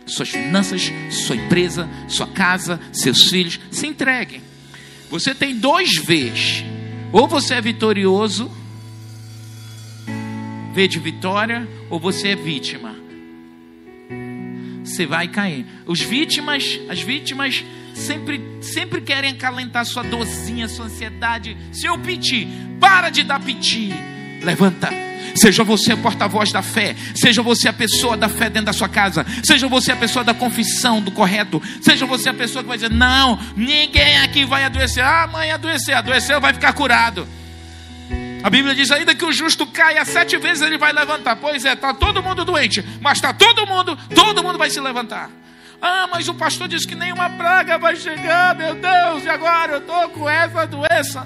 Suas 0.05 0.30
finanças, 0.30 0.91
sua 1.12 1.36
empresa, 1.36 1.88
sua 2.07 2.28
casa, 2.28 2.80
seus 2.91 3.24
filhos. 3.30 3.60
Se 3.70 3.86
entreguem. 3.86 4.41
Você 5.10 5.36
tem 5.36 5.55
dois 5.55 5.97
V's. 5.97 6.64
Ou 7.12 7.28
você 7.28 7.55
é 7.55 7.62
vitorioso, 7.62 8.51
V 10.74 10.88
de 10.88 10.99
vitória, 10.99 11.68
ou 11.89 11.99
você 11.99 12.30
é 12.30 12.36
vítima. 12.36 12.95
Você 14.84 15.05
vai 15.05 15.28
cair. 15.28 15.66
Os 15.86 16.01
vítimas, 16.01 16.80
as 16.88 17.01
vítimas 17.01 17.64
sempre, 18.00 18.41
sempre 18.62 19.02
querem 19.02 19.32
acalentar 19.32 19.86
sua 19.86 20.04
dozinha, 20.04 20.68
sua 20.68 20.86
ansiedade. 20.86 21.58
Seu 21.72 21.97
piti, 22.00 22.47
para 22.80 23.10
de 23.10 23.24
dar 23.24 23.39
piti. 23.39 23.93
Levanta. 24.41 24.89
Seja 25.36 25.64
você 25.64 25.91
a 25.91 25.97
porta-voz 25.97 26.52
da 26.52 26.62
fé, 26.62 26.95
seja 27.14 27.41
você 27.41 27.70
a 27.70 27.74
pessoa 27.74 28.18
da 28.18 28.28
fé 28.28 28.50
dentro 28.50 28.66
da 28.66 28.74
sua 28.74 28.89
casa, 28.89 29.26
seja 29.43 29.68
você 29.68 29.91
a 29.91 29.95
pessoa 29.95 30.24
da 30.24 30.34
confissão, 30.34 31.02
do 31.02 31.12
correto, 31.12 31.62
seja 31.82 32.06
você 32.06 32.30
a 32.30 32.34
pessoa 32.34 32.64
que 32.64 32.68
vai 32.68 32.78
dizer: 32.78 32.89
Não, 32.89 33.39
ninguém 33.56 34.18
aqui 34.20 34.43
vai 34.43 34.64
adoecer. 34.64 35.04
Ah, 35.04 35.28
mãe, 35.32 35.52
adoecer, 35.52 35.95
adoeceu, 35.95 36.41
vai 36.41 36.54
ficar 36.54 36.74
curado. 36.74 37.28
A 38.41 38.50
Bíblia 38.50 38.74
diz 38.74 38.89
ainda 38.89 39.14
que 39.14 39.26
o 39.26 39.32
justo 39.32 39.68
caia 39.68 40.04
sete 40.06 40.38
vezes, 40.38 40.64
ele 40.64 40.78
vai 40.78 40.93
levantar. 40.93 41.36
Pois 41.36 41.66
é, 41.66 41.74
está 41.74 41.93
todo 41.93 42.24
mundo 42.24 42.45
doente, 42.45 42.84
mas 43.02 43.18
está 43.18 43.34
todo 43.34 43.68
mundo, 43.68 43.97
todo 44.16 44.41
mundo 44.41 44.58
vai 44.58 44.70
se 44.70 44.80
levantar. 44.80 45.30
Ah, 45.82 46.07
mas 46.11 46.27
o 46.27 46.34
pastor 46.34 46.67
disse 46.67 46.88
que 46.88 46.95
nenhuma 46.95 47.30
praga 47.30 47.77
vai 47.77 47.95
chegar, 47.95 48.55
meu 48.55 48.75
Deus, 48.75 49.23
e 49.23 49.30
agora 49.30 49.73
eu 49.73 49.80
estou 49.80 50.09
com 50.09 50.30
essa 50.30 50.65
doença. 50.65 51.23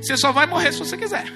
Você 0.00 0.16
só 0.16 0.30
vai 0.30 0.46
morrer 0.46 0.72
se 0.72 0.78
você 0.78 0.96
quiser. 0.96 1.32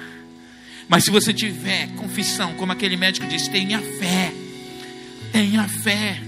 Mas 0.88 1.04
se 1.04 1.10
você 1.10 1.32
tiver 1.32 1.88
confissão, 1.96 2.54
como 2.54 2.72
aquele 2.72 2.96
médico 2.96 3.26
disse, 3.26 3.50
tenha 3.50 3.80
fé. 3.80 4.32
Tenha 5.32 5.68
fé. 5.68 6.20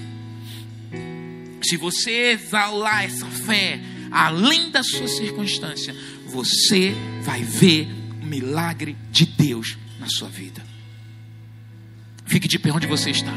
Se 1.62 1.76
você 1.76 2.32
exalar 2.32 3.05
essa 3.05 3.26
fé, 3.26 3.80
além 4.11 4.70
da 4.70 4.82
sua 4.82 5.07
circunstância, 5.07 5.95
você 6.26 6.95
vai 7.22 7.43
ver 7.43 7.88
o 8.20 8.26
milagre 8.26 8.97
de 9.11 9.26
Deus 9.26 9.76
na 9.99 10.09
sua 10.09 10.28
vida. 10.28 10.62
Fique 12.26 12.49
de 12.49 12.59
pé 12.59 12.72
onde 12.72 12.86
você 12.86 13.11
está. 13.11 13.32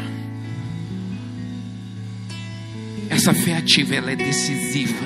Essa 3.10 3.34
fé 3.34 3.56
ativa 3.58 3.96
ela 3.96 4.12
é 4.12 4.16
decisiva. 4.16 5.06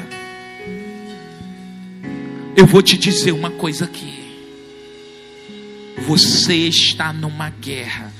Eu 2.55 2.65
vou 2.65 2.81
te 2.81 2.97
dizer 2.97 3.31
uma 3.31 3.51
coisa 3.51 3.85
aqui. 3.85 4.19
Você 6.05 6.55
está 6.55 7.13
numa 7.13 7.49
guerra. 7.49 8.11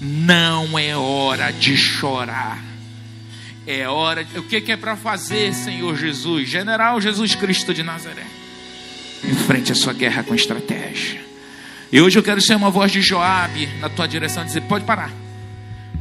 Não 0.00 0.78
é 0.78 0.96
hora 0.96 1.50
de 1.50 1.76
chorar. 1.76 2.62
É 3.66 3.88
hora. 3.88 4.24
De... 4.24 4.38
O 4.38 4.42
que 4.42 4.70
é 4.70 4.76
para 4.76 4.96
fazer, 4.96 5.54
Senhor 5.54 5.96
Jesus? 5.96 6.48
General 6.48 7.00
Jesus 7.00 7.34
Cristo 7.34 7.72
de 7.72 7.82
Nazaré. 7.82 8.26
Enfrente 9.24 9.72
a 9.72 9.74
sua 9.74 9.92
guerra 9.92 10.22
com 10.22 10.34
estratégia. 10.34 11.24
E 11.90 12.00
hoje 12.00 12.18
eu 12.18 12.22
quero 12.22 12.40
ser 12.40 12.54
uma 12.54 12.70
voz 12.70 12.92
de 12.92 13.00
Joabe 13.00 13.66
na 13.80 13.88
tua 13.88 14.06
direção 14.06 14.44
dizer: 14.44 14.62
pode 14.62 14.84
parar. 14.84 15.10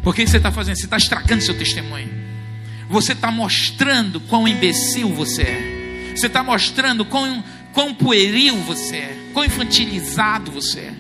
Por 0.03 0.13
que 0.13 0.27
você 0.27 0.38
está 0.38 0.51
fazendo? 0.51 0.75
Você 0.75 0.86
está 0.86 0.97
estragando 0.97 1.41
seu 1.41 1.57
testemunho. 1.57 2.24
Você 2.89 3.13
está 3.13 3.31
mostrando 3.31 4.19
quão 4.21 4.47
imbecil 4.47 5.13
você 5.13 5.41
é. 5.41 6.13
Você 6.15 6.27
está 6.27 6.43
mostrando 6.43 7.03
quão, 7.03 7.43
quão 7.73 7.93
pueril 7.93 8.55
você 8.57 8.97
é. 8.97 9.17
Quão 9.33 9.45
infantilizado 9.45 10.51
você 10.51 10.79
é. 10.79 10.93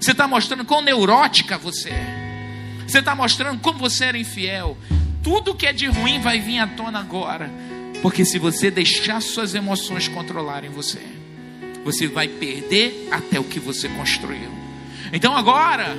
Você 0.00 0.12
está 0.12 0.26
mostrando 0.26 0.64
quão 0.64 0.82
neurótica 0.82 1.56
você 1.58 1.90
é. 1.90 2.84
Você 2.86 2.98
está 2.98 3.14
mostrando 3.14 3.60
como 3.60 3.78
você 3.78 4.06
era 4.06 4.18
infiel. 4.18 4.76
Tudo 5.22 5.54
que 5.54 5.66
é 5.66 5.72
de 5.72 5.86
ruim 5.86 6.20
vai 6.20 6.40
vir 6.40 6.58
à 6.58 6.66
tona 6.66 6.98
agora. 6.98 7.50
Porque 8.02 8.24
se 8.24 8.38
você 8.38 8.70
deixar 8.70 9.20
suas 9.20 9.54
emoções 9.54 10.08
controlarem 10.08 10.70
você, 10.70 11.00
você 11.84 12.08
vai 12.08 12.28
perder 12.28 13.08
até 13.10 13.38
o 13.38 13.44
que 13.44 13.60
você 13.60 13.88
construiu. 13.90 14.50
Então 15.12 15.36
agora, 15.36 15.96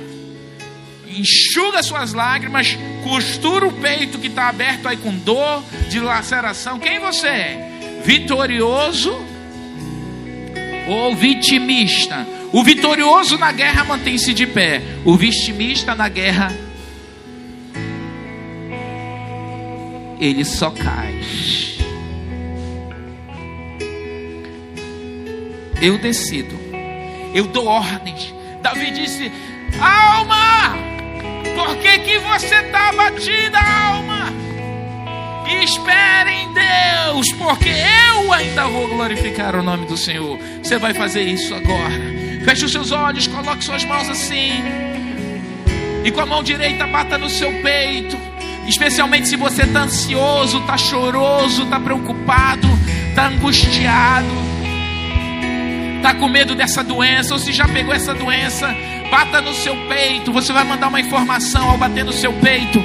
enxuga 1.18 1.82
suas 1.82 2.12
lágrimas, 2.12 2.76
costura 3.02 3.66
o 3.66 3.72
peito 3.72 4.18
que 4.18 4.28
está 4.28 4.48
aberto 4.48 4.86
aí 4.88 4.96
com 4.96 5.14
dor, 5.14 5.62
de 5.88 6.00
laceração. 6.00 6.78
Quem 6.78 6.98
você 6.98 7.28
é? 7.28 8.00
Vitorioso 8.04 9.14
ou 10.88 11.14
vitimista? 11.14 12.26
O 12.52 12.62
vitorioso 12.62 13.38
na 13.38 13.52
guerra 13.52 13.84
mantém-se 13.84 14.34
de 14.34 14.46
pé, 14.46 14.82
o 15.04 15.16
vitimista 15.16 15.94
na 15.94 16.08
guerra 16.08 16.52
ele 20.22 20.44
só 20.44 20.70
cai. 20.70 21.20
Eu 25.80 25.98
decido, 25.98 26.56
eu 27.34 27.48
dou 27.48 27.66
ordens. 27.66 28.32
Davi 28.62 28.92
disse: 28.92 29.32
Alma, 29.80 30.91
por 31.54 31.76
que, 31.76 31.98
que 31.98 32.18
você 32.18 32.54
está 32.54 32.88
abatida, 32.88 33.58
alma? 33.58 34.32
Espere 35.62 36.30
em 36.30 36.52
Deus, 36.52 37.32
porque 37.32 37.68
eu 37.68 38.32
ainda 38.32 38.66
vou 38.66 38.88
glorificar 38.88 39.54
o 39.54 39.62
nome 39.62 39.86
do 39.86 39.96
Senhor. 39.96 40.38
Você 40.62 40.78
vai 40.78 40.94
fazer 40.94 41.22
isso 41.22 41.54
agora. 41.54 41.94
Feche 42.44 42.64
os 42.64 42.72
seus 42.72 42.90
olhos, 42.90 43.26
coloque 43.26 43.62
suas 43.62 43.84
mãos 43.84 44.08
assim. 44.08 44.62
E 46.04 46.10
com 46.10 46.20
a 46.20 46.26
mão 46.26 46.42
direita 46.42 46.86
bata 46.86 47.18
no 47.18 47.28
seu 47.28 47.52
peito. 47.62 48.16
Especialmente 48.66 49.28
se 49.28 49.36
você 49.36 49.62
está 49.62 49.82
ansioso, 49.82 50.58
está 50.58 50.78
choroso, 50.78 51.64
está 51.64 51.80
preocupado, 51.80 52.68
está 53.08 53.26
angustiado, 53.26 54.26
está 55.96 56.14
com 56.14 56.28
medo 56.28 56.54
dessa 56.54 56.82
doença, 56.82 57.34
ou 57.34 57.40
se 57.40 57.52
já 57.52 57.66
pegou 57.66 57.92
essa 57.92 58.14
doença, 58.14 58.72
Bata 59.12 59.42
no 59.42 59.52
seu 59.52 59.76
peito. 59.88 60.32
Você 60.32 60.54
vai 60.54 60.64
mandar 60.64 60.88
uma 60.88 60.98
informação 60.98 61.68
ao 61.68 61.76
bater 61.76 62.02
no 62.02 62.14
seu 62.14 62.32
peito. 62.32 62.82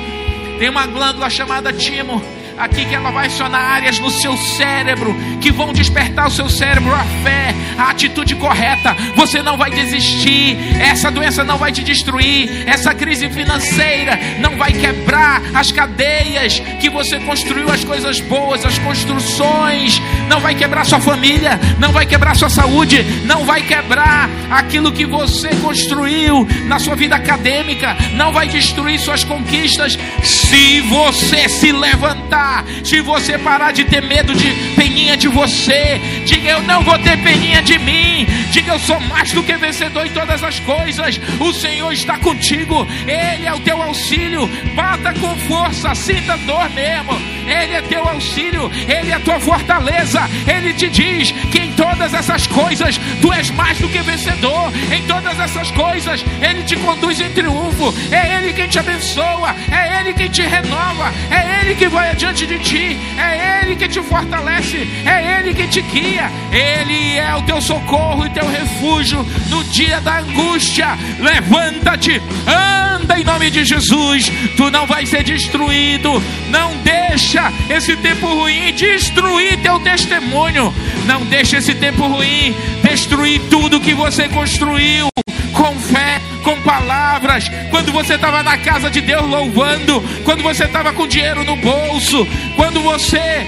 Tem 0.59 0.67
uma 0.67 0.85
glândula 0.85 1.29
chamada 1.29 1.71
timo 1.71 2.21
aqui 2.57 2.85
que 2.85 2.95
ela 2.95 3.11
vai 3.11 3.27
acionar 3.27 3.61
áreas 3.61 3.99
no 3.99 4.09
seu 4.09 4.35
cérebro 4.35 5.15
que 5.39 5.51
vão 5.51 5.71
despertar 5.71 6.27
o 6.27 6.31
seu 6.31 6.49
cérebro 6.49 6.93
a 6.93 7.03
fé, 7.23 7.53
a 7.77 7.91
atitude 7.91 8.35
correta. 8.35 8.95
Você 9.15 9.41
não 9.41 9.57
vai 9.57 9.69
desistir, 9.69 10.57
essa 10.79 11.11
doença 11.11 11.43
não 11.43 11.57
vai 11.57 11.71
te 11.71 11.83
destruir, 11.83 12.67
essa 12.67 12.93
crise 12.93 13.29
financeira 13.29 14.19
não 14.39 14.57
vai 14.57 14.73
quebrar 14.73 15.41
as 15.53 15.71
cadeias 15.71 16.59
que 16.79 16.89
você 16.89 17.19
construiu, 17.19 17.69
as 17.69 17.83
coisas 17.83 18.19
boas, 18.21 18.65
as 18.65 18.79
construções, 18.79 20.01
não 20.27 20.39
vai 20.39 20.55
quebrar 20.55 20.85
sua 20.85 20.99
família, 20.99 21.59
não 21.77 21.91
vai 21.91 22.05
quebrar 22.05 22.35
sua 22.35 22.49
saúde, 22.49 23.03
não 23.25 23.45
vai 23.45 23.61
quebrar 23.61 24.29
aquilo 24.49 24.91
que 24.91 25.05
você 25.05 25.49
construiu 25.57 26.47
na 26.65 26.79
sua 26.79 26.95
vida 26.95 27.15
acadêmica, 27.15 27.95
não 28.13 28.31
vai 28.31 28.47
destruir 28.47 28.99
suas 28.99 29.23
conquistas 29.23 29.97
se 30.23 30.81
você 30.81 31.47
se 31.49 31.71
levantar 31.71 32.46
se 32.83 33.01
você 33.01 33.37
parar 33.37 33.71
de 33.71 33.83
ter 33.85 34.01
medo 34.01 34.33
de 34.33 34.51
peninha 34.75 35.17
de 35.17 35.27
você, 35.27 35.99
diga 36.25 36.49
eu 36.49 36.61
não 36.63 36.83
vou 36.83 36.97
ter 36.99 37.17
peninha 37.21 37.61
de 37.61 37.77
mim. 37.79 38.25
Diga 38.51 38.73
eu 38.73 38.79
sou 38.79 38.99
mais 39.01 39.31
do 39.31 39.43
que 39.43 39.55
vencedor 39.57 40.05
em 40.05 40.11
todas 40.11 40.43
as 40.43 40.59
coisas. 40.59 41.19
O 41.39 41.53
Senhor 41.53 41.91
está 41.91 42.17
contigo. 42.17 42.87
Ele 43.07 43.45
é 43.45 43.53
o 43.53 43.59
teu 43.59 43.81
auxílio. 43.81 44.47
Bata 44.75 45.13
com 45.13 45.35
força, 45.47 45.93
sinta 45.95 46.37
dor 46.37 46.69
mesmo. 46.71 47.36
Ele 47.47 47.73
é 47.73 47.81
teu 47.81 48.07
auxílio, 48.07 48.69
Ele 48.87 49.11
é 49.11 49.15
a 49.15 49.19
tua 49.19 49.39
fortaleza. 49.39 50.21
Ele 50.47 50.73
te 50.73 50.89
diz 50.89 51.31
que 51.31 51.59
em 51.59 51.71
todas 51.73 52.13
essas 52.13 52.47
coisas 52.47 52.99
tu 53.21 53.31
és 53.33 53.49
mais 53.51 53.77
do 53.79 53.87
que 53.87 53.99
vencedor. 53.99 54.71
Em 54.91 55.03
todas 55.03 55.39
essas 55.39 55.71
coisas 55.71 56.23
Ele 56.41 56.63
te 56.63 56.75
conduz 56.77 57.19
em 57.19 57.29
triunfo. 57.31 57.93
É 58.11 58.37
Ele 58.37 58.53
quem 58.53 58.67
te 58.67 58.79
abençoa, 58.79 59.55
é 59.71 59.99
Ele 59.99 60.13
quem 60.13 60.29
te 60.29 60.41
renova, 60.41 61.13
é 61.29 61.61
Ele 61.61 61.75
que 61.75 61.87
vai 61.87 62.11
adiante 62.11 62.45
de 62.45 62.59
ti, 62.59 62.97
é 63.17 63.61
Ele 63.61 63.75
que 63.75 63.87
te 63.87 64.01
fortalece, 64.01 64.87
é 65.05 65.39
Ele 65.39 65.53
que 65.53 65.67
te 65.67 65.81
guia. 65.81 66.31
Ele 66.51 67.17
é 67.17 67.35
o 67.35 67.41
teu 67.43 67.61
socorro 67.61 68.25
e 68.25 68.29
teu 68.29 68.47
refúgio 68.47 69.25
no 69.49 69.63
dia 69.65 69.99
da 70.01 70.19
angústia. 70.19 70.87
Levanta-te, 71.19 72.21
anda 72.47 72.76
em 73.15 73.23
nome 73.23 73.49
de 73.49 73.63
Jesus. 73.63 74.31
Tu 74.55 74.71
não 74.71 74.85
vai 74.85 75.05
ser 75.05 75.23
destruído. 75.23 76.21
Não 76.49 76.75
deixa 76.77 77.51
esse 77.69 77.95
tempo 77.97 78.27
ruim 78.27 78.73
destruir 78.73 79.57
teu 79.61 79.79
testemunho. 79.79 80.73
Não 81.05 81.25
deixa 81.25 81.57
esse 81.57 81.73
tempo 81.75 82.07
ruim 82.07 82.55
destruir 82.83 83.41
tudo 83.49 83.79
que 83.79 83.93
você 83.93 84.27
construiu 84.29 85.07
com 85.53 85.75
fé, 85.79 86.21
com 86.43 86.59
palavras. 86.61 87.49
Quando 87.69 87.91
você 87.91 88.15
estava 88.15 88.43
na 88.43 88.57
casa 88.57 88.89
de 88.89 89.01
Deus 89.01 89.27
louvando, 89.27 90.01
quando 90.23 90.43
você 90.43 90.65
estava 90.65 90.93
com 90.93 91.07
dinheiro 91.07 91.43
no 91.43 91.55
bolso, 91.55 92.27
quando 92.55 92.81
você 92.81 93.45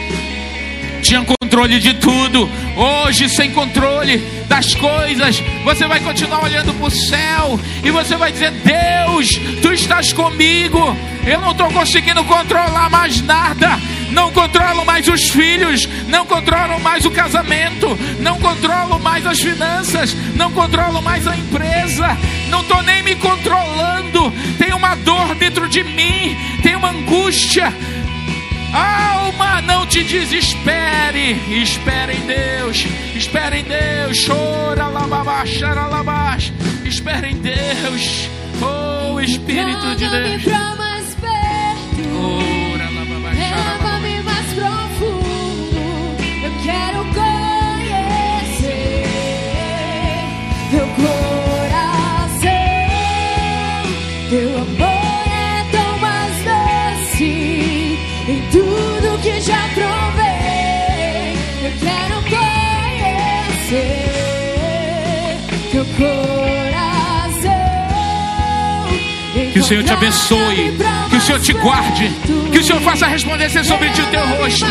tinha 1.02 1.24
controle 1.24 1.80
de 1.80 1.93
tudo. 1.95 2.50
Hoje, 2.76 3.28
sem 3.30 3.52
controle 3.52 4.18
das 4.47 4.74
coisas, 4.76 5.41
você 5.64 5.86
vai 5.88 6.00
continuar 6.00 6.43
olhando 6.43 6.74
para 6.74 6.88
o 6.88 6.91
céu 6.91 7.60
e 7.84 7.91
você 7.91 8.16
vai 8.16 8.32
dizer: 8.32 8.52
Deus, 8.52 9.30
tu 9.62 9.74
estás 9.74 10.14
comigo. 10.14 10.95
Eu 11.26 11.41
não 11.41 11.52
estou 11.52 11.72
conseguindo 11.72 12.24
controlar 12.24 12.89
mais 12.89 13.22
nada. 13.22 13.80
Não 14.12 14.32
controlo 14.32 14.84
mais 14.86 15.08
os 15.08 15.30
filhos, 15.30 15.88
não 16.08 16.26
controlo 16.26 16.80
mais 16.80 17.06
o 17.06 17.12
casamento, 17.12 17.97
não 18.20 18.39
controlo 18.39 19.00
mais 19.00 19.24
as 19.24 19.39
finanças, 19.39 20.16
não 20.36 20.52
controlo 20.52 21.00
mais 21.00 21.28
a 21.28 21.38
empresa, 21.38 22.18
não 22.50 22.62
estou 22.62 22.82
nem 22.82 23.04
me 23.04 23.16
controlando. 23.16 24.32
Tem 24.58 24.74
uma 24.74 24.95
dor 24.95 25.36
dentro 25.36 25.70
de 25.70 25.84
mim, 25.84 26.36
tem 26.64 26.76
uma 26.76 26.89
angústia, 26.89 27.72
Alma, 28.74 29.62
não 29.62 29.86
te 29.86 30.04
desespere. 30.04 31.32
Espere 31.62 32.14
em 32.14 32.28
Deus. 32.28 32.86
Espere 33.16 33.60
em 33.60 33.64
Deus. 33.64 34.26
Chora, 34.26 34.88
lababá, 34.88 35.44
chora, 35.46 35.88
labás. 35.88 36.52
Espere 36.86 37.30
em 37.30 37.38
Deus. 37.38 38.30
Oh, 38.62 39.20
Espírito 39.20 39.96
de 39.96 40.10
Deus. 40.10 40.59
Que 69.60 69.64
o 69.64 69.68
Senhor 69.68 69.84
te 69.84 69.91
abençoe. 69.91 70.78
Que 71.10 71.18
o 71.18 71.22
Senhor 71.22 71.41
te 71.41 71.51
guarde. 71.51 72.10
Que 72.49 72.60
o 72.60 72.64
Senhor 72.64 72.82
faça 72.82 73.07
resplandecer 73.07 73.66
sobre 73.66 73.89
ti 73.89 74.01
o 74.01 74.05
teu 74.05 74.26
rosto. 74.26 74.66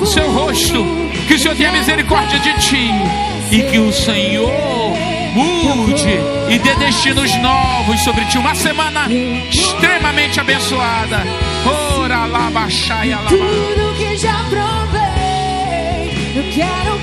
O 0.00 0.06
seu 0.06 0.30
rosto. 0.30 0.86
Que 1.26 1.34
o 1.34 1.38
Senhor 1.40 1.56
tenha 1.56 1.72
misericórdia 1.72 2.38
de 2.38 2.52
ti. 2.60 2.88
E 3.50 3.62
que 3.62 3.80
o 3.80 3.92
Senhor 3.92 4.52
mude 5.34 6.20
e 6.48 6.56
dê 6.56 6.74
destinos 6.76 7.34
novos 7.38 8.00
sobre 8.04 8.24
ti. 8.26 8.38
Uma 8.38 8.54
semana 8.54 9.08
extremamente 9.50 10.38
abençoada. 10.38 11.24
Ora 11.98 12.24
lá, 12.26 12.48
baixai, 12.48 13.12
alabá. 13.12 13.28
Tudo 13.28 13.96
que 13.96 14.16
já 14.18 14.36
provei, 14.48 16.12
eu 16.36 16.44
quero 16.54 16.96